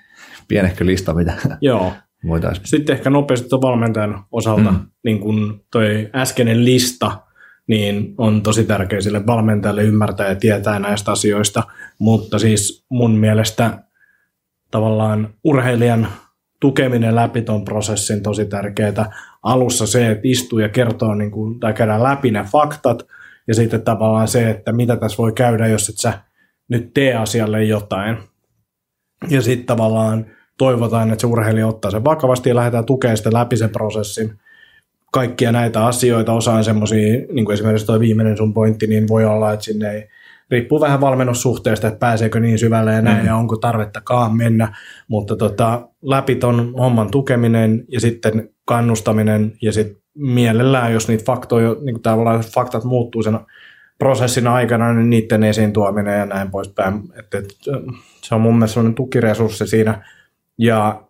pienehkö 0.52 0.86
lista, 0.86 1.14
mitä, 1.14 1.34
Joo. 1.62 1.94
voitaisiin. 2.28 2.68
Sitten 2.68 2.96
ehkä 2.96 3.10
nopeasti 3.10 3.50
tuon 3.50 3.62
valmentajan 3.62 4.24
osalta, 4.32 4.72
mm. 4.72 4.80
niin 5.04 5.20
kuin 5.20 5.66
toi 5.72 6.10
äskeinen 6.16 6.66
lista, 6.66 7.22
niin 7.68 8.14
on 8.18 8.42
tosi 8.42 8.64
tärkeä 8.64 9.02
sille 9.02 9.26
valmentajalle 9.26 9.84
ymmärtää 9.84 10.30
ja 10.30 10.36
tietää 10.36 10.80
näistä 10.80 11.12
asioista, 11.12 11.64
mutta 12.00 12.40
siis 12.40 12.86
mun 12.90 13.12
mielestä 13.12 13.84
tavallaan 14.72 15.34
urheilijan 15.44 16.08
tukeminen 16.60 17.16
läpi 17.16 17.42
tuon 17.42 17.66
prosessin 17.66 18.24
tosi 18.24 18.46
tärkeää. 18.46 19.12
Alussa 19.44 19.88
se, 19.88 20.12
että 20.12 20.22
istuu 20.24 20.60
ja 20.60 20.70
kertoo 20.70 21.16
niin 21.16 21.32
kuin, 21.32 21.60
tai 21.60 21.74
käydään 21.74 22.04
läpi 22.04 22.32
ne 22.32 22.46
faktat, 22.52 23.04
ja 23.48 23.56
sitten 23.56 23.82
tavallaan 23.82 24.28
se, 24.28 24.50
että 24.50 24.72
mitä 24.72 24.96
tässä 24.96 25.18
voi 25.18 25.34
käydä, 25.34 25.68
jos 25.68 25.90
et 25.90 25.98
sä 25.98 26.20
nyt 26.68 26.94
tee 26.94 27.16
asialle 27.16 27.64
jotain. 27.64 28.18
Ja 29.30 29.42
sitten 29.42 29.66
tavallaan 29.66 30.26
toivotaan, 30.62 31.12
että 31.12 31.22
se 31.22 31.28
urheilija 31.28 31.68
ottaa 31.68 31.92
sen 31.92 32.04
vakavasti 32.04 32.50
ja 32.50 32.56
lähdetään 32.56 32.86
tukemaan 32.86 33.18
sitä 33.18 33.34
läpi 33.34 33.58
sen 33.58 33.70
prosessin. 33.70 34.34
Kaikkia 35.12 35.52
näitä 35.52 35.86
asioita, 35.86 36.34
osaan 36.34 36.64
semmoisia, 36.64 37.26
niin 37.32 37.46
kuin 37.46 37.54
esimerkiksi 37.54 37.86
tuo 37.86 38.00
viimeinen 38.00 38.38
sun 38.38 38.54
pointti, 38.54 38.88
niin 38.88 39.08
voi 39.08 39.26
olla, 39.26 39.54
että 39.54 39.66
sinne 39.66 39.92
ei, 39.92 40.08
riippuu 40.52 40.82
vähän 40.82 41.02
valmennussuhteesta, 41.02 41.88
että 41.88 42.00
pääseekö 42.00 42.40
niin 42.40 42.60
syvälle 42.60 42.94
ja 42.94 43.02
näin, 43.02 43.22
mm. 43.22 43.26
ja 43.26 43.36
onko 43.36 43.58
tarvettakaan 43.58 44.38
mennä, 44.38 44.76
mutta 45.08 45.36
tota, 45.36 45.88
läpi 46.02 46.36
ton 46.36 46.74
homman 46.78 47.12
tukeminen 47.12 47.86
ja 47.88 48.00
sitten 48.00 48.50
kannustaminen 48.66 49.54
ja 49.62 49.74
sitten 49.74 49.98
mielellään, 50.16 50.94
jos 50.94 51.08
niitä 51.08 51.24
faktoja, 51.26 51.70
niin 51.70 51.94
kuin 51.94 52.02
tavallaan 52.02 52.40
faktat 52.40 52.84
muuttuu 52.84 53.24
sen 53.24 53.40
prosessin 54.00 54.48
aikana, 54.48 54.94
niin 54.94 55.10
niiden 55.10 55.44
esiin 55.44 55.74
tuominen 55.74 56.20
ja 56.20 56.26
näin 56.26 56.52
poispäin. 56.52 57.02
Että, 57.20 57.38
että 57.38 57.54
se 58.22 58.36
on 58.36 58.42
mun 58.42 58.56
mielestä 58.56 58.74
sellainen 58.74 58.96
tukiresurssi 58.96 59.68
siinä. 59.68 60.04
Ja 60.62 61.02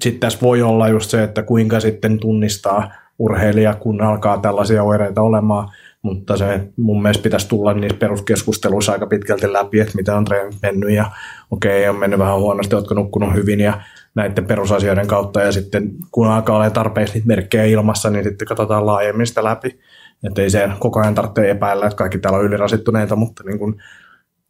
sitten 0.00 0.20
tässä 0.20 0.38
voi 0.42 0.62
olla 0.62 0.88
just 0.88 1.10
se, 1.10 1.22
että 1.22 1.42
kuinka 1.42 1.80
sitten 1.80 2.18
tunnistaa 2.18 2.92
urheilija, 3.18 3.74
kun 3.74 4.02
alkaa 4.02 4.38
tällaisia 4.38 4.82
oireita 4.82 5.22
olemaan, 5.22 5.68
mutta 6.02 6.36
se 6.36 6.60
mun 6.76 7.02
mielestä 7.02 7.22
pitäisi 7.22 7.48
tulla 7.48 7.74
niissä 7.74 7.98
peruskeskusteluissa 7.98 8.92
aika 8.92 9.06
pitkälti 9.06 9.52
läpi, 9.52 9.80
että 9.80 9.96
mitä 9.96 10.16
on 10.16 10.24
treenit 10.24 10.58
mennyt. 10.62 10.90
Ja 10.90 11.10
okei, 11.50 11.80
okay, 11.80 11.90
on 11.90 12.00
mennyt 12.00 12.18
vähän 12.18 12.38
huonosti, 12.38 12.74
oletko 12.74 12.94
nukkunut 12.94 13.34
hyvin 13.34 13.60
ja 13.60 13.80
näiden 14.14 14.46
perusasioiden 14.46 15.06
kautta. 15.06 15.40
Ja 15.40 15.52
sitten 15.52 15.90
kun 16.10 16.26
alkaa 16.26 16.56
olla 16.56 16.70
tarpeeksi 16.70 17.14
niitä 17.14 17.26
merkkejä 17.26 17.64
ilmassa, 17.64 18.10
niin 18.10 18.24
sitten 18.24 18.48
katsotaan 18.48 18.86
laajemmin 18.86 19.26
sitä 19.26 19.44
läpi. 19.44 19.80
Että 20.24 20.42
ei 20.42 20.50
se 20.50 20.70
koko 20.78 21.00
ajan 21.00 21.14
tarvitse 21.14 21.50
epäillä, 21.50 21.86
että 21.86 21.96
kaikki 21.96 22.18
täällä 22.18 22.38
on 22.38 22.44
ylirasittuneita, 22.44 23.16
mutta 23.16 23.44
niin 23.44 23.58
kuin 23.58 23.74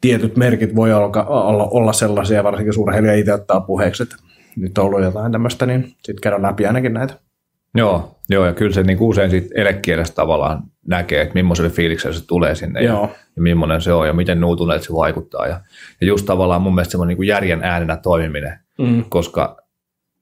tietyt 0.01 0.37
merkit 0.37 0.77
voi 0.77 0.93
olla, 0.93 1.25
olla, 1.25 1.69
olla 1.71 1.93
sellaisia, 1.93 2.45
varsinkin 2.45 2.69
jos 2.69 2.77
urheilija 2.77 3.15
itse 3.15 3.33
ottaa 3.33 3.61
puheeksi, 3.61 4.03
että 4.03 4.17
nyt 4.57 4.79
on 4.79 4.85
ollut 4.85 5.03
jotain 5.03 5.33
tämmöistä, 5.33 5.67
niin 5.67 5.83
sitten 5.83 6.21
käydään 6.23 6.43
läpi 6.43 6.67
ainakin 6.67 6.95
näitä. 6.95 7.15
Joo, 7.75 8.17
joo 8.29 8.47
ja 8.47 8.53
kyllä 8.53 8.73
se 8.73 8.83
niin 8.83 8.99
usein 9.01 9.31
sit 9.31 9.49
elekielestä 9.55 10.15
tavallaan 10.15 10.63
näkee, 10.87 11.23
että 11.23 11.35
millaiselle 11.35 11.71
fiilikselle 11.71 12.17
se 12.17 12.27
tulee 12.27 12.55
sinne 12.55 12.83
ja, 12.83 13.09
ja 13.37 13.43
millainen 13.43 13.81
se 13.81 13.93
on 13.93 14.07
ja 14.07 14.13
miten 14.13 14.41
nuutuneet 14.41 14.83
se 14.83 14.93
vaikuttaa. 14.93 15.47
Ja, 15.47 15.61
ja 16.01 16.07
just 16.07 16.27
tavallaan 16.27 16.63
mun 16.63 16.75
mielestä 16.75 16.93
semmoinen 16.93 17.17
niin 17.19 17.29
järjen 17.29 17.65
äänenä 17.65 17.97
toimiminen, 17.97 18.59
mm. 18.79 19.05
koska 19.09 19.57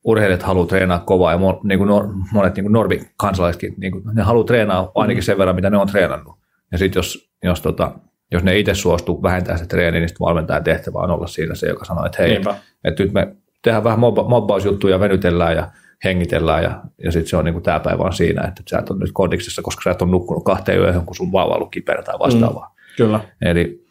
urheilijat 0.05 0.43
haluaa 0.43 0.67
treenaa 0.67 0.99
kovaa 0.99 1.33
ja 1.33 1.39
niin 1.63 1.79
kuin 1.79 1.91
monet 2.33 2.57
niin 2.57 2.65
kuin 2.65 2.73
normikansalaisetkin, 2.73 3.75
niin 3.77 3.93
kuin, 3.93 4.05
ne 4.15 4.23
haluaa 4.23 4.45
treenaa 4.45 4.93
ainakin 4.95 5.23
sen 5.23 5.39
verran, 5.39 5.57
mitä 5.57 5.71
ne 5.71 5.77
on 5.77 5.87
treenannut. 5.87 6.37
Ja 6.73 6.79
sitten 6.79 6.99
jos, 6.99 7.31
jos, 7.43 7.61
tota, 7.61 7.93
jos 8.33 8.43
ne 8.43 8.59
itse 8.59 8.75
suostuu 8.75 9.23
vähentää 9.23 9.57
se 9.57 9.67
treeni, 9.67 9.99
niin 9.99 10.09
sitten 10.09 10.25
valmentajan 10.25 10.65
tehtävä 10.65 10.99
on 10.99 11.11
olla 11.11 11.27
siinä 11.27 11.55
se, 11.55 11.69
joka 11.69 11.85
sanoo, 11.85 12.07
että 12.07 12.23
hei, 12.23 12.41
että 12.85 13.03
nyt 13.03 13.13
me 13.13 13.37
tehdään 13.63 13.85
vähän 13.85 13.99
mobba, 13.99 14.29
mobbausjuttuja, 14.29 15.01
venytellään 15.01 15.57
ja 15.57 15.71
hengitellään 16.05 16.63
ja, 16.63 16.83
ja 17.05 17.13
sitten 17.13 17.29
se 17.29 17.37
on 17.37 17.45
niin 17.45 17.63
tämä 17.63 17.81
päivä 17.81 18.03
on 18.03 18.13
siinä, 18.13 18.43
että 18.49 18.63
sä 18.71 18.79
et 18.79 18.91
ole 18.91 18.99
nyt 18.99 19.13
kondiksessa, 19.13 19.63
koska 19.63 19.83
sä 19.83 19.91
et 19.91 20.03
ole 20.03 20.11
nukkunut 20.11 20.45
kahteen 20.45 20.79
yöhön, 20.79 21.07
kun 21.07 21.17
sun 21.17 21.33
vauva 21.33 21.51
on 21.51 21.57
ollut 21.57 21.71
kiperä 21.71 22.03
tai 22.03 22.19
vastaavaa. 22.19 22.67
Mm, 22.69 22.97
kyllä. 22.97 23.21
Eli, 23.43 23.85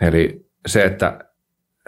eli 0.00 0.46
se, 0.66 0.84
että 0.84 1.18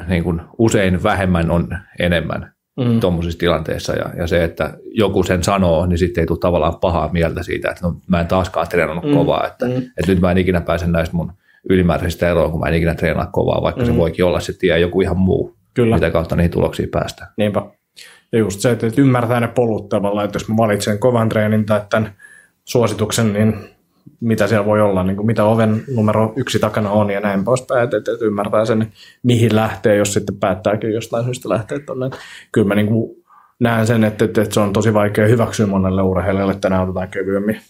niin 0.08 0.24
kuin 0.24 0.40
usein 0.58 1.02
vähemmän 1.02 1.50
on 1.50 1.78
enemmän, 1.98 2.54
mm. 2.76 3.00
tuommoisissa 3.00 3.38
tilanteissa. 3.38 3.92
Ja, 3.92 4.10
ja 4.16 4.26
se, 4.26 4.44
että 4.44 4.78
joku 4.84 5.22
sen 5.22 5.44
sanoo, 5.44 5.86
niin 5.86 5.98
sitten 5.98 6.22
ei 6.22 6.26
tule 6.26 6.38
tavallaan 6.38 6.80
pahaa 6.80 7.12
mieltä 7.12 7.42
siitä, 7.42 7.70
että 7.70 7.86
no, 7.86 7.96
mä 8.06 8.20
en 8.20 8.26
taaskaan 8.26 8.68
treenannut 8.68 9.04
mm. 9.04 9.14
kovaa, 9.14 9.46
että, 9.46 9.66
mm. 9.66 9.76
että 9.76 10.12
nyt 10.12 10.20
mä 10.20 10.30
en 10.30 10.38
ikinä 10.38 10.60
pääse 10.60 10.86
näistä 10.86 11.16
mun 11.16 11.32
ylimääräisistä 11.70 12.30
eroon, 12.30 12.50
kun 12.50 12.60
mä 12.60 12.66
en 12.66 12.74
ikinä 12.74 12.94
treenaa 12.94 13.26
kovaa, 13.26 13.62
vaikka 13.62 13.80
mm. 13.80 13.86
se 13.86 13.96
voikin 13.96 14.24
olla 14.24 14.40
se 14.40 14.52
tie 14.58 14.78
joku 14.78 15.00
ihan 15.00 15.16
muu, 15.16 15.56
Kyllä. 15.74 15.96
mitä 15.96 16.10
kautta 16.10 16.36
niihin 16.36 16.50
tuloksiin 16.50 16.88
päästään. 16.88 17.30
Niinpä. 17.36 17.62
Ja 18.32 18.38
just 18.38 18.60
se, 18.60 18.70
että 18.70 18.86
ymmärtää 18.96 19.40
ne 19.40 19.48
polut 19.48 19.88
tavallaan, 19.88 20.24
että 20.24 20.36
jos 20.36 20.48
mä 20.48 20.56
valitsen 20.56 20.98
kovan 20.98 21.28
treenin 21.28 21.66
tai 21.66 21.80
tämän 21.90 22.14
suosituksen, 22.64 23.32
niin 23.32 23.54
mitä 24.20 24.46
siellä 24.46 24.66
voi 24.66 24.80
olla, 24.80 25.02
niin 25.02 25.16
kuin 25.16 25.26
mitä 25.26 25.44
oven 25.44 25.84
numero 25.94 26.32
yksi 26.36 26.58
takana 26.58 26.90
on 26.90 27.10
ja 27.10 27.20
näin 27.20 27.44
poispäin, 27.44 27.84
että, 27.84 27.96
että 27.96 28.10
ymmärtää 28.20 28.64
sen, 28.64 28.92
mihin 29.22 29.56
lähtee, 29.56 29.96
jos 29.96 30.12
sitten 30.12 30.36
päättääkin 30.36 30.92
jostain 30.92 31.24
syystä 31.24 31.48
lähteä 31.48 31.78
tuonne. 31.78 32.10
Kyllä 32.52 32.68
mä 32.68 32.74
niin 32.74 32.86
kuin 32.86 33.24
näen 33.60 33.86
sen, 33.86 34.04
että, 34.04 34.24
että, 34.24 34.42
että 34.42 34.54
se 34.54 34.60
on 34.60 34.72
tosi 34.72 34.94
vaikea 34.94 35.26
hyväksyä 35.26 35.66
monelle 35.66 36.02
urheilijalle, 36.02 36.52
että 36.52 36.68
nämä 36.68 36.82
otetaan 36.82 37.08
kevyemmin. 37.08 37.60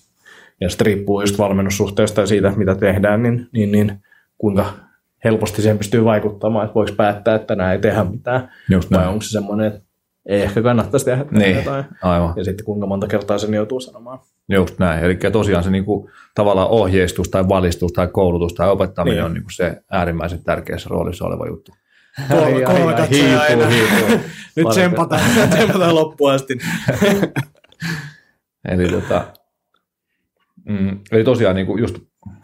Ja 0.61 0.69
sitten 0.69 0.87
riippuu 0.87 1.21
just 1.21 1.39
valmennussuhteesta 1.39 2.21
ja 2.21 2.27
siitä, 2.27 2.53
mitä 2.57 2.75
tehdään, 2.75 3.23
niin, 3.23 3.49
niin, 3.53 3.73
niin 3.73 4.03
kuinka 4.39 4.67
helposti 5.25 5.63
siihen 5.63 5.79
pystyy 5.79 6.05
vaikuttamaan, 6.05 6.65
että 6.65 6.75
voiko 6.75 6.93
päättää, 6.97 7.35
että 7.35 7.57
nämä 7.57 7.73
ei 7.73 7.79
tehdä 7.79 8.05
mitään. 8.05 8.49
Just 8.71 8.91
vai 8.91 9.09
onko 9.09 9.23
se 9.23 9.29
semmoinen, 9.29 9.67
että 9.67 9.81
ei 10.29 10.43
ehkä 10.43 10.63
kannattaisi 10.63 11.07
tehdä 11.07 11.25
niin, 11.31 11.57
jotain. 11.57 11.85
Aivan. 12.03 12.35
Ja 12.37 12.45
sitten 12.45 12.67
kuinka 12.67 12.87
monta 12.87 13.07
kertaa 13.07 13.39
sen 13.39 13.55
joutuu 13.55 13.81
sanomaan. 13.81 14.19
Just 14.49 14.79
näin. 14.79 15.05
Eli 15.05 15.19
tosiaan 15.33 15.65
se 15.65 15.71
niinku, 15.71 16.11
tavallaan 16.35 16.69
ohjeistus 16.69 17.29
tai 17.29 17.49
valistus 17.49 17.93
tai 17.93 18.09
koulutus 18.09 18.55
tai 18.55 18.69
opettaminen 18.69 19.17
niin. 19.17 19.25
on 19.25 19.35
niinku 19.35 19.51
se 19.51 19.83
äärimmäisen 19.91 20.45
tärkeässä 20.45 20.89
roolissa 20.89 21.25
oleva 21.25 21.47
juttu. 21.47 21.73
Kolme, 22.29 22.61
kolme 22.61 23.09
hiipuu, 23.11 23.67
hiipuu. 23.71 24.21
Nyt 24.57 24.69
tsempataan, 24.71 25.21
tsempataan 25.51 25.95
loppuun 25.95 26.33
asti. 26.33 26.59
eli, 28.69 28.89
tota, 28.89 29.25
mm, 30.69 30.99
eli 31.13 31.25
tosiaan 31.25 31.57
niinku 31.57 31.77
just 31.79 31.99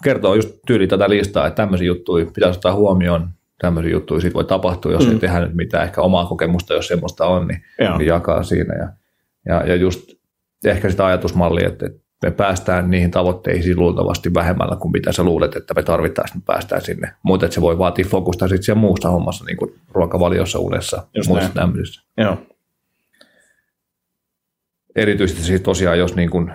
kertoo 0.05 0.35
just 0.35 0.49
tyyli 0.66 0.87
tätä 0.87 1.11
listaa, 1.11 1.47
että 1.47 1.57
tämmöisiä 1.62 1.87
juttuja 1.87 2.26
pitäisi 2.35 2.57
ottaa 2.57 2.74
huomioon, 2.74 3.28
tämmöisiä 3.61 3.93
juttuja 3.93 4.20
siitä 4.20 4.35
voi 4.35 4.45
tapahtua, 4.45 4.93
jos 4.93 5.07
mm. 5.07 5.12
ei 5.12 5.18
tehdä 5.18 5.41
nyt 5.41 5.55
mitään, 5.55 5.85
ehkä 5.85 6.01
omaa 6.01 6.26
kokemusta, 6.26 6.74
jos 6.74 6.89
semmoista 6.89 7.26
on, 7.26 7.49
niin, 7.49 7.62
niin 7.99 8.07
jakaa 8.07 8.43
siinä. 8.43 8.74
Ja, 8.74 8.89
ja, 9.47 9.66
ja 9.66 9.74
just 9.74 10.11
ehkä 10.64 10.91
sitä 10.91 11.07
ajatusmallia, 11.07 11.68
että, 11.68 11.91
me 12.22 12.31
päästään 12.31 12.91
niihin 12.91 13.11
tavoitteisiin 13.11 13.78
luultavasti 13.78 14.35
vähemmällä 14.35 14.76
kuin 14.76 14.93
mitä 14.93 15.12
sä 15.12 15.22
luulet, 15.22 15.57
että 15.57 15.74
me 15.74 15.83
tarvitaan, 15.83 16.26
että 16.28 16.39
me 16.39 16.43
päästään 16.47 16.83
sinne. 16.83 17.12
Mutta 17.22 17.47
että 17.47 17.55
se 17.55 17.61
voi 17.61 17.78
vaatia 17.78 18.05
fokusta 18.05 18.49
sitten 18.49 18.62
siellä 18.62 18.81
muusta 18.81 19.11
hommassa, 19.11 19.45
niin 19.45 19.57
kuin 19.57 19.74
ruokavaliossa, 19.89 20.59
unessa, 20.59 21.07
muissa 21.28 21.51
tämmöisissä. 21.55 22.03
Joo. 22.16 22.39
Erityisesti 24.97 25.43
siis 25.43 25.61
tosiaan, 25.61 25.99
jos 25.99 26.16
niin 26.16 26.31
kuin 26.31 26.53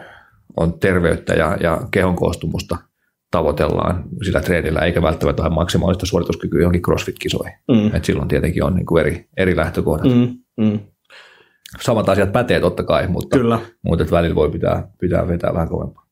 on 0.58 0.80
terveyttä 0.80 1.34
ja, 1.34 1.58
ja 1.62 1.82
kehon 1.92 2.16
koostumusta 2.16 2.78
tavoitellaan 3.32 4.04
sillä 4.24 4.42
treenillä, 4.42 4.80
eikä 4.80 5.02
välttämättä 5.02 5.44
ole 5.44 5.50
maksimaalista 5.50 6.06
suorituskykyä 6.06 6.62
johonkin 6.62 6.82
crossfit-kisoihin. 6.82 7.54
Mm. 7.72 7.96
Et 7.96 8.06
silloin 8.06 8.28
tietenkin 8.28 8.64
on 8.64 8.76
niin 8.76 8.86
kuin 8.86 9.02
eri, 9.02 9.28
eri 9.38 9.56
lähtökohdat. 9.56 10.12
Mm. 10.16 10.38
Mm 10.66 10.80
samat 11.82 12.10
asiat 12.10 12.32
pätee 12.32 12.60
totta 12.60 12.84
kai, 12.84 13.08
mutta, 13.08 13.38
Kyllä. 13.38 13.60
mutta 13.82 14.04
että 14.04 14.16
välillä 14.16 14.36
voi 14.36 14.52
pitää, 14.52 14.88
pitää 15.00 15.28
vetää 15.28 15.54
vähän 15.54 15.70
kovempaa. 15.70 16.06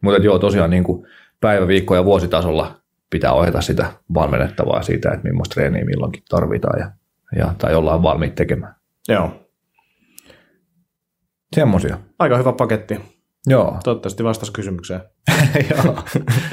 Mutta 0.00 0.22
joo, 0.22 0.38
tosiaan 0.38 0.70
niin 0.70 0.84
kuin 0.84 1.06
päivä, 1.40 1.66
viikko 1.66 1.94
ja 1.94 2.04
vuositasolla 2.04 2.80
pitää 3.10 3.32
ohjata 3.32 3.60
sitä 3.60 3.92
valmennettavaa 4.14 4.82
siitä, 4.82 5.10
että 5.10 5.28
millaista 5.28 5.54
treeniä 5.54 5.84
milloinkin 5.84 6.22
tarvitaan 6.28 6.80
ja, 6.80 6.90
ja, 7.36 7.54
tai 7.58 7.74
ollaan 7.74 8.02
valmiit 8.02 8.34
tekemään. 8.34 8.74
Joo. 9.08 9.30
Semmoisia. 11.56 11.98
Aika 12.18 12.36
hyvä 12.36 12.52
paketti. 12.52 13.17
Joo. 13.48 13.76
Toivottavasti 13.84 14.24
vastasi 14.24 14.52
kysymykseen. 14.52 15.00
joo. 15.70 15.98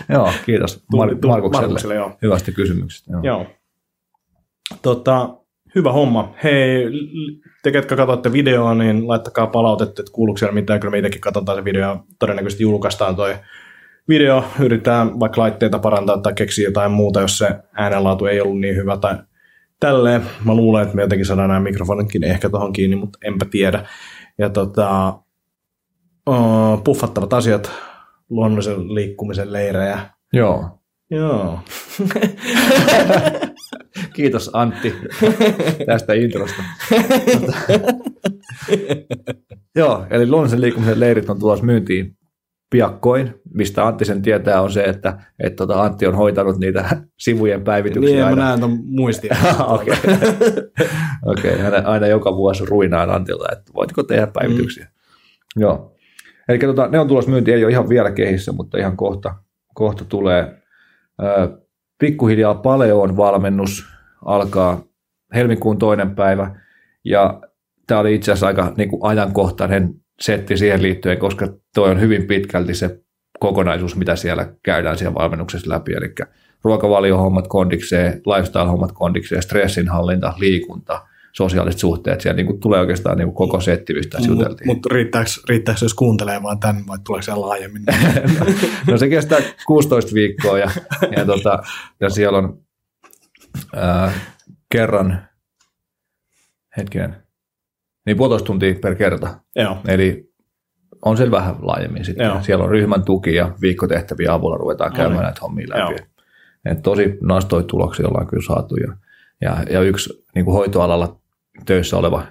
joo, 0.10 0.32
kiitos 0.46 0.84
Mar- 0.96 1.28
Markukselle, 1.28 1.68
Markukselle 1.68 1.96
joo. 1.96 2.18
hyvästä 2.22 2.52
kysymyksestä. 2.52 3.12
Joo. 3.12 3.22
joo. 3.24 3.46
Tota, 4.82 5.30
Hyvä 5.76 5.91
homma. 5.91 6.34
Hei, 6.43 6.86
te 7.64 7.72
ketkä 7.72 7.96
katsotte 7.96 8.32
videoa, 8.34 8.76
niin 8.76 9.08
laittakaa 9.08 9.48
palautetta, 9.48 10.02
että 10.02 10.12
kuuluuko 10.12 10.38
siellä 10.38 10.54
mitään. 10.54 10.80
Kyllä 10.80 10.91
meitäkin 10.91 11.22
katsotaan 11.22 11.58
se 11.58 11.64
video 11.64 12.06
todennäköisesti 12.20 12.64
julkaistaan 12.64 13.16
toi 13.16 13.36
video. 14.10 14.43
Yritetään 14.60 15.20
vaikka 15.20 15.41
laitteita 15.41 15.80
parantaa 15.80 16.18
tai 16.18 16.34
keksiä 16.34 16.68
jotain 16.68 16.91
muuta, 16.91 17.22
jos 17.22 17.38
se 17.38 17.48
äänenlaatu 17.74 18.26
ei 18.26 18.41
ollut 18.41 18.60
niin 18.60 18.76
hyvä 18.76 18.98
tai 18.98 19.16
tälleen. 19.80 20.22
Mä 20.46 20.56
luulen, 20.56 20.84
että 20.84 20.96
me 20.96 21.02
jotenkin 21.02 21.26
saadaan 21.26 21.50
nämä 21.50 21.60
mikrofonitkin 21.60 22.24
ehkä 22.24 22.50
tuohon 22.50 22.74
kiinni, 22.74 22.96
mutta 22.96 23.20
enpä 23.24 23.46
tiedä. 23.46 23.86
Ja 24.38 24.50
tota, 24.50 25.14
uh, 26.30 26.84
puffattavat 26.84 27.34
asiat, 27.34 27.71
luonnollisen 28.30 28.95
liikkumisen 28.95 29.53
leirejä. 29.53 29.99
Joo. 30.34 30.80
Joo. 31.11 31.59
Kiitos 34.15 34.49
Antti 34.53 34.95
tästä 35.86 36.13
introsta. 36.13 36.63
Joo, 39.76 40.05
eli 40.09 40.28
luonnollisen 40.28 40.61
liikkumisen 40.61 40.99
leirit 40.99 41.30
on 41.30 41.39
tulossa 41.39 41.65
myyntiin 41.65 42.17
piakkoin. 42.69 43.34
Mistä 43.53 43.88
Antti 43.88 44.05
sen 44.05 44.21
tietää 44.21 44.61
on 44.61 44.71
se, 44.71 44.84
että, 44.84 45.17
että 45.39 45.55
tota 45.55 45.82
Antti 45.82 46.07
on 46.07 46.15
hoitanut 46.15 46.57
niitä 46.57 47.01
sivujen 47.26 47.63
päivityksiä. 47.63 48.13
Niin, 48.13 48.23
mä 48.23 48.30
aina. 48.30 48.45
näen 48.45 48.59
ton 48.59 48.80
muistia. 48.84 49.36
Okei, 49.67 49.93
okay. 51.26 51.65
aina, 51.65 51.89
aina, 51.89 52.07
joka 52.07 52.36
vuosi 52.36 52.65
ruinaan 52.65 53.09
Antilta, 53.09 53.51
että 53.51 53.71
voitko 53.76 54.03
tehdä 54.03 54.28
päivityksiä. 54.28 54.86
Mm. 54.86 55.61
Joo. 55.61 55.95
Eli 56.50 56.60
tota, 56.60 56.88
ne 56.88 57.00
on 57.00 57.08
tulossa 57.08 57.32
myynti, 57.32 57.54
ei 57.54 57.64
ole 57.64 57.72
ihan 57.72 57.89
vielä 57.89 58.12
kehissä, 58.12 58.52
mutta 58.52 58.78
ihan 58.78 58.98
kohta, 58.98 59.36
kohta 59.74 60.06
tulee. 60.06 60.62
Pikkuhiljaa 62.00 62.56
Paleon 62.56 63.18
valmennus 63.18 63.86
alkaa 64.26 64.84
helmikuun 65.36 65.78
toinen 65.78 66.16
päivä, 66.16 66.62
ja 67.04 67.41
tämä 67.88 68.00
oli 68.00 68.16
itse 68.16 68.32
asiassa 68.32 68.48
aika 68.48 68.74
niin 68.78 68.89
kuin 68.89 69.00
ajankohtainen 69.04 69.93
setti 70.20 70.58
siihen 70.58 70.82
liittyen, 70.82 71.18
koska 71.18 71.48
tuo 71.76 71.88
on 71.88 72.02
hyvin 72.02 72.28
pitkälti 72.28 72.76
se 72.76 73.00
kokonaisuus, 73.39 73.96
mitä 73.96 74.16
siellä 74.16 74.54
käydään 74.64 74.98
siellä 74.98 75.16
valmennuksessa 75.16 75.70
läpi, 75.70 75.93
eli 75.93 76.14
ruokavaliohommat 76.64 77.48
kondikseen, 77.48 78.14
lifestyle-hommat 78.14 78.91
kondikseen, 78.91 79.41
stressinhallinta, 79.41 80.34
liikunta, 80.38 81.08
sosiaaliset 81.38 81.80
suhteet, 81.80 82.22
siellä 82.22 82.36
niin 82.36 82.46
kuin 82.46 82.60
tulee 82.60 82.80
oikeastaan 82.80 83.18
niin 83.18 83.28
kuin 83.28 83.36
koko 83.36 83.62
setti, 83.62 83.94
mistä 83.94 84.18
juteltiin. 84.28 84.68
Mutta 84.68 84.90
riittääkö, 84.92 85.30
riittääkö, 85.50 85.86
jos 85.86 85.94
kuuntelee 85.94 86.44
vaan 86.44 86.60
tämän, 86.60 86.88
vai 86.88 86.98
tuleeko 87.06 87.22
se 87.22 87.36
laajemmin? 87.36 87.84
no 88.92 88.98
se 88.98 89.10
kestää 89.10 89.40
16 89.68 90.14
viikkoa, 90.14 90.60
ja, 90.60 90.72
ja, 91.18 91.26
tota, 91.26 91.64
ja 92.02 92.10
siellä 92.10 92.38
on 92.38 92.60
ää, 93.76 94.12
kerran, 94.72 95.28
hetkinen, 96.78 97.16
niin 98.06 98.18
puolitoista 98.18 98.46
tuntia 98.46 98.76
per 98.82 98.96
kerta. 98.96 99.40
Joo. 99.56 99.78
Eli 99.88 100.36
on 101.06 101.18
se 101.18 101.32
vähän 101.32 101.56
laajemmin 101.62 102.06
sitten. 102.06 102.26
Joo. 102.26 102.42
Siellä 102.42 102.64
on 102.64 102.70
ryhmän 102.70 103.06
tuki 103.06 103.36
ja 103.36 103.52
viikkotehtäviä 103.62 104.34
avulla 104.34 104.58
ruvetaan 104.58 104.94
käymään 104.94 105.12
niin. 105.12 105.24
näitä 105.24 105.40
hommia 105.42 105.68
läpi. 105.70 105.94
Joo. 105.94 106.08
Et 106.66 106.82
tosi 106.82 107.18
nastoi 107.22 107.64
tuloksia 107.64 108.08
ollaan 108.08 108.28
kyllä 108.28 108.44
saatu. 108.44 108.76
Ja, 108.76 108.94
ja, 109.42 109.64
ja 109.70 109.82
yksi 109.82 110.26
niin 110.36 110.46
kuin 110.46 110.56
hoitoalalla 110.56 111.20
töissä 111.66 111.97
oleva 111.97 112.24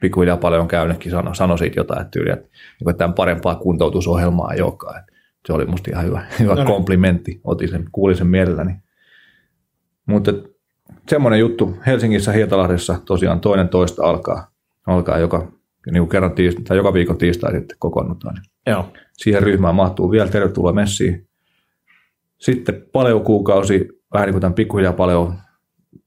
pikkuhiljaa 0.00 0.36
paljon 0.36 0.68
käynytkin 0.68 1.12
sano, 1.12 1.34
sanoi 1.34 1.58
siitä 1.58 1.80
jotain, 1.80 2.00
että, 2.00 2.10
tyyli, 2.10 2.30
että, 2.30 2.48
niin 2.80 2.90
että 2.90 2.98
tämän 2.98 3.14
parempaa 3.14 3.54
kuntoutusohjelmaa 3.54 4.52
ei 4.52 4.62
olekaan. 4.62 5.02
Se 5.46 5.52
oli 5.52 5.66
musta 5.66 5.90
ihan 5.90 6.04
hyvä, 6.04 6.26
hyvä 6.40 6.54
No 6.54 6.64
niin. 6.64 6.66
komplimentti. 6.66 7.40
Otin 7.44 7.68
sen, 7.68 7.84
kuulin 7.92 8.16
sen 8.16 8.26
mielelläni. 8.26 8.72
Mutta 10.06 10.32
semmoinen 11.08 11.40
juttu 11.40 11.76
Helsingissä 11.86 12.32
Hietalahdessa 12.32 13.00
tosiaan 13.04 13.40
toinen 13.40 13.68
toista 13.68 14.04
alkaa, 14.04 14.50
alkaa 14.86 15.18
joka, 15.18 15.52
niin 15.92 16.00
kuin 16.00 16.08
kerran 16.08 16.30
tiist- 16.30 16.62
tai 16.68 16.76
joka 16.76 16.92
viikon 16.92 17.18
tiistai 17.18 17.52
sitten 17.52 17.76
kokoonnutaan. 17.78 18.34
Niin 18.34 18.74
Joo. 18.74 18.92
siihen 19.12 19.42
ryhmään 19.42 19.74
mahtuu 19.74 20.10
vielä 20.10 20.28
tervetuloa 20.28 20.72
messiin. 20.72 21.28
Sitten 22.38 22.82
paljon 22.92 23.22
kuukausi, 23.24 23.88
vähän 24.14 24.26
niin 24.26 24.34
kuin 24.34 24.40
tämän 24.40 24.54
pikkuhiljaa 24.54 24.92
paljon 24.92 25.34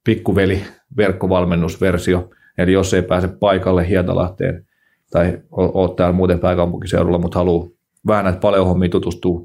pikkuveli 0.03 0.63
verkkovalmennusversio. 0.97 2.29
Eli 2.59 2.71
jos 2.71 2.93
ei 2.93 3.01
pääse 3.01 3.27
paikalle 3.27 3.89
Hietalahteen 3.89 4.65
tai 5.11 5.39
olet 5.51 5.95
täällä 5.95 6.13
muuten 6.13 6.39
pääkaupunkiseudulla, 6.39 7.17
mutta 7.17 7.39
haluaa 7.39 7.67
vähän 8.07 8.25
näitä 8.25 8.39
paljon 8.39 8.67
hommia 8.67 8.89
tutustua, 8.89 9.41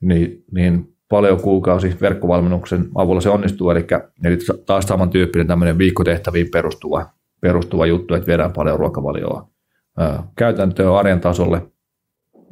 niin, 0.00 0.44
niin 0.52 0.94
paljon 1.08 1.40
kuukausi 1.40 1.96
verkkovalmennuksen 2.00 2.88
avulla 2.94 3.20
se 3.20 3.30
onnistuu. 3.30 3.70
Eli, 3.70 3.86
eli 4.24 4.38
taas 4.66 4.84
samantyyppinen 4.84 5.46
tämmöinen 5.46 5.78
viikkotehtäviin 5.78 6.48
perustuva, 6.52 7.06
perustuva 7.40 7.86
juttu, 7.86 8.14
että 8.14 8.26
viedään 8.26 8.52
paljon 8.52 8.78
ruokavalioa 8.78 9.48
käytäntöön 10.36 10.94
arjen 10.94 11.20
tasolle– 11.20 11.62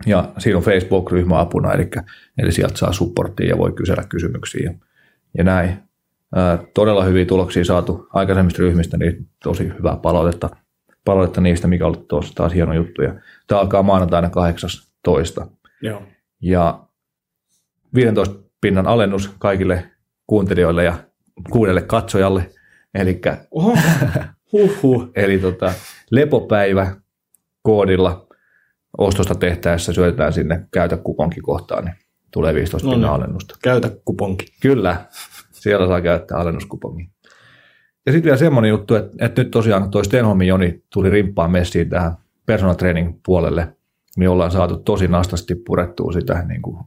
ja 0.07 0.33
siinä 0.39 0.57
on 0.57 0.65
Facebook-ryhmä 0.65 1.41
apuna, 1.41 1.73
eli, 1.73 1.91
eli 2.39 2.53
sieltä 2.53 2.77
saa 2.77 2.93
supporttia 2.93 3.49
ja 3.49 3.59
voi 3.59 3.73
kysellä 3.73 4.05
kysymyksiä 4.09 4.75
ja 5.39 5.45
näin. 5.45 5.92
Ää, 6.35 6.59
todella 6.75 7.05
hyviä 7.05 7.25
tuloksia 7.25 7.65
saatu 7.65 8.07
aikaisemmista 8.13 8.63
ryhmistä, 8.63 8.97
niin 8.97 9.29
tosi 9.45 9.65
hyvää 9.79 9.97
palautetta, 9.97 10.51
palautetta 11.05 11.41
niistä, 11.41 11.69
mikä 11.69 11.87
on 11.87 11.93
ollut 11.95 12.09
tuossa 12.09 12.35
taas 12.35 12.55
hieno 12.55 12.75
juttu. 12.75 13.03
Ja 13.03 13.15
tämä 13.47 13.61
alkaa 13.61 13.83
maanantaina 13.83 14.31
18. 14.31 15.47
Joo. 15.83 16.03
Ja 16.41 16.81
15 17.95 18.35
pinnan 18.61 18.87
alennus 18.87 19.31
kaikille 19.39 19.91
kuuntelijoille 20.27 20.85
ja 20.85 20.95
kuudelle 21.51 21.83
katsojalle. 21.83 22.51
Eli, 22.95 23.21
Oho. 23.51 23.77
Huhhuh. 24.53 25.11
eli 25.15 25.39
tota, 25.39 25.73
lepopäivä 26.11 26.97
koodilla 27.63 28.27
ostosta 28.99 29.35
tehtäessä 29.35 29.93
syötetään 29.93 30.33
sinne 30.33 30.67
käytä 30.71 30.97
kuponki 30.97 31.41
kohtaan, 31.41 31.85
niin 31.85 31.95
tulee 32.33 32.55
15 32.55 32.89
No 32.89 32.93
pinnan 32.93 33.11
niin. 33.11 33.21
alennusta. 33.23 33.57
Käytä 33.63 33.91
kuponki. 34.05 34.47
Kyllä, 34.63 34.97
siellä 35.63 35.87
saa 35.87 36.01
käyttää 36.01 36.39
alennuskupongia. 36.39 37.07
Ja 38.07 38.13
sitten 38.13 38.25
vielä 38.25 38.37
semmoinen 38.37 38.69
juttu, 38.69 38.95
että, 38.95 39.27
että 39.27 39.43
nyt 39.43 39.51
tosiaan 39.51 39.91
toi 39.91 40.05
Stenholmin 40.05 40.49
Joni 40.49 40.83
tuli 40.93 41.11
rimppaan 41.11 41.51
messiin 41.51 41.89
tähän 41.89 42.13
personal 42.47 42.75
training 42.75 43.19
puolelle, 43.27 43.77
niin 44.17 44.29
ollaan 44.29 44.51
saatu 44.51 44.77
tosi 44.77 45.09
nastasti 45.09 45.55
purettua 45.55 46.13
sitä 46.13 46.45
niin 46.49 46.63
kuin 46.63 46.79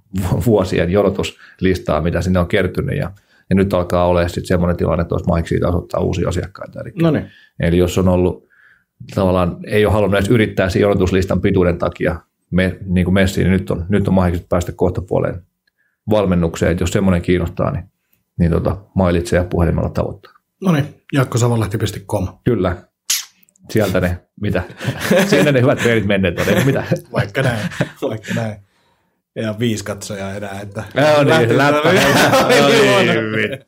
vuosien 0.45 0.91
jonotuslistaa, 0.91 2.01
mitä 2.01 2.21
sinne 2.21 2.39
on 2.39 2.47
kertynyt. 2.47 2.97
Ja, 2.97 3.11
ja 3.49 3.55
nyt 3.55 3.73
alkaa 3.73 4.07
olla 4.07 4.27
sitten 4.27 4.45
semmoinen 4.45 4.77
tilanne, 4.77 5.01
että 5.01 5.15
olisi 5.15 5.27
mahiksi 5.27 5.59
taas 5.59 5.75
ottaa 5.75 6.01
uusia 6.01 6.29
asiakkaita. 6.29 6.79
Eli, 6.81 6.91
No 7.01 7.11
niin. 7.11 7.25
eli 7.59 7.77
jos 7.77 7.97
on 7.97 8.07
ollut 8.07 8.47
tavallaan, 9.15 9.57
ei 9.67 9.85
ole 9.85 9.93
halunnut 9.93 10.19
edes 10.19 10.29
yrittää 10.29 10.69
sen 10.69 10.81
jonotuslistan 10.81 11.41
pituuden 11.41 11.77
takia 11.77 12.19
me, 12.51 12.77
niin 12.85 13.05
kuin 13.05 13.13
messiin, 13.13 13.43
niin 13.43 13.51
nyt 13.51 13.71
on, 13.71 13.85
nyt 13.89 14.07
on 14.07 14.13
mahdollista 14.13 14.47
päästä 14.49 14.71
kohta 14.71 15.01
puoleen 15.01 15.41
valmennukseen, 16.09 16.71
että 16.71 16.83
jos 16.83 16.91
semmoinen 16.91 17.21
kiinnostaa, 17.21 17.71
niin, 17.71 17.83
niin 18.39 18.51
tota, 18.51 18.77
mailitse 18.95 19.35
ja 19.35 19.43
puhelimella 19.43 19.89
tavoittaa. 19.89 20.33
No 20.61 20.71
niin. 20.71 20.85
Jakkosavalahti.com. 21.13 22.27
Kyllä, 22.43 22.77
sieltä 23.69 23.99
ne, 24.01 24.19
mitä, 24.41 24.63
sinne 25.27 25.51
ne 25.51 25.61
hyvät 25.61 25.77
treenit 25.79 26.05
menneet 26.05 26.39
on, 26.39 26.49
ei 26.49 26.65
mitä. 26.65 26.83
Vaikka 27.13 27.41
näin. 27.41 27.69
Vaikka 28.01 28.33
näin. 28.33 28.55
Ja 29.35 29.55
viisi 29.59 29.83
katsojaa 29.83 30.33
enää, 30.35 30.59
että... 30.61 30.83
No 30.93 31.37
niin, 31.37 31.57
läppä. 31.57 31.89
No 32.39 32.47
niin. 33.35 33.59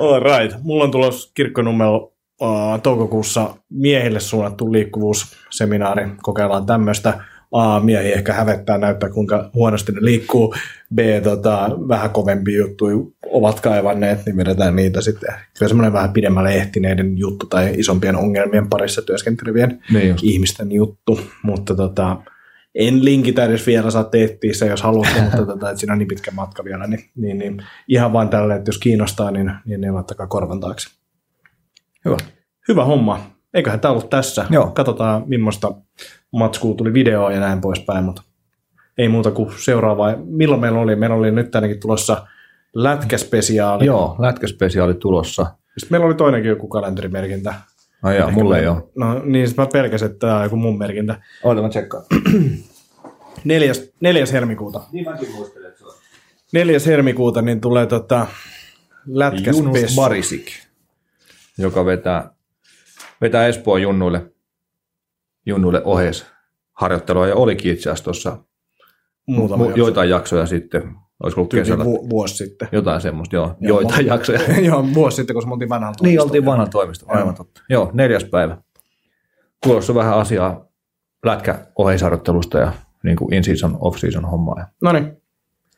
All 0.00 0.20
right. 0.20 0.62
Mulla 0.62 0.84
on 0.84 0.90
tulossa 0.90 1.30
kirkkonummelo 1.34 2.12
uh, 2.40 2.80
toukokuussa 2.82 3.56
miehille 3.70 4.20
suunnattu 4.20 4.72
liikkuvuusseminaari. 4.72 6.08
Kokeillaan 6.22 6.66
tämmöistä. 6.66 7.24
A, 7.52 7.80
miehi 7.80 8.12
ehkä 8.12 8.32
hävettää 8.32 8.78
näyttää, 8.78 9.10
kuinka 9.10 9.50
huonosti 9.54 9.92
ne 9.92 9.98
liikkuu. 10.00 10.54
B, 10.94 10.98
tota, 11.22 11.70
vähän 11.88 12.10
kovempi 12.10 12.54
juttuja 12.54 12.96
ovat 13.30 13.60
kaivanneet, 13.60 14.26
niin 14.26 14.36
vedetään 14.36 14.76
niitä 14.76 15.00
sitten. 15.00 15.34
Kyllä 15.58 15.68
semmoinen 15.68 15.92
vähän 15.92 16.12
pidemmälle 16.12 16.54
ehtineiden 16.54 17.18
juttu 17.18 17.46
tai 17.46 17.74
isompien 17.78 18.16
ongelmien 18.16 18.68
parissa 18.68 19.02
työskentelevien 19.02 19.82
Niin 19.92 20.08
just. 20.08 20.24
ihmisten 20.24 20.72
juttu, 20.72 21.20
mutta 21.42 21.74
tota, 21.74 22.16
en 22.74 23.04
linkitä 23.04 23.44
edes 23.44 23.66
vielä, 23.66 23.90
saatte 23.90 24.24
etsiä 24.24 24.54
se, 24.54 24.66
jos 24.66 24.82
haluatte, 24.82 25.22
mutta 25.30 25.46
tota, 25.46 25.70
että 25.70 25.80
siinä 25.80 25.92
on 25.92 25.98
niin 25.98 26.08
pitkä 26.08 26.30
matka 26.30 26.64
vielä, 26.64 26.86
niin, 26.86 27.04
niin, 27.16 27.38
niin 27.38 27.62
ihan 27.88 28.12
vain 28.12 28.28
tälle, 28.28 28.54
että 28.54 28.68
jos 28.68 28.78
kiinnostaa, 28.78 29.30
niin, 29.30 29.52
niin, 29.64 29.80
niin 29.80 29.94
laittakaa 29.94 30.26
korvan 30.26 30.60
taakse. 30.60 30.90
Hyvä. 32.04 32.16
Hyvä 32.68 32.84
homma. 32.84 33.35
Eiköhän 33.56 33.80
tämä 33.80 33.92
ollut 33.92 34.10
tässä. 34.10 34.46
Joo. 34.50 34.66
Katsotaan, 34.66 35.22
millaista 35.26 35.74
matskua 36.32 36.74
tuli 36.74 36.92
videoa 36.92 37.32
ja 37.32 37.40
näin 37.40 37.60
poispäin, 37.60 38.04
mutta 38.04 38.22
ei 38.98 39.08
muuta 39.08 39.30
kuin 39.30 39.52
seuraavaa. 39.58 40.14
Milloin 40.24 40.60
meillä 40.60 40.80
oli? 40.80 40.96
Meillä 40.96 41.16
oli 41.16 41.30
nyt 41.30 41.54
ainakin 41.54 41.80
tulossa 41.80 42.26
lätkäspesiaali. 42.74 43.86
Joo, 43.86 44.16
lätkäspesiaali 44.18 44.94
tulossa. 44.94 45.46
Sitten 45.78 45.94
meillä 45.94 46.06
oli 46.06 46.14
toinenkin 46.14 46.48
joku 46.48 46.68
kalenterimerkintä. 46.68 47.54
Ai 48.02 48.16
jaa, 48.16 48.30
mulle 48.30 48.58
ei 48.58 48.66
ole. 48.66 48.82
No 48.96 49.22
niin, 49.24 49.48
mä 49.56 49.66
pelkäsin, 49.72 50.06
että 50.06 50.18
tämä 50.18 50.36
on 50.36 50.42
joku 50.42 50.56
mun 50.56 50.78
merkintä. 50.78 51.20
Oota, 51.42 51.62
mä 51.62 51.68
tsekkaan. 51.68 52.04
Neljäs, 53.44 53.92
neljäs 54.00 54.32
helmikuuta. 54.32 54.80
Niin 54.92 55.04
mäkin 55.04 55.30
muistelen, 55.34 55.68
että 55.68 55.78
se 55.78 55.84
on. 55.84 55.94
4. 56.52 56.78
helmikuuta 56.86 57.42
niin 57.42 57.60
tulee 57.60 57.86
tota 57.86 58.16
Junus 58.16 59.18
lätkäspessu. 59.18 60.00
Barisik, 60.00 60.46
joka 61.58 61.84
vetää, 61.84 62.35
vetää 63.20 63.46
Espoon 63.46 63.82
junnuille, 63.82 64.32
junnuille 65.46 65.82
oheis 65.84 66.26
harjoittelua 66.72 67.26
ja 67.26 67.34
olikin 67.34 67.72
itse 67.72 67.90
asiassa 67.90 68.04
tuossa 68.04 68.38
Muutama 69.26 69.64
mu- 69.64 69.66
jakso. 69.66 69.78
joitain 69.78 70.10
jaksoja 70.10 70.46
sitten, 70.46 70.82
olisiko 71.22 71.40
ollut 71.40 71.50
Tyyli 71.50 71.64
kesällä, 71.64 71.84
vu- 71.84 72.10
vuosi 72.10 72.36
sitten. 72.36 72.68
jotain 72.72 73.00
semmoista, 73.00 73.36
joo, 73.36 73.54
Joo, 73.60 73.80
joitain 73.80 74.04
mo- 74.06 74.08
jaksoja. 74.08 74.40
Joo, 74.68 74.84
vuosi 74.94 75.14
sitten, 75.16 75.34
kun 75.34 75.48
me 75.48 75.52
oltiin 75.52 75.68
vanhalla 75.68 75.92
Niin, 75.92 76.00
toimistolla. 76.02 76.28
oltiin 76.28 76.44
vanhan 76.44 76.70
toimisto, 76.70 77.06
aivan 77.08 77.26
Joo. 77.26 77.32
totta. 77.32 77.62
Joo, 77.68 77.90
neljäs 77.94 78.24
päivä. 78.24 78.56
Tulossa 79.62 79.94
vähän 79.94 80.18
asiaa 80.18 80.66
lätkä 81.24 81.66
oheisharjoittelusta 81.78 82.58
ja 82.58 82.72
niin 83.02 83.16
kuin 83.16 83.34
in-season, 83.34 83.78
off-season 83.80 84.24
hommaa 84.30 84.58
ja 84.60 84.66
No 84.82 84.92
niin, 84.92 85.22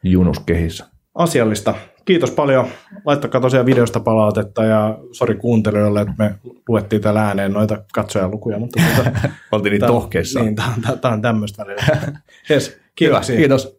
junus 0.02 0.38
kehissä. 0.40 0.86
Asiallista. 1.18 1.74
Kiitos 2.04 2.30
paljon. 2.30 2.66
Laittakaa 3.04 3.40
tosiaan 3.40 3.66
videosta 3.66 4.00
palautetta 4.00 4.64
ja 4.64 4.98
sori 5.12 5.34
kuuntelijoille, 5.34 6.00
että 6.00 6.14
me 6.18 6.34
luettiin 6.68 7.02
täällä 7.02 7.26
ääneen 7.26 7.52
noita 7.52 7.84
katsojalukuja. 7.92 8.58
Mutta 8.58 8.82
tuota, 8.94 9.10
Oltiin 9.52 9.70
niin 9.70 9.86
tohkeissa. 9.86 10.40
Niin, 10.40 10.56
tämä 11.00 11.14
on, 11.14 11.22
tämmöistä 11.22 11.62
välillä. 11.66 11.82
Yes, 12.50 12.78
Hyvä, 13.00 13.20
kiitos. 13.36 13.77